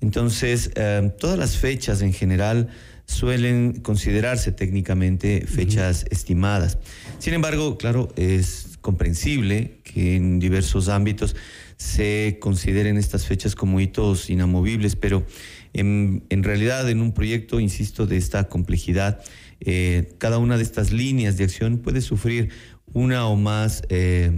Entonces, 0.00 0.70
eh, 0.74 1.12
todas 1.18 1.38
las 1.38 1.58
fechas 1.58 2.02
en 2.02 2.12
general 2.12 2.68
suelen 3.06 3.80
considerarse 3.80 4.52
técnicamente 4.52 5.46
fechas 5.46 6.06
estimadas. 6.10 6.78
Sin 7.18 7.34
embargo, 7.34 7.76
claro, 7.76 8.08
es 8.16 8.71
comprensible 8.82 9.80
que 9.84 10.16
en 10.16 10.38
diversos 10.38 10.90
ámbitos 10.90 11.34
se 11.76 12.36
consideren 12.40 12.98
estas 12.98 13.26
fechas 13.26 13.54
como 13.54 13.80
hitos 13.80 14.28
inamovibles, 14.28 14.96
pero 14.96 15.24
en, 15.72 16.22
realidad 16.30 16.88
en 16.90 17.00
un 17.00 17.12
proyecto, 17.12 17.60
insisto, 17.60 18.06
de 18.06 18.18
esta 18.18 18.48
complejidad, 18.48 19.22
eh, 19.60 20.14
cada 20.18 20.38
una 20.38 20.58
de 20.58 20.64
estas 20.64 20.92
líneas 20.92 21.38
de 21.38 21.44
acción 21.44 21.78
puede 21.78 22.02
sufrir 22.02 22.50
una 22.92 23.26
o 23.26 23.36
más, 23.36 23.82
eh, 23.88 24.30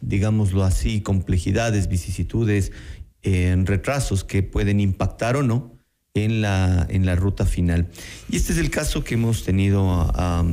digámoslo 0.00 0.64
así, 0.64 1.02
complejidades, 1.02 1.88
vicisitudes, 1.88 2.72
eh, 3.22 3.54
retrasos 3.64 4.24
que 4.24 4.42
pueden 4.42 4.80
impactar 4.80 5.36
o 5.36 5.42
no 5.42 5.79
en 6.14 6.42
la, 6.42 6.86
en 6.90 7.06
la 7.06 7.14
ruta 7.14 7.46
final. 7.46 7.86
Y 8.28 8.36
este 8.36 8.52
es 8.52 8.58
el 8.58 8.70
caso 8.70 9.04
que 9.04 9.14
hemos 9.14 9.44
tenido 9.44 10.10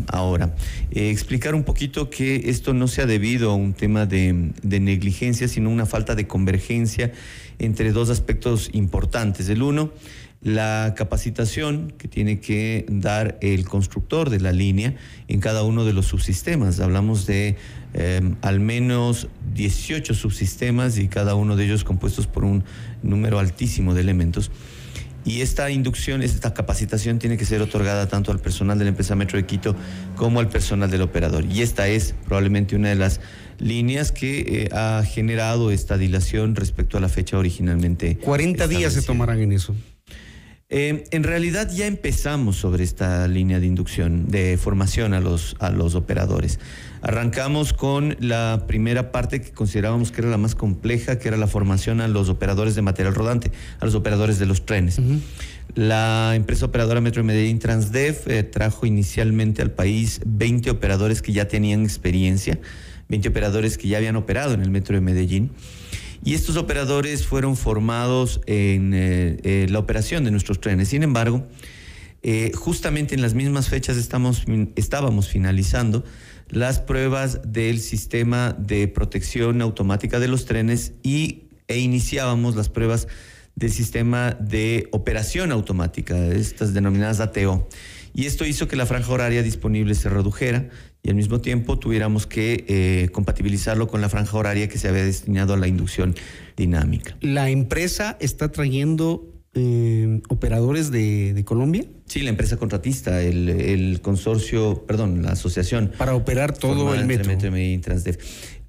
ahora. 0.08 0.56
Eh, 0.92 1.10
explicar 1.10 1.56
un 1.56 1.64
poquito 1.64 2.12
que 2.12 2.50
esto 2.50 2.76
no 2.76 2.88
se 2.88 3.02
ha 3.02 3.08
debido 3.08 3.50
a 3.52 3.56
un 3.56 3.74
tema 3.74 4.06
de, 4.06 4.52
de, 4.62 4.80
negligencia, 4.80 5.48
sino 5.48 5.72
una 5.72 5.88
falta 5.88 6.14
de 6.14 6.28
convergencia 6.28 7.12
entre 7.58 7.92
dos 7.92 8.12
aspectos 8.12 8.70
importantes. 8.74 9.50
El 9.50 9.64
uno, 9.64 9.92
la 10.44 10.94
capacitación 10.96 11.92
que 11.98 12.08
tiene 12.08 12.40
que 12.40 12.86
dar 12.88 13.40
el 13.42 13.66
constructor 13.66 14.30
de 14.30 14.40
la 14.40 14.52
línea 14.52 14.94
en 15.28 15.40
cada 15.40 15.64
uno 15.64 15.86
de 15.86 15.94
los 15.94 16.06
subsistemas. 16.06 16.80
Hablamos 16.80 17.26
de 17.26 17.56
eh, 17.96 18.22
al 18.44 18.60
menos 18.60 19.28
18 19.56 20.14
subsistemas 20.14 21.00
y 21.00 21.08
cada 21.08 21.34
uno 21.34 21.56
de 21.56 21.66
ellos 21.66 21.84
compuestos 21.84 22.28
por 22.28 22.46
un 22.46 22.64
número 23.02 23.40
altísimo 23.40 23.96
de 23.96 24.02
elementos. 24.02 24.52
Y 25.28 25.42
esta 25.42 25.70
inducción, 25.70 26.22
esta 26.22 26.54
capacitación 26.54 27.20
tiene 27.20 27.36
que 27.36 27.44
ser 27.44 27.62
otorgada 27.62 28.08
tanto 28.08 28.32
al 28.32 28.40
personal 28.40 28.80
de 28.80 28.86
la 28.86 28.90
empresa 28.92 29.14
Metro 29.14 29.38
de 29.38 29.46
Quito 29.46 29.76
como 30.16 30.40
al 30.40 30.48
personal 30.48 30.90
del 30.90 31.02
operador. 31.02 31.44
Y 31.44 31.64
esta 31.64 31.90
es 31.90 32.16
probablemente 32.24 32.78
una 32.78 32.88
de 32.88 32.96
las 32.96 33.20
líneas 33.60 34.14
que 34.14 34.40
eh, 34.40 34.70
ha 34.72 35.04
generado 35.04 35.70
esta 35.70 35.98
dilación 35.98 36.56
respecto 36.56 36.98
a 36.98 37.02
la 37.02 37.10
fecha 37.10 37.38
originalmente. 37.38 38.18
40 38.20 38.70
días 38.70 38.94
se 38.94 39.02
tomarán 39.02 39.42
en 39.42 39.52
eso. 39.52 39.76
Eh, 40.70 41.04
en 41.12 41.24
realidad 41.24 41.70
ya 41.74 41.88
empezamos 41.88 42.56
sobre 42.56 42.86
esta 42.86 43.28
línea 43.28 43.60
de 43.60 43.66
inducción, 43.66 44.30
de 44.30 44.58
formación 44.58 45.14
a 45.14 45.20
los, 45.20 45.58
a 45.60 45.72
los 45.72 45.96
operadores. 45.96 46.58
Arrancamos 47.08 47.72
con 47.72 48.18
la 48.20 48.66
primera 48.68 49.14
parte 49.14 49.42
que 49.42 49.52
considerábamos 49.52 50.12
que 50.12 50.20
era 50.20 50.30
la 50.30 50.38
más 50.38 50.56
compleja, 50.56 51.18
que 51.18 51.30
era 51.30 51.38
la 51.38 51.48
formación 51.48 52.02
a 52.02 52.10
los 52.10 52.28
operadores 52.28 52.76
de 52.76 52.82
material 52.82 53.16
rodante, 53.16 53.50
a 53.80 53.86
los 53.86 53.96
operadores 53.96 54.40
de 54.40 54.46
los 54.46 54.66
trenes. 54.66 55.00
La 55.74 56.34
empresa 56.36 56.66
operadora 56.66 57.00
Metro 57.00 57.22
de 57.22 57.28
Medellín 57.28 57.60
Transdev 57.60 58.24
eh, 58.28 58.44
trajo 58.44 58.86
inicialmente 58.86 59.62
al 59.62 59.72
país 59.72 60.20
20 60.26 60.70
operadores 60.70 61.22
que 61.22 61.32
ya 61.32 61.48
tenían 61.48 61.84
experiencia, 61.84 62.60
20 63.08 63.30
operadores 63.30 63.78
que 63.78 63.88
ya 63.88 64.00
habían 64.00 64.18
operado 64.18 64.54
en 64.54 64.62
el 64.62 64.70
Metro 64.70 64.94
de 64.96 65.02
Medellín. 65.02 65.52
Y 66.26 66.34
estos 66.34 66.58
operadores 66.58 67.26
fueron 67.26 67.56
formados 67.56 68.42
en 68.48 68.94
eh, 68.94 69.38
eh, 69.44 69.68
la 69.70 69.80
operación 69.80 70.26
de 70.26 70.32
nuestros 70.32 70.60
trenes. 70.60 70.90
Sin 70.90 71.04
embargo, 71.04 71.48
eh, 72.24 72.52
justamente 72.56 73.16
en 73.16 73.22
las 73.22 73.34
mismas 73.36 73.70
fechas 73.70 73.96
estamos, 73.96 74.44
estábamos 74.76 75.30
finalizando 75.30 76.04
las 76.50 76.80
pruebas 76.80 77.42
del 77.46 77.80
sistema 77.80 78.56
de 78.58 78.88
protección 78.88 79.62
automática 79.62 80.20
de 80.20 80.28
los 80.28 80.46
trenes 80.46 80.94
y, 81.04 81.50
e 81.68 81.80
iniciábamos 81.80 82.56
las 82.56 82.70
pruebas 82.70 83.08
del 83.56 83.72
sistema 83.72 84.38
de 84.40 84.88
operación 84.92 85.52
automática, 85.52 86.16
estas 86.28 86.74
denominadas 86.74 87.20
ATO. 87.20 87.68
Y 88.14 88.26
esto 88.26 88.46
hizo 88.46 88.68
que 88.68 88.76
la 88.76 88.86
franja 88.86 89.12
horaria 89.12 89.44
disponible 89.44 89.94
se 89.96 90.10
redujera 90.10 90.70
y 91.04 91.10
al 91.10 91.16
mismo 91.16 91.40
tiempo 91.40 91.78
tuviéramos 91.78 92.26
que 92.26 92.66
eh, 92.68 93.10
compatibilizarlo 93.10 93.88
con 93.88 94.02
la 94.02 94.10
franja 94.10 94.38
horaria 94.38 94.68
que 94.68 94.78
se 94.78 94.88
había 94.88 95.04
destinado 95.04 95.54
a 95.54 95.58
la 95.58 95.68
inducción 95.68 96.16
dinámica. 96.56 97.16
¿La 97.22 97.50
empresa 97.50 98.18
está 98.20 98.52
trayendo 98.52 99.37
eh, 99.58 100.22
operadores 100.30 100.92
de, 100.92 101.44
Colombia? 101.46 101.86
Sí, 102.06 102.22
la 102.22 102.30
empresa 102.30 102.58
contratista, 102.58 103.22
el, 103.22 104.00
consorcio, 104.02 104.86
perdón, 104.86 105.24
la 105.24 105.32
asociación. 105.32 105.92
Para 105.98 106.16
operar 106.16 106.54
todo 106.54 106.94
el 106.94 107.06
metro. 107.06 107.32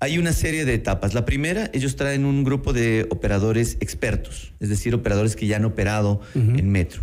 Hay 0.01 0.18
una 0.18 0.32
serie 0.32 0.64
de 0.64 0.74
etapas. 0.74 1.14
La 1.14 1.24
primera, 1.24 1.70
ellos 1.72 1.97
traen 1.97 2.24
un 2.24 2.45
grupo 2.45 2.72
de 2.72 3.07
operadores 3.11 3.76
expertos, 3.80 4.53
es 4.61 4.68
decir, 4.68 4.95
operadores 4.95 5.36
que 5.36 5.47
ya 5.47 5.57
han 5.57 5.64
operado 5.64 6.20
en 6.34 6.70
metro. 6.70 7.03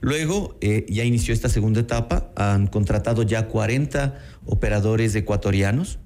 Luego 0.00 0.56
eh, 0.60 0.86
ya 0.88 1.04
inició 1.04 1.34
esta 1.34 1.48
segunda 1.48 1.80
etapa, 1.80 2.30
han 2.36 2.66
contratado 2.66 3.22
ya 3.22 3.48
40 3.48 4.14
operadores 4.44 5.14
ecuatorianos. 5.14 5.98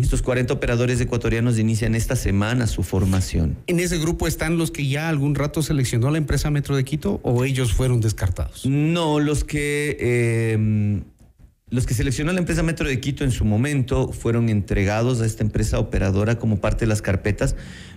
Estos 0.00 0.22
40 0.22 0.52
operadores 0.52 1.00
ecuatorianos 1.00 1.58
inician 1.58 1.94
esta 1.94 2.16
semana 2.16 2.66
su 2.66 2.82
formación. 2.82 3.56
¿En 3.66 3.80
ese 3.80 3.98
grupo 3.98 4.26
están 4.26 4.58
los 4.58 4.70
que 4.70 4.86
ya 4.88 5.08
algún 5.08 5.34
rato 5.34 5.62
seleccionó 5.62 6.10
la 6.10 6.18
empresa 6.18 6.50
Metro 6.50 6.76
de 6.76 6.84
Quito 6.84 7.20
o 7.22 7.44
ellos 7.44 7.72
fueron 7.72 8.00
descartados? 8.00 8.66
No, 8.66 9.20
los 9.20 9.44
que... 9.44 9.96
Em, 10.52 11.02
los 11.70 11.84
que 11.84 11.92
seleccionó 11.92 12.32
la 12.32 12.38
empresa 12.38 12.62
Metro 12.62 12.88
de 12.88 12.98
Quito 12.98 13.24
en 13.24 13.30
su 13.30 13.44
momento 13.44 14.10
fueron 14.10 14.48
entregados 14.48 15.20
a 15.20 15.26
esta 15.26 15.44
empresa 15.44 15.78
operadora 15.78 16.38
como 16.38 16.60
parte 16.60 16.80
de 16.80 16.86
las 16.86 17.02
carpetas, 17.02 17.56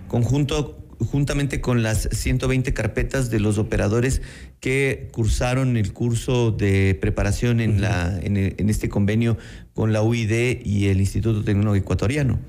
conjunto 0.09 0.77
juntamente 1.05 1.61
con 1.61 1.83
las 1.83 2.09
120 2.11 2.73
carpetas 2.73 3.29
de 3.29 3.39
los 3.39 3.57
operadores 3.57 4.21
que 4.59 5.09
cursaron 5.11 5.77
el 5.77 5.93
curso 5.93 6.51
de 6.51 6.97
preparación 6.99 7.59
en, 7.59 7.81
la, 7.81 8.19
en, 8.21 8.69
este 8.69 8.89
convenio 8.89 9.37
con 9.81 9.93
la 9.93 10.03
UID 10.03 10.61
y 10.63 10.89
el 10.89 10.99
Instituto 10.99 11.43
Tecnológico 11.43 11.85
Ecuatoriano. 11.85 12.39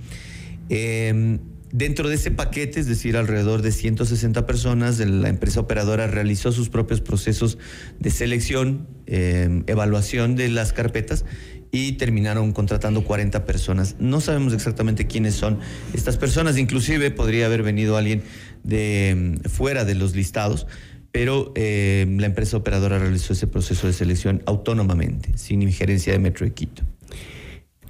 Em, 0.68 1.38
Dentro 1.72 2.10
de 2.10 2.16
ese 2.16 2.30
paquete, 2.30 2.80
es 2.80 2.86
decir, 2.86 3.16
alrededor 3.16 3.62
de 3.62 3.72
160 3.72 4.46
personas, 4.46 4.98
la 4.98 5.30
empresa 5.30 5.60
operadora 5.60 6.06
realizó 6.06 6.52
sus 6.52 6.68
propios 6.68 7.00
procesos 7.00 7.56
de 7.98 8.10
selección, 8.10 8.86
eh, 9.06 9.62
evaluación 9.66 10.36
de 10.36 10.50
las 10.50 10.74
carpetas 10.74 11.24
y 11.70 11.92
terminaron 11.92 12.52
contratando 12.52 13.04
40 13.04 13.46
personas. 13.46 13.96
No 13.98 14.20
sabemos 14.20 14.52
exactamente 14.52 15.06
quiénes 15.06 15.34
son 15.34 15.60
estas 15.94 16.18
personas, 16.18 16.58
inclusive 16.58 17.10
podría 17.10 17.46
haber 17.46 17.62
venido 17.62 17.96
alguien 17.96 18.22
de 18.62 19.38
mm, 19.42 19.48
fuera 19.48 19.86
de 19.86 19.94
los 19.94 20.14
listados, 20.14 20.66
pero 21.10 21.54
la 21.56 22.26
empresa 22.26 22.58
operadora 22.58 22.98
realizó 22.98 23.32
ese 23.32 23.46
proceso 23.46 23.86
de 23.86 23.94
selección 23.94 24.42
autónomamente, 24.44 25.38
sin 25.38 25.62
injerencia 25.62 26.12
de 26.12 26.18
Metro 26.18 26.44
de 26.44 26.52
Quito. 26.52 26.82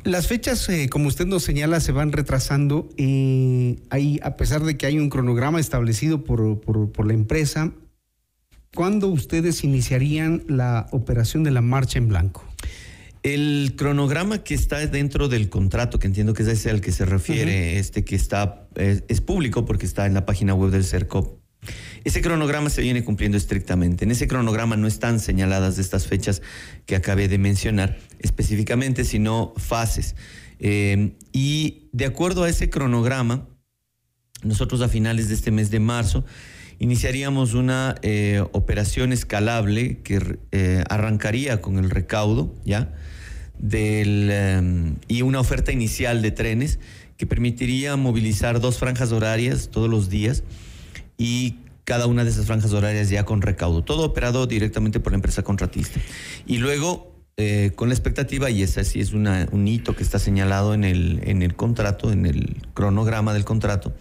Las 0.05 0.27
fechas, 0.27 0.69
eh, 0.69 0.89
como 0.89 1.07
usted 1.07 1.27
nos 1.27 1.45
señala, 1.45 1.79
se 1.79 1.93
van 1.93 2.11
retrasando. 2.11 2.89
Eh, 2.97 3.77
hay, 3.91 4.19
a 4.25 4.37
pesar 4.37 4.63
de 4.63 4.77
que 4.77 4.87
hay 4.87 4.99
un 4.99 5.09
cronograma 5.09 5.61
establecido 5.61 6.25
por, 6.25 6.61
por, 6.61 7.07
la 7.07 7.13
empresa, 7.13 7.73
¿cuándo 8.75 9.07
ustedes 9.07 9.63
iniciarían 9.63 10.43
la 10.49 10.89
operación 10.91 11.45
de 11.45 11.53
la 11.53 11.61
marcha 11.61 11.99
en 11.99 12.09
blanco? 12.09 12.45
El 13.23 13.75
cronograma 13.77 14.43
que 14.43 14.55
está 14.55 14.85
dentro 14.89 15.29
del 15.29 15.49
contrato, 15.49 16.01
que 16.01 16.09
entiendo 16.09 16.35
que 16.35 16.43
es 16.43 16.49
ese 16.49 16.71
al 16.71 16.81
que 16.81 16.91
se 16.91 17.05
refiere, 17.05 17.79
este 17.79 18.05
que 18.05 18.17
está, 18.17 18.67
es, 18.75 19.21
público 19.21 19.65
porque 19.65 19.87
está 19.87 20.07
en 20.07 20.15
la 20.15 20.27
página 20.27 20.55
web 20.55 20.73
del 20.73 20.85
CERCOP. 20.85 21.42
Ese 22.05 22.21
cronograma 22.21 22.71
se 22.71 22.83
viene 22.83 23.05
cumpliendo 23.05 23.39
estrictamente. 23.39 24.05
En 24.05 24.11
ese 24.11 24.27
cronograma 24.27 24.77
no 24.77 24.89
están 24.89 25.21
señaladas 25.21 25.79
estas 25.79 26.07
fechas 26.07 26.43
que 26.87 26.97
acabé 26.97 27.29
de 27.29 27.39
mencionar 27.39 27.99
específicamente, 28.19 29.05
sino 29.05 29.55
fases. 29.57 30.17
Eh, 30.59 31.13
y 31.33 31.89
de 31.93 32.07
acuerdo 32.07 32.45
a 32.45 32.49
ese 32.49 32.71
cronograma, 32.71 33.49
nosotros 34.43 34.81
a 34.81 34.89
finales 34.89 35.29
de 35.29 35.35
este 35.35 35.53
mes 35.53 35.71
de 35.71 35.79
marzo 35.79 36.25
iniciaríamos 36.81 37.55
una 37.55 37.95
eh, 38.03 38.45
operación 38.53 39.13
escalable 39.13 39.99
que 40.03 40.39
eh, 40.51 40.83
arrancaría 40.89 41.61
con 41.61 41.79
el 41.79 41.91
recaudo, 41.91 42.57
¿ya? 42.65 42.93
Del, 43.61 44.97
y 45.07 45.23
una 45.23 45.39
oferta 45.39 45.71
inicial 45.71 46.21
de 46.23 46.33
trenes 46.33 46.81
que 47.17 47.27
permitiría 47.27 47.95
movilizar 47.95 48.59
dos 48.59 48.79
franjas 48.79 49.13
horarias 49.13 49.69
todos 49.71 49.89
los 49.89 50.11
días 50.11 50.43
y 51.17 51.57
cada 51.85 52.07
una 52.07 52.25
de 52.25 52.31
esas 52.31 52.47
franjas 52.47 52.73
horarias 52.73 53.11
ya 53.11 53.25
con 53.25 53.43
recaudo, 53.43 53.83
todo 53.83 54.05
operado 54.05 54.47
directamente 54.47 55.01
por 55.01 55.13
la 55.13 55.17
empresa 55.17 55.43
contratista. 55.43 56.01
Y 56.47 56.59
luego, 56.59 57.17
eh, 57.37 57.73
con 57.75 57.89
la 57.89 57.95
expectativa, 57.95 58.51
y 58.51 58.63
ese 58.63 58.85
sí 58.85 59.01
es 59.01 59.13
un 59.13 59.69
hito 59.69 59.97
que 59.97 60.03
está 60.03 60.19
señalado 60.19 60.75
en 60.75 60.85
el, 60.85 61.21
en 61.25 61.43
el 61.43 61.57
contrato, 61.57 62.13
en 62.13 62.27
el 62.27 62.63
cronograma 62.75 63.35
del 63.35 63.45
contrato, 63.45 63.95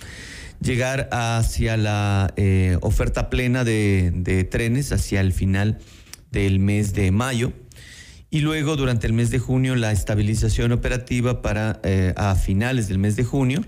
llegar 0.61 1.09
hacia 1.11 1.75
la 1.75 2.33
eh, 2.37 2.77
oferta 2.81 3.29
plena 3.29 3.63
de, 3.63 4.47
trenes 4.49 4.91
hacia 4.91 5.21
el 5.21 5.33
final 5.33 5.79
del 6.31 6.59
mes 6.59 6.93
de 6.93 7.11
mayo. 7.11 7.51
Y 8.29 8.39
luego, 8.39 8.77
durante 8.77 9.07
el 9.07 9.13
mes 9.13 9.29
de 9.29 9.39
junio, 9.39 9.75
la 9.75 9.91
estabilización 9.91 10.71
operativa 10.71 11.41
para 11.41 11.81
eh, 11.83 12.13
a 12.15 12.35
finales 12.35 12.87
del 12.87 12.97
mes 12.97 13.17
de 13.17 13.25
junio 13.25 13.61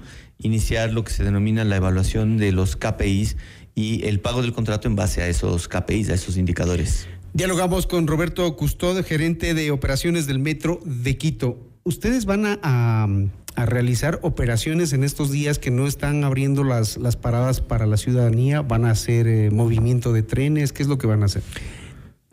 iniciar 0.44 0.94
lo 0.94 1.04
que 1.04 1.12
se 1.12 1.24
denomina 1.24 1.64
la 1.64 1.78
evaluación 1.78 2.38
de 2.38 2.52
los 2.52 2.76
KPIs 2.76 3.38
y 3.76 4.06
el 4.06 4.20
pago 4.20 4.42
del 4.42 4.54
contrato 4.54 4.88
en 4.88 4.96
base 4.96 5.22
a 5.22 5.28
esos 5.28 5.68
KPIs, 5.68 6.10
a 6.10 6.14
esos 6.14 6.38
indicadores. 6.38 7.08
Dialogamos 7.34 7.88
con 7.88 8.06
Roberto 8.06 8.56
Custod, 8.56 9.04
gerente 9.04 9.56
de 9.56 9.72
operaciones 9.72 10.28
del 10.28 10.38
Metro 10.38 10.80
de 10.86 11.18
Quito. 11.18 11.58
¿Ustedes 11.84 12.26
van 12.26 12.60
a, 12.62 13.08
realizar 13.56 14.20
operaciones 14.24 14.94
en 14.94 15.04
estos 15.04 15.32
días 15.32 15.60
que 15.60 15.70
no 15.72 15.86
están 15.88 16.24
abriendo 16.24 16.64
las, 16.64 16.98
las 16.98 17.18
paradas 17.18 17.62
para 17.62 17.86
la 17.86 17.98
ciudadanía? 17.98 18.62
¿Van 18.62 18.86
a 18.86 18.92
hacer 18.92 19.28
eh, 19.28 19.52
movimiento 19.52 20.14
de 20.14 20.24
trenes? 20.24 20.74
¿Qué 20.74 20.84
es 20.84 20.90
lo 20.90 20.98
que 20.98 21.08
van 21.08 21.24
a 21.24 21.26
hacer? 21.26 21.44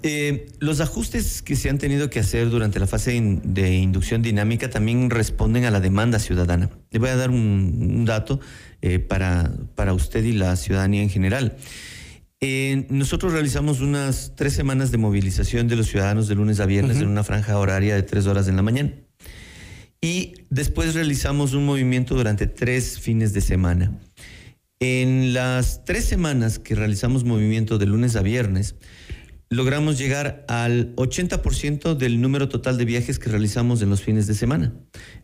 Eh, 0.03 0.49
los 0.61 0.81
ajustes 0.81 1.43
que 1.43 1.57
se 1.57 1.69
han 1.69 1.79
tenido 1.79 2.09
que 2.09 2.21
hacer 2.21 2.49
durante 2.49 2.81
la 2.81 2.87
fase 2.87 3.21
de 3.43 3.75
inducción 3.75 4.23
dinámica 4.23 4.71
también 4.71 5.11
responden 5.11 5.65
a 5.65 5.71
la 5.71 5.81
demanda 5.81 6.19
ciudadana. 6.19 6.71
Le 6.91 6.99
voy 6.99 7.09
a 7.09 7.17
dar 7.17 7.31
un, 7.31 8.05
dato 8.05 8.41
eh, 8.83 8.99
para, 8.99 9.53
para 9.75 9.93
usted 9.93 10.25
y 10.25 10.33
la 10.33 10.57
ciudadanía 10.57 11.03
en 11.03 11.11
general. 11.11 11.57
Eh, 12.43 12.87
nosotros 12.89 13.33
realizamos 13.33 13.81
unas 13.81 14.33
tres 14.35 14.55
semanas 14.55 14.91
de 14.91 14.97
movilización 14.97 15.69
de 15.69 15.77
los 15.77 15.89
ciudadanos 15.89 16.27
de 16.27 16.35
lunes 16.35 16.59
a 16.61 16.67
viernes 16.67 16.97
en 16.97 17.09
una 17.09 17.23
franja 17.23 17.59
horaria 17.59 17.95
de 17.95 18.03
tres 18.03 18.27
horas 18.27 18.49
en 18.49 18.57
la 18.57 18.63
mañana. 18.63 18.93
Y 20.01 20.33
después 20.49 20.95
realizamos 20.95 21.53
un 21.53 21.67
movimiento 21.67 22.15
durante 22.15 22.47
tres 22.47 22.99
fines 22.99 23.35
de 23.35 23.43
semana. 23.43 23.93
En 24.79 25.35
las 25.35 25.85
tres 25.85 26.07
semanas 26.07 26.59
que 26.59 26.75
realizamos 26.75 27.25
movimiento 27.25 27.77
de 27.77 27.85
lunes 27.85 28.17
a 28.17 28.23
viernes, 28.23 28.77
logramos 29.53 29.99
llegar 29.99 30.45
al 30.47 30.95
80% 30.95 31.97
del 31.97 32.21
número 32.21 32.49
total 32.49 32.79
de 32.79 32.85
viajes 32.85 33.19
que 33.19 33.31
realizamos 33.31 33.83
en 33.83 33.91
los 33.91 34.01
fines 34.01 34.29
de 34.29 34.35
semana. 34.35 34.73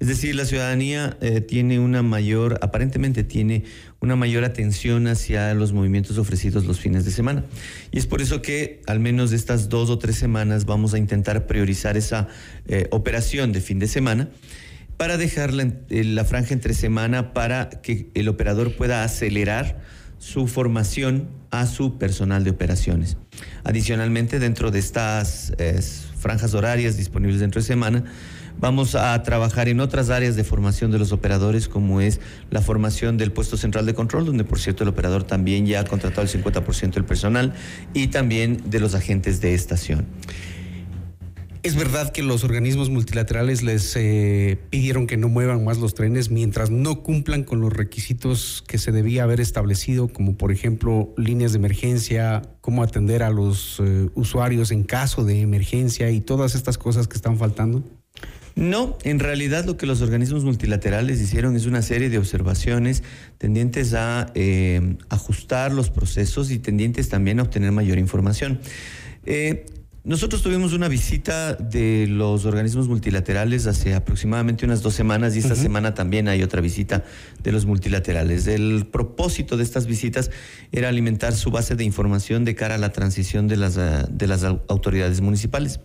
Es 0.00 0.08
decir, 0.08 0.34
la 0.34 0.44
ciudadanía 0.44 1.16
eh, 1.20 1.40
tiene 1.40 1.78
una 1.78 2.02
mayor, 2.02 2.58
aparentemente 2.60 3.22
tiene 3.22 3.62
una 4.00 4.16
mayor 4.16 4.42
atención 4.42 5.06
hacia 5.06 5.54
los 5.54 5.72
movimientos 5.72 6.18
ofrecidos 6.18 6.66
los 6.66 6.80
fines 6.80 7.04
de 7.04 7.12
semana. 7.12 7.44
Y 7.92 7.98
es 7.98 8.08
por 8.08 8.20
eso 8.20 8.42
que 8.42 8.82
al 8.88 8.98
menos 8.98 9.30
estas 9.30 9.68
dos 9.68 9.90
o 9.90 9.98
tres 10.00 10.16
semanas 10.16 10.64
vamos 10.64 10.92
a 10.92 10.98
intentar 10.98 11.46
priorizar 11.46 11.96
esa 11.96 12.26
eh, 12.66 12.88
operación 12.90 13.52
de 13.52 13.60
fin 13.60 13.78
de 13.78 13.86
semana 13.86 14.28
para 14.96 15.18
dejar 15.18 15.52
la 15.54 16.24
franja 16.24 16.52
entre 16.52 16.74
semana 16.74 17.32
para 17.32 17.70
que 17.70 18.10
el 18.14 18.28
operador 18.28 18.74
pueda 18.74 19.04
acelerar 19.04 19.80
su 20.18 20.48
formación 20.48 21.28
a 21.52 21.66
su 21.66 21.96
personal 21.98 22.42
de 22.42 22.50
operaciones. 22.50 23.18
Adicionalmente, 23.64 24.38
dentro 24.38 24.70
de 24.70 24.78
estas 24.78 25.52
franjas 26.18 26.54
horarias 26.54 26.96
disponibles 26.96 27.40
dentro 27.40 27.60
de 27.60 27.66
semana, 27.66 28.04
vamos 28.58 28.94
a 28.94 29.22
trabajar 29.22 29.68
en 29.68 29.80
otras 29.80 30.10
áreas 30.10 30.36
de 30.36 30.44
formación 30.44 30.90
de 30.90 30.98
los 30.98 31.12
operadores, 31.12 31.68
como 31.68 32.00
es 32.00 32.20
la 32.50 32.60
formación 32.60 33.16
del 33.16 33.32
puesto 33.32 33.56
central 33.56 33.86
de 33.86 33.94
control, 33.94 34.24
donde 34.24 34.44
por 34.44 34.58
cierto 34.58 34.82
el 34.82 34.88
operador 34.88 35.24
también 35.24 35.66
ya 35.66 35.80
ha 35.80 35.84
contratado 35.84 36.22
el 36.22 36.28
50% 36.28 36.94
del 36.94 37.04
personal, 37.04 37.54
y 37.92 38.08
también 38.08 38.62
de 38.66 38.80
los 38.80 38.94
agentes 38.94 39.40
de 39.40 39.54
estación. 39.54 40.06
¿Es 41.66 41.74
verdad 41.74 42.12
que 42.12 42.22
los 42.22 42.44
organismos 42.44 42.90
multilaterales 42.90 43.64
les 43.64 43.96
eh, 43.96 44.56
pidieron 44.70 45.08
que 45.08 45.16
no 45.16 45.28
muevan 45.28 45.64
más 45.64 45.78
los 45.78 45.94
trenes 45.94 46.30
mientras 46.30 46.70
no 46.70 47.02
cumplan 47.02 47.42
con 47.42 47.60
los 47.60 47.72
requisitos 47.72 48.62
que 48.68 48.78
se 48.78 48.92
debía 48.92 49.24
haber 49.24 49.40
establecido, 49.40 50.06
como 50.06 50.36
por 50.36 50.52
ejemplo 50.52 51.12
líneas 51.16 51.50
de 51.50 51.58
emergencia, 51.58 52.42
cómo 52.60 52.84
atender 52.84 53.24
a 53.24 53.30
los 53.30 53.80
eh, 53.80 54.08
usuarios 54.14 54.70
en 54.70 54.84
caso 54.84 55.24
de 55.24 55.40
emergencia 55.40 56.08
y 56.12 56.20
todas 56.20 56.54
estas 56.54 56.78
cosas 56.78 57.08
que 57.08 57.16
están 57.16 57.36
faltando? 57.36 57.82
No, 58.54 58.96
en 59.02 59.18
realidad 59.18 59.64
lo 59.64 59.76
que 59.76 59.86
los 59.86 60.02
organismos 60.02 60.44
multilaterales 60.44 61.20
hicieron 61.20 61.56
es 61.56 61.66
una 61.66 61.82
serie 61.82 62.10
de 62.10 62.18
observaciones 62.18 63.02
tendientes 63.38 63.92
a 63.92 64.30
eh, 64.36 64.98
ajustar 65.08 65.72
los 65.72 65.90
procesos 65.90 66.52
y 66.52 66.60
tendientes 66.60 67.08
también 67.08 67.40
a 67.40 67.42
obtener 67.42 67.72
mayor 67.72 67.98
información. 67.98 68.60
Nosotros 70.06 70.40
tuvimos 70.40 70.72
una 70.72 70.86
visita 70.86 71.54
de 71.54 72.06
los 72.08 72.44
organismos 72.44 72.86
multilaterales 72.86 73.66
hace 73.66 73.92
aproximadamente 73.92 74.64
unas 74.64 74.80
dos 74.80 74.94
semanas 74.94 75.34
y 75.34 75.40
esta 75.40 75.56
semana 75.56 75.94
también 75.94 76.28
hay 76.28 76.44
otra 76.44 76.60
visita 76.60 77.02
de 77.42 77.50
los 77.50 77.66
multilaterales. 77.66 78.46
El 78.46 78.86
propósito 78.86 79.56
de 79.56 79.64
estas 79.64 79.88
visitas 79.88 80.30
era 80.70 80.90
alimentar 80.90 81.34
su 81.34 81.50
base 81.50 81.74
de 81.74 81.82
información 81.82 82.44
de 82.44 82.54
cara 82.54 82.76
a 82.76 82.78
la 82.78 82.92
transición 82.92 83.48
de 83.48 83.56
las, 83.56 83.78
ah, 83.78 84.06
de 84.08 84.28
las 84.28 84.44
autoridades 84.44 85.22
municipales. 85.22 85.80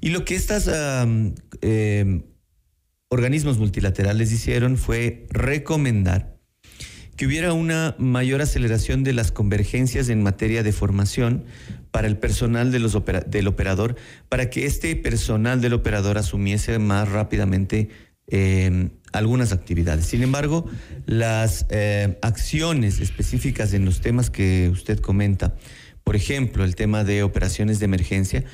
Y 0.00 0.08
lo 0.08 0.24
que 0.24 0.36
estos 0.36 0.70
em, 1.60 2.22
organismos 3.10 3.58
multilaterales 3.58 4.32
hicieron 4.32 4.78
fue 4.78 5.26
recomendar 5.28 6.33
que 7.16 7.26
hubiera 7.26 7.52
una 7.52 7.94
mayor 7.98 8.42
aceleración 8.42 9.04
de 9.04 9.12
las 9.12 9.30
convergencias 9.30 10.08
en 10.08 10.22
materia 10.22 10.62
de 10.62 10.72
formación 10.72 11.44
para 11.90 12.08
el 12.08 12.16
personal 12.16 12.72
de 12.72 12.80
los 12.80 12.98
del 13.26 13.46
operador, 13.46 13.96
para 14.28 14.50
que 14.50 14.66
este 14.66 14.96
personal 14.96 15.60
del 15.60 15.74
operador 15.74 16.18
asumiese 16.18 16.78
más 16.78 17.08
rápidamente 17.08 17.88
em, 18.26 18.90
algunas 19.12 19.52
actividades. 19.52 20.06
Sin 20.06 20.22
embargo, 20.22 20.66
las 21.06 21.66
eh, 21.70 22.18
acciones 22.22 23.00
específicas 23.00 23.74
en 23.74 23.84
los 23.84 24.00
temas 24.00 24.30
que 24.30 24.68
usted 24.70 24.98
comenta, 24.98 25.54
por 26.02 26.16
ejemplo, 26.16 26.64
el 26.64 26.74
tema 26.74 27.04
de 27.04 27.22
operaciones 27.22 27.78
de 27.78 27.84
emergencia, 27.84 28.44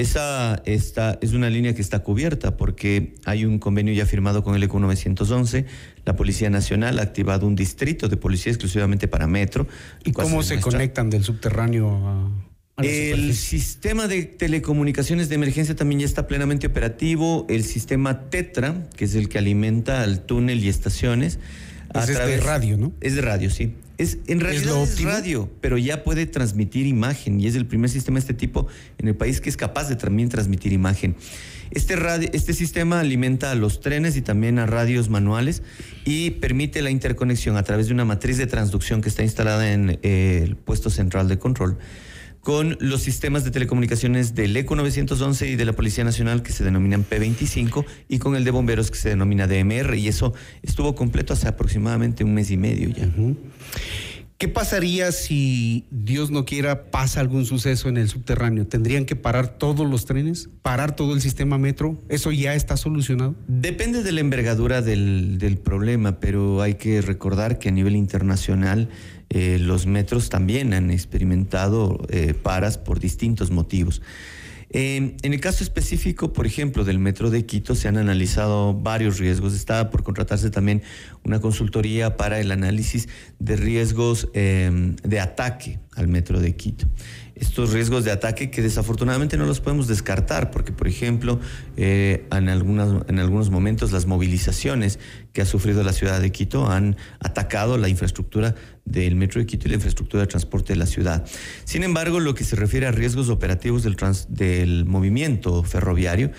esa 0.00 0.62
esta 0.64 1.18
es 1.20 1.32
una 1.32 1.50
línea 1.50 1.74
que 1.74 1.82
está 1.82 2.00
cubierta 2.00 2.56
porque 2.56 3.14
hay 3.24 3.44
un 3.44 3.58
convenio 3.58 3.92
ya 3.94 4.06
firmado 4.06 4.42
con 4.42 4.54
el 4.54 4.62
ECU 4.62 4.80
911. 4.80 5.66
La 6.04 6.16
Policía 6.16 6.50
Nacional 6.50 6.98
ha 6.98 7.02
activado 7.02 7.46
un 7.46 7.54
distrito 7.54 8.08
de 8.08 8.16
policía 8.16 8.52
exclusivamente 8.52 9.08
para 9.08 9.26
metro. 9.26 9.66
¿Y 10.04 10.12
cómo 10.12 10.42
se 10.42 10.60
conectan 10.60 11.10
del 11.10 11.24
subterráneo 11.24 11.90
a, 11.90 12.30
el 12.82 13.34
sistema 13.34 14.08
de 14.08 14.22
telecomunicaciones 14.24 15.28
de 15.28 15.34
emergencia 15.34 15.76
también 15.76 16.00
ya 16.00 16.06
está 16.06 16.26
plenamente 16.26 16.66
operativo. 16.66 17.46
El 17.48 17.64
sistema 17.64 18.30
Tetra, 18.30 18.88
que 18.96 19.04
es 19.04 19.14
el 19.14 19.28
que 19.28 19.38
alimenta 19.38 20.02
al 20.02 20.22
túnel 20.22 20.64
y 20.64 20.68
estaciones, 20.68 21.38
Es 21.94 22.06
de 22.06 22.36
radio, 22.38 22.76
¿no? 22.76 22.92
Es 23.00 23.14
de 23.14 23.22
radio, 23.22 23.50
sí. 23.50 23.74
Es, 24.00 24.16
en 24.28 24.40
realidad 24.40 24.82
es, 24.82 25.02
radio, 25.02 25.50
pero 25.60 25.76
ya 25.76 26.04
puede 26.04 26.24
transmitir 26.24 26.86
imagen 26.86 27.38
y 27.38 27.46
es 27.46 27.54
el 27.54 27.66
primer 27.66 27.90
sistema 27.90 28.14
de 28.14 28.20
este 28.20 28.32
tipo 28.32 28.66
en 28.96 29.08
el 29.08 29.14
país 29.14 29.42
que 29.42 29.50
es 29.50 29.58
capaz 29.58 29.90
de 29.90 29.96
también 29.96 30.30
transmitir 30.30 30.72
imagen. 30.72 31.16
Este, 31.70 31.96
radio, 31.96 32.30
este 32.32 32.54
sistema 32.54 33.00
alimenta 33.00 33.50
a 33.50 33.54
los 33.54 33.80
trenes 33.80 34.16
y 34.16 34.22
también 34.22 34.58
a 34.58 34.64
radios 34.64 35.10
manuales 35.10 35.62
y 36.06 36.30
permite 36.30 36.80
la 36.80 36.90
interconexión 36.90 37.58
a 37.58 37.62
través 37.62 37.88
de 37.88 37.92
una 37.92 38.06
matriz 38.06 38.38
de 38.38 38.46
transducción 38.46 39.02
que 39.02 39.10
está 39.10 39.22
instalada 39.22 39.70
en 39.70 39.98
eh, 40.02 40.40
el 40.44 40.56
puesto 40.56 40.88
central 40.88 41.28
de 41.28 41.38
control 41.38 41.76
con 42.42 42.76
los 42.80 43.02
sistemas 43.02 43.44
de 43.44 43.50
telecomunicaciones 43.50 44.34
del 44.34 44.56
ECO 44.56 44.74
911 44.76 45.48
y 45.48 45.56
de 45.56 45.64
la 45.64 45.72
Policía 45.74 46.04
Nacional 46.04 46.42
que 46.42 46.52
se 46.52 46.64
denominan 46.64 47.04
P25 47.04 47.84
y 48.08 48.18
con 48.18 48.36
el 48.36 48.44
de 48.44 48.50
bomberos 48.50 48.90
que 48.90 48.96
se 48.96 49.10
denomina 49.10 49.46
DMR 49.46 49.94
y 49.96 50.08
eso 50.08 50.32
estuvo 50.62 50.94
completo 50.94 51.34
hace 51.34 51.48
aproximadamente 51.48 52.24
un 52.24 52.34
mes 52.34 52.50
y 52.50 52.56
medio 52.56 52.88
ya. 52.90 53.08
¿Qué 54.40 54.48
pasaría 54.48 55.12
si 55.12 55.84
Dios 55.90 56.30
no 56.30 56.46
quiera 56.46 56.90
pasa 56.90 57.20
algún 57.20 57.44
suceso 57.44 57.90
en 57.90 57.98
el 57.98 58.08
subterráneo? 58.08 58.66
¿Tendrían 58.66 59.04
que 59.04 59.14
parar 59.14 59.58
todos 59.58 59.86
los 59.86 60.06
trenes? 60.06 60.48
¿Parar 60.62 60.96
todo 60.96 61.12
el 61.12 61.20
sistema 61.20 61.58
metro? 61.58 62.00
¿Eso 62.08 62.32
ya 62.32 62.54
está 62.54 62.78
solucionado? 62.78 63.34
Depende 63.48 64.02
de 64.02 64.12
la 64.12 64.20
envergadura 64.20 64.80
del, 64.80 65.60
problema, 65.62 66.20
pero 66.20 66.62
hay 66.62 66.76
que 66.76 67.02
recordar 67.02 67.58
que 67.58 67.68
a 67.68 67.72
nivel 67.72 67.94
internacional 67.96 68.88
eh, 69.28 69.58
los 69.60 69.84
metros 69.84 70.30
también 70.30 70.72
han 70.72 70.90
experimentado 70.90 71.98
eh, 72.08 72.32
paras 72.32 72.78
por 72.78 72.98
distintos 72.98 73.50
motivos. 73.50 74.00
En 74.72 75.16
el 75.22 75.40
caso 75.40 75.64
específico, 75.64 76.32
por 76.32 76.46
ejemplo, 76.46 76.84
del 76.84 76.98
metro 76.98 77.30
de 77.30 77.44
Quito, 77.44 77.74
se 77.74 77.88
han 77.88 77.96
analizado 77.96 78.72
varios 78.72 79.18
riesgos. 79.18 79.54
Está 79.54 79.90
por 79.90 80.04
contratarse 80.04 80.50
también 80.50 80.82
una 81.24 81.40
consultoría 81.40 82.16
para 82.16 82.38
el 82.40 82.52
análisis 82.52 83.08
de 83.40 83.56
riesgos 83.56 84.28
em, 84.32 84.94
de 84.96 85.18
ataque 85.18 85.80
al 85.96 86.06
metro 86.06 86.40
de 86.40 86.54
Quito 86.54 86.86
estos 87.40 87.72
riesgos 87.72 88.04
de 88.04 88.12
ataque 88.12 88.50
que 88.50 88.62
desafortunadamente 88.62 89.36
no 89.36 89.46
los 89.46 89.60
podemos 89.60 89.88
descartar, 89.88 90.50
porque 90.50 90.72
por 90.72 90.86
ejemplo, 90.86 91.40
eh, 91.76 92.26
en, 92.30 92.48
en 92.48 93.18
algunos 93.18 93.50
momentos 93.50 93.92
las 93.92 94.06
movilizaciones 94.06 94.98
que 95.32 95.42
ha 95.42 95.46
sufrido 95.46 95.82
la 95.82 95.92
ciudad 95.92 96.20
de 96.20 96.30
Quito 96.30 96.70
han 96.70 96.96
atacado 97.18 97.78
la 97.78 97.88
infraestructura 97.88 98.54
del 98.84 99.16
metro 99.16 99.40
de 99.40 99.46
Quito 99.46 99.66
y 99.66 99.70
la 99.70 99.76
infraestructura 99.76 100.22
de 100.22 100.26
transporte 100.26 100.74
de 100.74 100.78
la 100.78 100.86
ciudad. 100.86 101.24
Sin 101.64 101.82
embargo, 101.82 102.20
lo 102.20 102.34
que 102.34 102.44
se 102.44 102.56
refiere 102.56 102.86
a 102.86 102.92
riesgos 102.92 103.30
operativos 103.30 103.84
del 104.28 104.84
movimiento 104.84 105.62
ferroviario, 105.64 106.30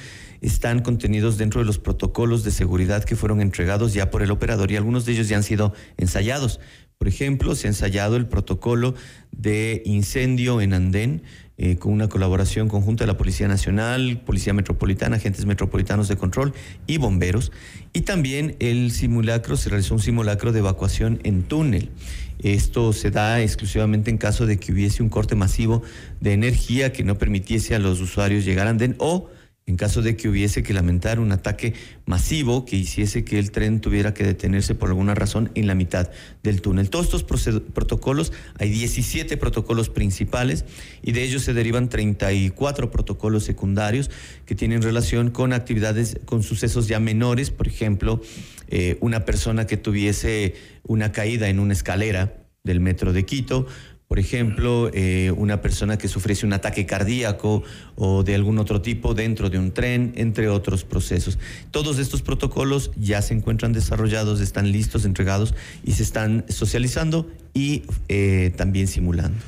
están 0.42 0.82
contenidos 0.82 1.38
dentro 1.38 1.62
de 1.62 1.66
los 1.66 1.78
protocolos 1.78 2.44
de 2.44 2.52
seguridad 2.52 3.04
que 3.04 3.16
fueron 3.16 3.42
entregados 3.42 3.94
ya 3.94 4.10
por 4.10 4.24
el 4.24 4.32
operador 4.32 4.72
y 4.72 4.76
algunos 4.76 5.06
de 5.06 5.14
ellos 5.14 5.30
ya 5.30 5.38
han 5.38 5.44
sido 5.44 5.74
ensayados. 5.98 6.60
Por 7.02 7.08
ejemplo, 7.08 7.56
se 7.56 7.66
ha 7.66 7.72
ensayado 7.72 8.16
el 8.16 8.28
protocolo 8.28 8.94
de 9.32 9.82
incendio 9.86 10.62
en 10.62 10.72
Andén 10.72 11.24
eh, 11.58 11.78
con 11.78 11.94
una 11.94 12.10
colaboración 12.10 12.68
conjunta 12.68 13.06
de 13.06 13.08
la 13.08 13.18
Policía 13.18 13.48
Nacional, 13.48 14.22
Policía 14.24 14.54
Metropolitana, 14.54 15.16
agentes 15.16 15.48
metropolitanos 15.48 16.08
de 16.10 16.16
control 16.16 16.54
y 16.86 17.00
bomberos. 17.00 17.52
Y 17.92 18.02
también 18.02 18.56
el 18.60 18.92
simulacro, 18.92 19.58
se 19.58 19.70
realizó 19.70 19.96
un 19.96 20.00
simulacro 20.00 20.52
de 20.52 20.60
evacuación 20.60 21.20
en 21.24 21.42
túnel. 21.42 21.90
Esto 22.38 22.94
se 22.94 23.10
da 23.10 23.42
exclusivamente 23.42 24.12
en 24.12 24.20
caso 24.20 24.46
de 24.46 24.60
que 24.60 24.72
hubiese 24.72 25.02
un 25.02 25.10
corte 25.10 25.34
masivo 25.34 25.82
de 26.20 26.34
energía 26.34 26.94
que 26.94 27.04
no 27.04 27.18
permitiese 27.18 27.74
a 27.74 27.80
los 27.80 28.00
usuarios 28.00 28.46
llegar 28.46 28.68
a 28.68 28.70
Andén 28.70 28.96
o 29.00 29.28
en 29.72 29.78
caso 29.78 30.02
de 30.02 30.18
que 30.18 30.28
hubiese 30.28 30.64
que 30.64 30.74
lamentar 30.74 31.18
un 31.22 31.32
ataque 31.32 31.74
masivo 32.06 32.66
que 32.66 32.76
hiciese 32.76 33.24
que 33.24 33.40
el 33.40 33.52
tren 33.52 33.80
tuviera 33.80 34.14
que 34.14 34.26
detenerse 34.26 34.76
por 34.76 34.90
alguna 34.90 35.16
razón 35.16 35.50
en 35.56 35.66
la 35.66 35.76
mitad 35.76 36.10
del 36.44 36.62
túnel. 36.62 36.90
Todos 36.90 37.06
estos 37.06 37.24
protocolos, 37.24 38.34
hay 38.60 38.70
17 38.70 39.38
protocolos 39.38 39.90
principales 39.90 40.66
y 41.02 41.14
de 41.14 41.24
ellos 41.24 41.44
se 41.44 41.54
derivan 41.54 41.88
34 41.88 42.92
protocolos 42.92 43.46
secundarios 43.46 44.12
que 44.46 44.56
tienen 44.56 44.82
relación 44.82 45.32
con 45.32 45.54
actividades, 45.54 46.20
con 46.26 46.44
sucesos 46.44 46.90
ya 46.90 47.00
menores, 47.00 47.50
por 47.50 47.70
ejemplo, 47.70 48.22
eh, 48.68 48.98
una 49.00 49.24
persona 49.24 49.68
que 49.68 49.78
tuviese 49.78 50.54
una 50.84 51.14
caída 51.14 51.48
en 51.48 51.60
una 51.60 51.72
escalera 51.72 52.42
del 52.64 52.82
metro 52.82 53.14
de 53.14 53.26
Quito, 53.26 53.68
por 54.12 54.20
ejemplo, 54.20 54.92
eh, 54.94 55.32
una 55.38 55.62
persona 55.62 55.98
que 55.98 56.10
sufriese 56.10 56.46
un 56.46 56.52
ataque 56.52 56.86
cardíaco 56.86 57.64
o 57.96 58.24
de 58.24 58.36
algún 58.36 58.60
otro 58.60 58.82
tipo 58.82 59.14
dentro 59.14 59.50
de 59.50 59.58
un 59.58 59.72
tren, 59.72 60.12
entre 60.18 60.50
otros 60.50 60.84
procesos. 60.84 61.40
Todos 61.72 61.98
estos 61.98 62.22
protocolos 62.22 62.92
ya 62.98 63.22
se 63.22 63.34
encuentran 63.34 63.72
desarrollados, 63.72 64.42
están 64.42 64.70
listos, 64.70 65.06
entregados 65.06 65.56
y 65.86 65.94
se 65.94 66.04
están 66.04 66.44
socializando 66.50 67.32
y 67.54 67.84
eh, 68.10 68.52
también 68.58 68.90
simulando. 68.90 69.40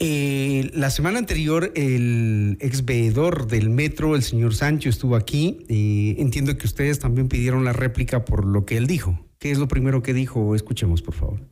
Eh, 0.00 0.70
la 0.74 0.90
semana 0.90 1.18
anterior 1.18 1.72
el 1.74 2.58
ex 2.60 2.84
veedor 2.84 3.46
del 3.46 3.70
metro, 3.70 4.16
el 4.16 4.22
señor 4.22 4.54
Sancho, 4.54 4.90
estuvo 4.90 5.16
aquí. 5.16 5.64
y 5.66 6.20
entiendo 6.20 6.58
que 6.58 6.66
ustedes 6.66 6.98
también 6.98 7.28
pidieron 7.28 7.64
la 7.64 7.72
réplica 7.72 8.26
por 8.26 8.44
lo 8.44 8.66
que 8.66 8.76
él 8.76 8.86
dijo. 8.86 9.18
¿Qué 9.38 9.50
es 9.50 9.56
lo 9.56 9.66
primero 9.66 10.02
que 10.02 10.12
dijo? 10.12 10.54
Escuchemos, 10.54 11.00
por 11.00 11.14
favor. 11.14 11.51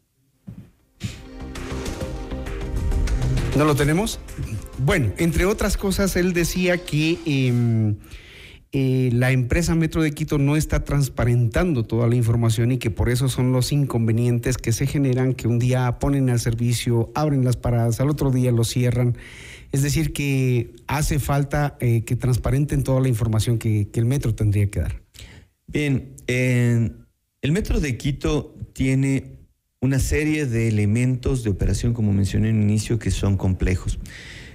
¿No 3.57 3.65
lo 3.65 3.75
tenemos? 3.75 4.21
Bueno, 4.79 5.13
entre 5.19 5.45
otras 5.45 5.77
cosas, 5.77 6.15
él 6.17 6.33
decía 6.33 6.79
que 6.79 7.19
em, 7.27 7.97
eh, 8.73 9.11
la 9.13 9.33
empresa 9.33 9.75
Metro 9.75 10.03
de 10.03 10.13
Quito 10.13 10.39
no 10.39 10.57
está 10.57 10.85
transparentando 10.85 11.85
toda 11.85 12.07
la 12.07 12.15
información 12.15 12.71
y 12.71 12.79
que 12.79 12.91
por 12.91 13.09
eso 13.09 13.29
son 13.29 13.53
los 13.53 13.73
inconvenientes 13.73 14.57
que 14.57 14.73
se 14.73 14.87
generan, 14.87 15.35
que 15.35 15.49
un 15.49 15.59
día 15.59 15.99
ponen 15.99 16.31
al 16.31 16.39
servicio, 16.39 17.11
abren 17.15 17.45
las 17.45 17.57
paradas, 17.57 18.01
al 18.01 18.09
otro 18.09 18.31
día 18.31 18.53
lo 18.53 18.65
cierran. 18.65 19.19
Es 19.73 19.83
decir, 19.83 20.13
que 20.13 20.73
hace 20.87 21.19
falta 21.19 21.77
eh, 21.81 22.05
que 22.05 22.15
transparenten 22.15 22.85
toda 22.85 23.01
la 23.01 23.09
información 23.09 23.59
que, 23.59 23.89
el 23.93 24.05
Metro 24.05 24.35
tendría 24.35 24.71
que 24.71 24.81
dar. 24.81 25.03
Bien, 25.67 26.15
el 26.29 27.53
Metro 27.53 27.81
de 27.81 27.97
Quito 27.97 28.55
tiene 28.73 29.40
una 29.83 29.99
serie 29.99 30.45
de 30.45 30.69
elementos 30.69 31.43
de 31.43 31.49
operación, 31.49 31.95
como 31.95 32.13
mencioné 32.13 32.51
en 32.51 32.57
el 32.57 32.63
inicio, 32.65 32.99
que 32.99 33.11
son 33.11 33.39
complejos. 33.39 33.99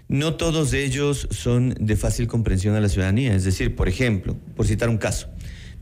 No 0.08 0.36
todos 0.36 0.72
ellos 0.74 1.28
son 1.32 1.74
de 1.80 1.96
fácil 1.96 2.28
comprensión 2.28 2.76
a 2.76 2.80
la 2.80 2.90
ciudadanía. 2.90 3.34
Es 3.34 3.44
decir, 3.44 3.76
por 3.76 3.90
ejemplo, 3.90 4.38
por 4.56 4.68
citar 4.68 4.88
un 4.88 5.00
caso, 5.00 5.28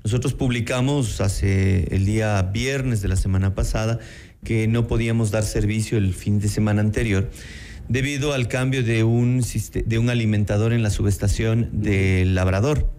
nosotros 0.02 0.34
publicamos 0.34 1.20
hace 1.20 1.94
el 1.94 2.06
día 2.06 2.42
viernes 2.42 3.02
de 3.02 3.10
la 3.10 3.18
semana 3.18 3.54
pasada 3.54 4.00
que 4.46 4.70
no 4.70 4.88
podíamos 4.88 5.30
dar 5.30 5.44
servicio 5.44 5.98
el 5.98 6.14
fin 6.14 6.40
de 6.40 6.48
semana 6.48 6.80
anterior 6.80 7.30
debido 7.90 8.32
al 8.32 8.48
cambio 8.48 8.82
de 8.82 9.04
un, 9.04 9.42
de 9.42 10.10
alimentador 10.10 10.72
en 10.72 10.84
la 10.84 10.90
subestación 10.90 11.70
del 11.74 12.34
Labrador. 12.34 12.90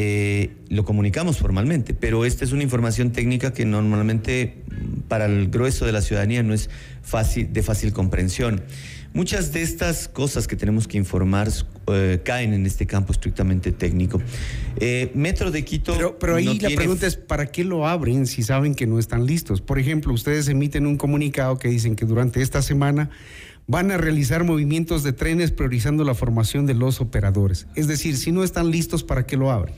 Eh, 0.00 0.52
lo 0.68 0.84
comunicamos 0.84 1.38
formalmente, 1.38 1.92
pero 1.92 2.24
esta 2.24 2.44
es 2.44 2.52
una 2.52 2.62
información 2.62 3.10
técnica 3.10 3.52
que 3.52 3.64
normalmente 3.64 4.62
mm, 4.70 5.00
para 5.08 5.26
el 5.26 5.48
grueso 5.48 5.86
de 5.86 5.90
la 5.90 6.02
ciudadanía 6.02 6.44
no 6.44 6.54
es 6.54 6.70
fácil, 7.02 7.52
de 7.52 7.64
fácil 7.64 7.92
comprensión. 7.92 8.62
Muchas 9.12 9.52
de 9.52 9.62
estas 9.62 10.06
cosas 10.06 10.46
que 10.46 10.54
tenemos 10.54 10.86
que 10.86 10.98
informar 10.98 11.48
eh, 11.88 12.20
caen 12.24 12.54
en 12.54 12.64
este 12.64 12.86
campo 12.86 13.12
estrictamente 13.12 13.72
técnico. 13.72 14.22
Eh, 14.76 15.10
Metro 15.14 15.50
de 15.50 15.64
Quito. 15.64 16.16
Pero, 16.20 16.36
ahí 16.36 16.60
la 16.60 16.70
pregunta 16.76 17.04
es: 17.08 17.16
¿para 17.16 17.46
qué 17.46 17.64
lo 17.64 17.88
abren 17.88 18.28
si 18.28 18.44
saben 18.44 18.76
que 18.76 18.86
no 18.86 19.00
están 19.00 19.26
listos? 19.26 19.60
Por 19.60 19.80
ejemplo, 19.80 20.12
ustedes 20.12 20.46
emiten 20.46 20.86
un 20.86 20.96
comunicado 20.96 21.58
que 21.58 21.66
dicen 21.66 21.96
que 21.96 22.04
durante 22.04 22.40
esta 22.40 22.62
semana 22.62 23.10
van 23.68 23.90
a 23.92 23.98
realizar 23.98 24.44
movimientos 24.44 25.02
de 25.02 25.12
trenes 25.12 25.52
priorizando 25.52 26.02
la 26.02 26.14
formación 26.14 26.66
de 26.66 26.74
los 26.74 27.00
operadores. 27.00 27.68
Es 27.76 27.86
decir, 27.86 28.16
si 28.16 28.32
no 28.32 28.42
están 28.42 28.70
listos, 28.70 29.04
¿para 29.04 29.26
qué 29.26 29.36
lo 29.36 29.52
abren? 29.52 29.74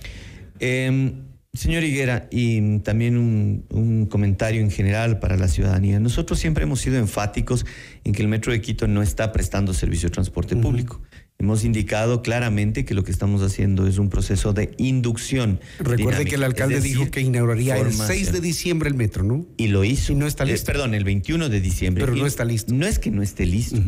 Em, 0.60 1.24
señor 1.52 1.82
Higuera, 1.82 2.28
y 2.30 2.78
también 2.78 3.18
un, 3.18 4.06
comentario 4.06 4.60
en 4.60 4.70
general 4.70 5.18
para 5.18 5.36
la 5.36 5.48
ciudadanía. 5.48 5.98
Nosotros 5.98 6.38
siempre 6.38 6.64
hemos 6.64 6.80
sido 6.80 6.98
enfáticos 6.98 7.66
en 8.04 8.12
que 8.12 8.22
el 8.22 8.28
Metro 8.28 8.52
de 8.52 8.60
Quito 8.60 8.86
no 8.86 9.02
está 9.02 9.32
prestando 9.32 9.74
servicio 9.74 10.08
de 10.08 10.14
transporte 10.14 10.56
público. 10.56 11.02
Hemos 11.40 11.64
indicado 11.64 12.20
claramente 12.20 12.84
que 12.84 12.92
lo 12.92 13.02
que 13.02 13.10
estamos 13.10 13.40
haciendo 13.40 13.86
es 13.86 13.96
un 13.96 14.10
proceso 14.10 14.52
de 14.52 14.74
inducción. 14.76 15.58
Recuerde 15.78 16.26
que 16.26 16.34
el 16.34 16.42
alcalde 16.42 16.82
dijo 16.82 17.10
que 17.10 17.22
inauguraría 17.22 17.78
el 17.78 17.94
6 17.94 18.32
de 18.32 18.42
diciembre 18.42 18.90
el 18.90 18.94
metro, 18.94 19.24
¿no? 19.24 19.46
Y 19.56 19.68
lo 19.68 19.82
hizo. 19.82 20.12
Y 20.12 20.16
no 20.16 20.26
está 20.26 20.44
eh, 20.44 20.48
listo. 20.48 20.66
perdón, 20.66 20.92
el 20.92 21.04
21 21.04 21.48
de 21.48 21.60
diciembre. 21.62 22.04
Pero 22.04 22.14
no 22.14 22.26
está 22.26 22.44
listo. 22.44 22.74
No 22.74 22.84
es 22.84 22.98
que 22.98 23.10
no 23.10 23.22
esté 23.22 23.46
listo. 23.46 23.80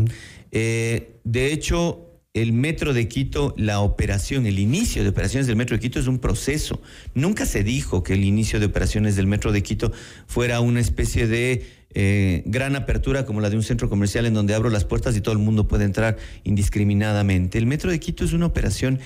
Eh, 0.50 1.20
de 1.24 1.52
hecho, 1.52 2.12
el 2.32 2.54
Metro 2.54 2.94
de 2.94 3.06
Quito, 3.06 3.54
la 3.58 3.80
operación, 3.80 4.46
el 4.46 4.58
inicio 4.58 5.02
de 5.02 5.10
operaciones 5.10 5.46
del 5.46 5.56
Metro 5.56 5.76
de 5.76 5.80
Quito 5.80 6.00
es 6.00 6.06
un 6.06 6.20
proceso. 6.20 6.80
Nunca 7.14 7.44
se 7.44 7.62
dijo 7.62 8.02
que 8.02 8.14
el 8.14 8.24
inicio 8.24 8.60
de 8.60 8.66
operaciones 8.66 9.14
del 9.14 9.26
Metro 9.26 9.52
de 9.52 9.62
Quito 9.62 9.92
fuera 10.26 10.60
una 10.60 10.80
especie 10.80 11.26
de 11.26 11.66
eh, 11.94 12.42
gran 12.46 12.76
apertura 12.76 13.26
como 13.26 13.40
la 13.40 13.50
de 13.50 13.56
un 13.56 13.62
centro 13.62 13.88
comercial 13.88 14.26
en 14.26 14.34
donde 14.34 14.54
abro 14.54 14.70
las 14.70 14.84
puertas 14.84 15.16
y 15.16 15.20
todo 15.20 15.32
el 15.32 15.38
mundo 15.38 15.68
puede 15.68 15.84
entrar 15.84 16.16
indiscriminadamente. 16.44 17.58
El 17.58 17.66
Metro 17.66 17.90
de 17.90 18.00
Quito 18.00 18.24
es 18.24 18.32
una 18.32 18.46
operación 18.46 19.00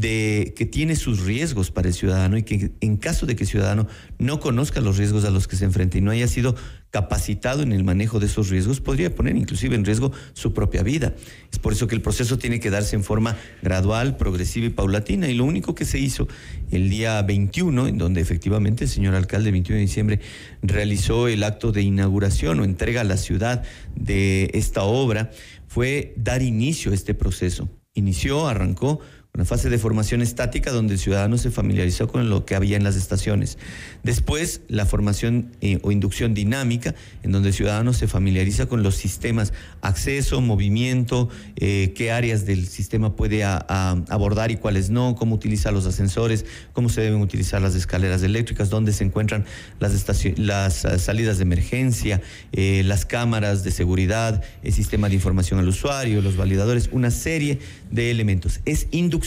que 0.00 0.68
tiene 0.70 0.96
sus 0.96 1.24
riesgos 1.24 1.70
para 1.70 1.88
el 1.88 1.94
ciudadano 1.94 2.36
y 2.36 2.42
que 2.42 2.72
en 2.80 2.96
caso 2.96 3.24
de 3.24 3.36
que 3.36 3.44
el 3.44 3.48
ciudadano 3.48 3.86
no 4.18 4.40
conozca 4.40 4.80
los 4.80 4.98
riesgos 4.98 5.24
a 5.24 5.30
los 5.30 5.46
que 5.46 5.56
se 5.56 5.64
enfrenta 5.64 5.96
y 5.96 6.00
no 6.00 6.10
haya 6.10 6.26
sido 6.26 6.56
capacitado 6.90 7.62
en 7.62 7.72
el 7.72 7.84
manejo 7.84 8.20
de 8.20 8.26
esos 8.26 8.48
riesgos, 8.48 8.80
podría 8.80 9.14
poner 9.14 9.36
inclusive 9.36 9.74
en 9.74 9.84
riesgo 9.84 10.12
su 10.32 10.52
propia 10.52 10.82
vida. 10.82 11.14
Es 11.52 11.58
por 11.58 11.72
eso 11.72 11.86
que 11.86 11.94
el 11.94 12.02
proceso 12.02 12.38
tiene 12.38 12.60
que 12.60 12.70
darse 12.70 12.96
en 12.96 13.04
forma 13.04 13.36
gradual, 13.62 14.16
progresiva 14.16 14.66
y 14.66 14.70
paulatina. 14.70 15.28
Y 15.28 15.34
lo 15.34 15.44
único 15.44 15.74
que 15.74 15.84
se 15.84 15.98
hizo 15.98 16.26
el 16.70 16.88
día 16.88 17.20
21, 17.22 17.88
en 17.88 17.98
donde 17.98 18.20
efectivamente 18.20 18.84
el 18.84 18.90
señor 18.90 19.14
alcalde, 19.14 19.48
el 19.48 19.52
21 19.52 19.76
de 19.76 19.82
diciembre, 19.82 20.20
realizó 20.62 21.28
el 21.28 21.42
acto 21.42 21.72
de 21.72 21.82
inauguración 21.82 22.60
o 22.60 22.64
entrega 22.64 23.02
a 23.02 23.04
la 23.04 23.16
ciudad 23.16 23.62
de 23.94 24.50
esta 24.54 24.82
obra, 24.84 25.30
fue 25.66 26.14
dar 26.16 26.42
inicio 26.42 26.92
a 26.92 26.94
este 26.94 27.14
proceso. 27.14 27.68
Inició, 27.94 28.46
arrancó 28.46 29.00
una 29.36 29.44
fase 29.44 29.68
de 29.68 29.78
formación 29.78 30.22
estática 30.22 30.72
donde 30.72 30.94
el 30.94 30.98
ciudadano 30.98 31.36
se 31.36 31.50
familiarizó 31.50 32.08
con 32.08 32.30
lo 32.30 32.46
que 32.46 32.54
había 32.54 32.78
en 32.78 32.84
las 32.84 32.96
estaciones. 32.96 33.58
Después, 34.02 34.62
la 34.66 34.86
formación 34.86 35.52
eh, 35.60 35.78
o 35.82 35.92
inducción 35.92 36.32
dinámica, 36.32 36.94
en 37.22 37.32
donde 37.32 37.48
el 37.48 37.54
ciudadano 37.54 37.92
se 37.92 38.08
familiariza 38.08 38.64
con 38.64 38.82
los 38.82 38.94
sistemas, 38.94 39.52
acceso, 39.82 40.40
movimiento, 40.40 41.28
eh, 41.56 41.92
qué 41.94 42.12
áreas 42.12 42.46
del 42.46 42.66
sistema 42.66 43.14
puede 43.14 43.44
abordar 43.44 44.50
y 44.52 44.56
cuáles 44.56 44.88
no, 44.88 45.14
cómo 45.16 45.34
utiliza 45.34 45.70
los 45.70 45.84
ascensores, 45.84 46.46
cómo 46.72 46.88
se 46.88 47.02
deben 47.02 47.20
utilizar 47.20 47.60
las 47.60 47.74
escaleras 47.74 48.22
eléctricas, 48.22 48.70
dónde 48.70 48.94
se 48.94 49.04
encuentran 49.04 49.44
las, 49.78 49.92
eh, 50.24 50.98
salidas 50.98 51.36
de 51.36 51.42
emergencia, 51.42 52.22
las 52.52 53.04
cámaras 53.04 53.64
de 53.64 53.70
seguridad, 53.70 54.42
el 54.62 54.72
sistema 54.72 55.10
de 55.10 55.14
información 55.14 55.60
al 55.60 55.68
usuario, 55.68 56.22
los 56.22 56.38
validadores, 56.38 56.88
una 56.90 57.10
serie 57.10 57.58
de 57.90 58.10
elementos. 58.10 58.60
Es 58.64 58.86
inducción 58.92 59.25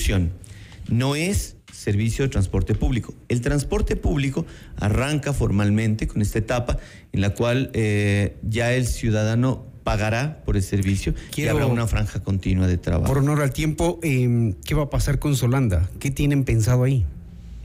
no 0.90 1.16
es 1.16 1.56
servicio 1.72 2.26
de 2.26 2.30
transporte 2.30 2.76
público. 2.76 3.14
El 3.30 3.42
transporte 3.42 3.96
público 3.96 4.46
arranca 4.78 5.34
formalmente 5.34 6.08
con 6.08 6.22
esta 6.22 6.40
etapa 6.40 6.78
en 7.14 7.22
la 7.22 7.34
cual 7.34 7.72
eh, 7.74 8.36
ya 8.44 8.74
el 8.74 8.86
ciudadano 8.86 9.66
pagará 9.84 10.44
por 10.44 10.58
el 10.58 10.64
servicio 10.64 11.14
y 11.36 11.48
habrá 11.48 11.66
una 11.66 11.88
franja 11.88 12.22
continua 12.22 12.68
de 12.68 12.78
trabajo. 12.78 13.12
Por 13.12 13.20
honor 13.20 13.42
al 13.42 13.54
tiempo, 13.54 14.00
em, 14.04 14.54
¿qué 14.66 14.76
va 14.76 14.84
a 14.84 14.90
pasar 14.90 15.20
con 15.20 15.36
Solanda? 15.36 15.90
¿Qué 16.00 16.12
tienen 16.12 16.44
pensado 16.44 16.84
ahí? 16.84 17.06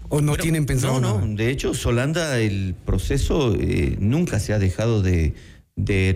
¿O 0.09 0.20
no 0.20 0.37
tienen 0.37 0.64
pensado 0.64 1.01
No, 1.01 1.20
no, 1.20 1.35
de 1.35 1.51
hecho, 1.51 1.74
Solanda, 1.74 2.39
el 2.39 2.76
proceso 2.87 3.57
eh, 3.59 3.97
nunca 3.99 4.39
se 4.39 4.53
ha 4.53 4.59
dejado 4.59 5.03
de, 5.03 5.35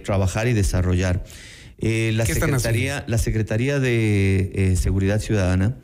trabajar 0.05 0.47
y 0.47 0.53
desarrollar. 0.53 1.25
Eh, 1.79 2.13
la, 2.15 2.27
Secretaría, 2.27 3.05
la 3.09 3.19
Secretaría 3.19 3.81
de 3.81 4.75
Seguridad 4.81 5.21
Ciudadana 5.21 5.77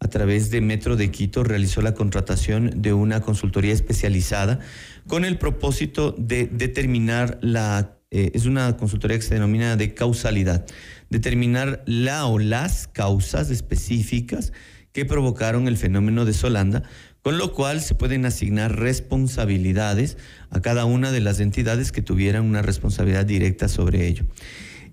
a 0.00 0.08
través 0.08 0.50
de 0.50 0.60
Metro 0.60 0.96
de 0.96 1.10
Quito, 1.10 1.44
realizó 1.44 1.82
la 1.82 1.94
contratación 1.94 2.82
de 2.82 2.92
una 2.92 3.20
consultoría 3.20 3.72
especializada 3.72 4.60
con 5.06 5.24
el 5.24 5.38
propósito 5.38 6.14
de 6.16 6.46
determinar 6.46 7.38
la, 7.42 7.98
eh, 8.10 8.30
es 8.34 8.46
una 8.46 8.76
consultoría 8.76 9.18
que 9.18 9.24
se 9.24 9.34
denomina 9.34 9.76
de 9.76 9.94
causalidad, 9.94 10.64
determinar 11.10 11.82
la 11.86 12.26
o 12.26 12.38
las 12.38 12.88
causas 12.88 13.50
específicas 13.50 14.52
que 14.92 15.04
provocaron 15.04 15.68
el 15.68 15.76
fenómeno 15.76 16.24
de 16.24 16.32
Solanda, 16.32 16.82
con 17.22 17.36
lo 17.36 17.52
cual 17.52 17.80
se 17.80 17.94
pueden 17.94 18.24
asignar 18.24 18.78
responsabilidades 18.78 20.16
a 20.50 20.60
cada 20.60 20.84
una 20.84 21.12
de 21.12 21.20
las 21.20 21.40
entidades 21.40 21.92
que 21.92 22.02
tuvieran 22.02 22.44
una 22.44 22.62
responsabilidad 22.62 23.26
directa 23.26 23.68
sobre 23.68 24.06
ello. 24.06 24.24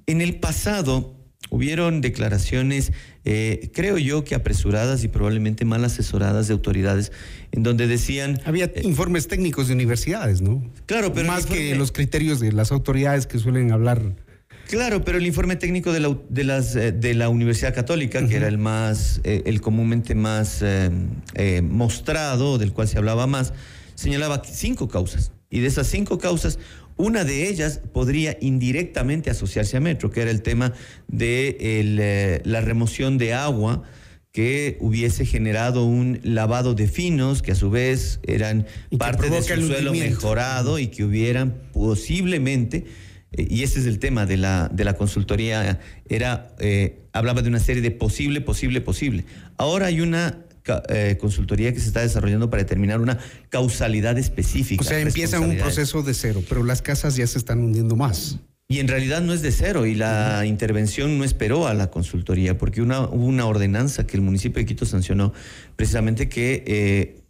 En 0.07 0.21
el 0.21 0.39
pasado, 0.39 1.15
Hubieron 1.49 2.01
declaraciones, 2.01 2.91
eh, 3.23 3.69
creo 3.73 3.97
yo 3.97 4.23
que 4.23 4.35
apresuradas 4.35 5.03
y 5.03 5.07
probablemente 5.07 5.63
mal 5.63 5.85
asesoradas 5.85 6.47
de 6.47 6.53
autoridades, 6.53 7.11
en 7.51 7.63
donde 7.63 7.87
decían... 7.87 8.41
Había 8.45 8.65
eh, 8.65 8.81
informes 8.83 9.27
técnicos 9.27 9.67
de 9.67 9.73
universidades, 9.73 10.41
¿no? 10.41 10.63
Claro, 10.85 11.13
pero... 11.13 11.27
Más 11.27 11.45
que 11.45 11.75
los 11.75 11.91
criterios 11.91 12.39
de 12.39 12.51
las 12.51 12.71
autoridades 12.71 13.27
que 13.27 13.37
suelen 13.37 13.71
hablar. 13.71 14.01
Claro, 14.67 15.05
pero 15.05 15.19
el 15.19 15.27
informe 15.27 15.55
técnico 15.55 15.93
de 15.93 15.99
la, 15.99 16.17
de 16.29 16.43
las, 16.43 16.75
eh, 16.75 16.91
de 16.91 17.13
la 17.13 17.29
Universidad 17.29 17.75
Católica, 17.75 18.27
que 18.27 18.35
era 18.35 18.47
el 18.47 18.57
más, 18.57 19.21
el 19.23 19.61
comúnmente 19.61 20.15
más 20.15 20.63
mostrado, 21.61 22.57
del 22.57 22.73
cual 22.73 22.87
se 22.87 22.97
hablaba 22.97 23.27
más, 23.27 23.53
señalaba 23.93 24.41
cinco 24.43 24.87
causas. 24.87 25.31
Y 25.51 25.59
de 25.59 25.67
esas 25.67 25.87
cinco 25.87 26.17
causas, 26.17 26.57
una 26.97 27.23
de 27.23 27.47
ellas 27.49 27.81
podría 27.93 28.37
indirectamente 28.39 29.29
asociarse 29.29 29.77
a 29.77 29.79
Metro, 29.79 30.11
que 30.11 30.21
era 30.21 30.31
el 30.31 30.41
tema 30.41 30.73
de 31.07 31.57
eh, 31.59 32.41
la 32.45 32.61
remoción 32.61 33.17
de 33.17 33.33
agua 33.33 33.83
que 34.31 34.77
hubiese 34.81 35.25
generado 35.25 35.85
un 35.85 36.19
lavado 36.21 36.73
de 36.73 36.87
finos, 36.87 37.41
que 37.41 37.53
a 37.53 37.55
su 37.55 37.69
vez 37.69 38.19
eran 38.23 38.67
parte 38.97 39.29
de 39.29 39.41
su 39.41 39.67
suelo 39.67 39.93
mejorado 39.93 40.77
y 40.77 40.87
que 40.87 41.05
hubieran 41.05 41.55
posiblemente, 41.71 42.83
eh, 43.31 43.47
y 43.49 43.63
ese 43.63 43.79
es 43.79 43.85
el 43.85 43.99
tema 43.99 44.25
de 44.25 44.35
la, 44.35 44.67
de 44.67 44.83
la 44.83 44.95
consultoría, 44.95 45.79
era, 46.09 46.53
eh, 46.59 47.05
hablaba 47.13 47.43
de 47.43 47.47
una 47.47 47.59
serie 47.59 47.81
de 47.81 47.91
posible, 47.91 48.41
posible, 48.41 48.81
posible. 48.81 49.23
Ahora 49.55 49.85
hay 49.85 50.01
una 50.01 50.45
eh, 50.89 51.17
consultoría 51.19 51.73
que 51.73 51.79
se 51.79 51.87
está 51.87 52.01
desarrollando 52.01 52.49
para 52.49 52.63
determinar 52.63 53.01
una 53.01 53.17
causalidad 53.49 54.17
específica. 54.17 54.81
O 54.81 54.87
sea, 54.87 54.99
empieza 54.99 55.39
un 55.39 55.57
proceso 55.57 56.03
de 56.03 56.13
cero, 56.13 56.43
pero 56.47 56.63
las 56.63 56.81
casas 56.81 57.15
ya 57.15 57.27
se 57.27 57.37
están 57.37 57.59
hundiendo 57.59 57.95
más. 57.95 58.39
Y 58.67 58.79
en 58.79 58.87
realidad 58.87 59.21
no 59.21 59.33
es 59.33 59.43
de 59.43 59.51
cero 59.51 59.85
y 59.85 59.93
la 59.93 60.43
intervención 60.45 61.19
no 61.19 61.23
esperó 61.23 61.67
a 61.67 61.75
la 61.75 61.91
consultoría 61.91 62.57
porque 62.57 62.81
una, 62.81 63.01
hubo 63.01 63.25
una 63.25 63.45
ordenanza 63.45 64.07
que 64.07 64.17
el 64.17 64.23
municipio 64.23 64.59
de 64.59 64.65
Quito 64.65 64.87
sancionó 64.87 65.33
precisamente 65.75 66.29
que 66.29 66.63
eh, 66.65 67.21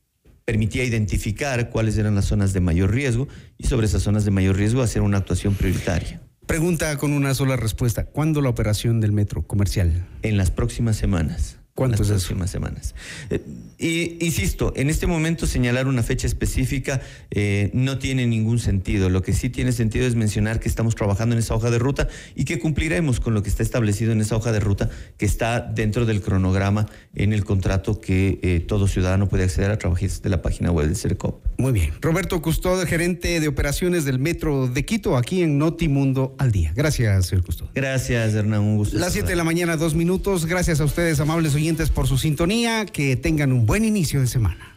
permitía 0.45 0.85
identificar 0.85 1.69
cuáles 1.69 1.97
eran 1.97 2.15
las 2.15 2.25
zonas 2.25 2.53
de 2.53 2.61
mayor 2.61 2.93
riesgo 2.93 3.27
y 3.57 3.67
sobre 3.67 3.87
esas 3.87 4.03
zonas 4.03 4.23
de 4.23 4.31
mayor 4.31 4.55
riesgo 4.55 4.81
hacer 4.81 5.01
una 5.01 5.17
actuación 5.17 5.55
prioritaria. 5.55 6.21
Pregunta 6.45 6.95
con 6.97 7.11
una 7.11 7.33
sola 7.33 7.57
respuesta. 7.57 8.05
¿Cuándo 8.05 8.39
la 8.41 8.49
operación 8.49 9.01
del 9.01 9.11
metro 9.11 9.45
comercial? 9.45 10.05
En 10.21 10.37
las 10.37 10.51
próximas 10.51 10.95
semanas. 10.95 11.57
¿Cuántas 11.75 12.07
próximas 12.07 12.49
semanas? 12.49 12.95
Eh, 13.29 13.41
y, 13.77 14.25
insisto, 14.25 14.71
en 14.77 14.89
este 14.89 15.07
momento 15.07 15.45
señalar 15.45 15.87
una 15.87 16.03
fecha 16.03 16.25
específica 16.25 17.01
eh, 17.31 17.69
no 17.73 17.97
tiene 17.99 18.25
ningún 18.27 18.59
sentido. 18.59 19.09
Lo 19.09 19.21
que 19.21 19.33
sí 19.33 19.49
tiene 19.49 19.73
sentido 19.73 20.07
es 20.07 20.15
mencionar 20.15 20.61
que 20.61 20.69
estamos 20.69 20.95
trabajando 20.95 21.35
en 21.35 21.39
esa 21.39 21.53
hoja 21.53 21.69
de 21.71 21.77
ruta 21.77 22.07
y 22.33 22.45
que 22.45 22.59
cumpliremos 22.59 23.19
con 23.19 23.33
lo 23.33 23.43
que 23.43 23.49
está 23.49 23.61
establecido 23.61 24.13
en 24.13 24.21
esa 24.21 24.37
hoja 24.37 24.53
de 24.53 24.61
ruta 24.61 24.89
que 25.17 25.25
está 25.25 25.59
dentro 25.59 26.05
del 26.05 26.21
cronograma 26.21 26.85
en 27.13 27.33
el 27.33 27.43
contrato 27.43 27.99
que 27.99 28.39
eh, 28.41 28.61
todo 28.65 28.87
ciudadano 28.87 29.27
puede 29.27 29.43
acceder 29.43 29.71
a 29.71 29.77
través 29.77 30.21
de 30.21 30.29
la 30.29 30.41
página 30.41 30.71
web 30.71 30.87
del 30.87 30.95
CERCOP. 30.95 31.45
Muy 31.57 31.73
bien. 31.73 31.91
Roberto 31.99 32.41
Custodio, 32.41 32.87
gerente 32.87 33.41
de 33.41 33.47
operaciones 33.49 34.05
del 34.05 34.19
Metro 34.19 34.67
de 34.67 34.85
Quito, 34.85 35.17
aquí 35.17 35.41
en 35.41 35.57
Notimundo 35.57 36.35
al 36.37 36.53
Día. 36.53 36.71
Gracias, 36.73 37.25
señor 37.25 37.45
Custodio. 37.45 37.71
Gracias, 37.75 38.33
Hernán. 38.33 38.61
Un 38.61 38.77
gusto. 38.77 38.97
Las 38.97 39.11
7 39.11 39.27
de 39.27 39.35
la 39.35 39.43
mañana, 39.43 39.75
dos 39.75 39.93
minutos. 39.93 40.45
Gracias 40.45 40.79
a 40.79 40.85
ustedes, 40.85 41.19
amables 41.19 41.53
por 41.91 42.07
su 42.07 42.17
sintonía. 42.17 42.85
Que 42.85 43.15
tengan 43.15 43.51
un 43.51 43.65
buen 43.65 43.85
inicio 43.85 44.21
de 44.21 44.27
semana. 44.27 44.75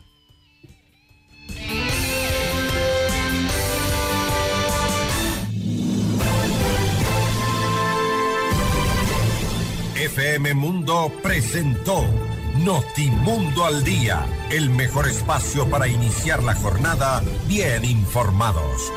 FM 9.97 10.55
Mundo 10.55 11.12
presentó 11.22 12.05
Notimundo 12.64 13.64
al 13.64 13.84
Día, 13.84 14.26
el 14.51 14.70
mejor 14.70 15.07
espacio 15.07 15.68
para 15.68 15.86
iniciar 15.86 16.43
la 16.43 16.55
jornada 16.55 17.22
bien 17.47 17.84
informados. 17.84 18.91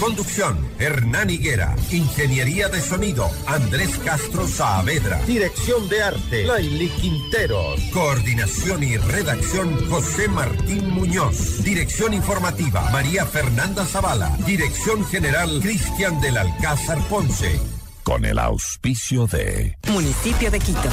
Conducción, 0.00 0.58
Hernán 0.78 1.30
Higuera. 1.30 1.74
Ingeniería 1.90 2.68
de 2.68 2.80
sonido, 2.80 3.30
Andrés 3.46 3.98
Castro 4.04 4.46
Saavedra. 4.46 5.18
Dirección 5.26 5.88
de 5.88 6.02
arte, 6.02 6.44
Laili 6.44 6.88
Quinteros. 6.90 7.80
Coordinación 7.92 8.82
y 8.82 8.96
redacción, 8.96 9.88
José 9.88 10.28
Martín 10.28 10.90
Muñoz. 10.90 11.62
Dirección 11.62 12.14
informativa, 12.14 12.90
María 12.90 13.24
Fernanda 13.24 13.84
Zavala. 13.84 14.36
Dirección 14.46 15.04
general, 15.06 15.60
Cristian 15.62 16.20
del 16.20 16.36
Alcázar 16.36 16.98
Ponce. 17.08 17.60
Con 18.02 18.24
el 18.24 18.38
auspicio 18.38 19.26
de... 19.26 19.78
Municipio 19.88 20.50
de 20.50 20.58
Quito. 20.58 20.90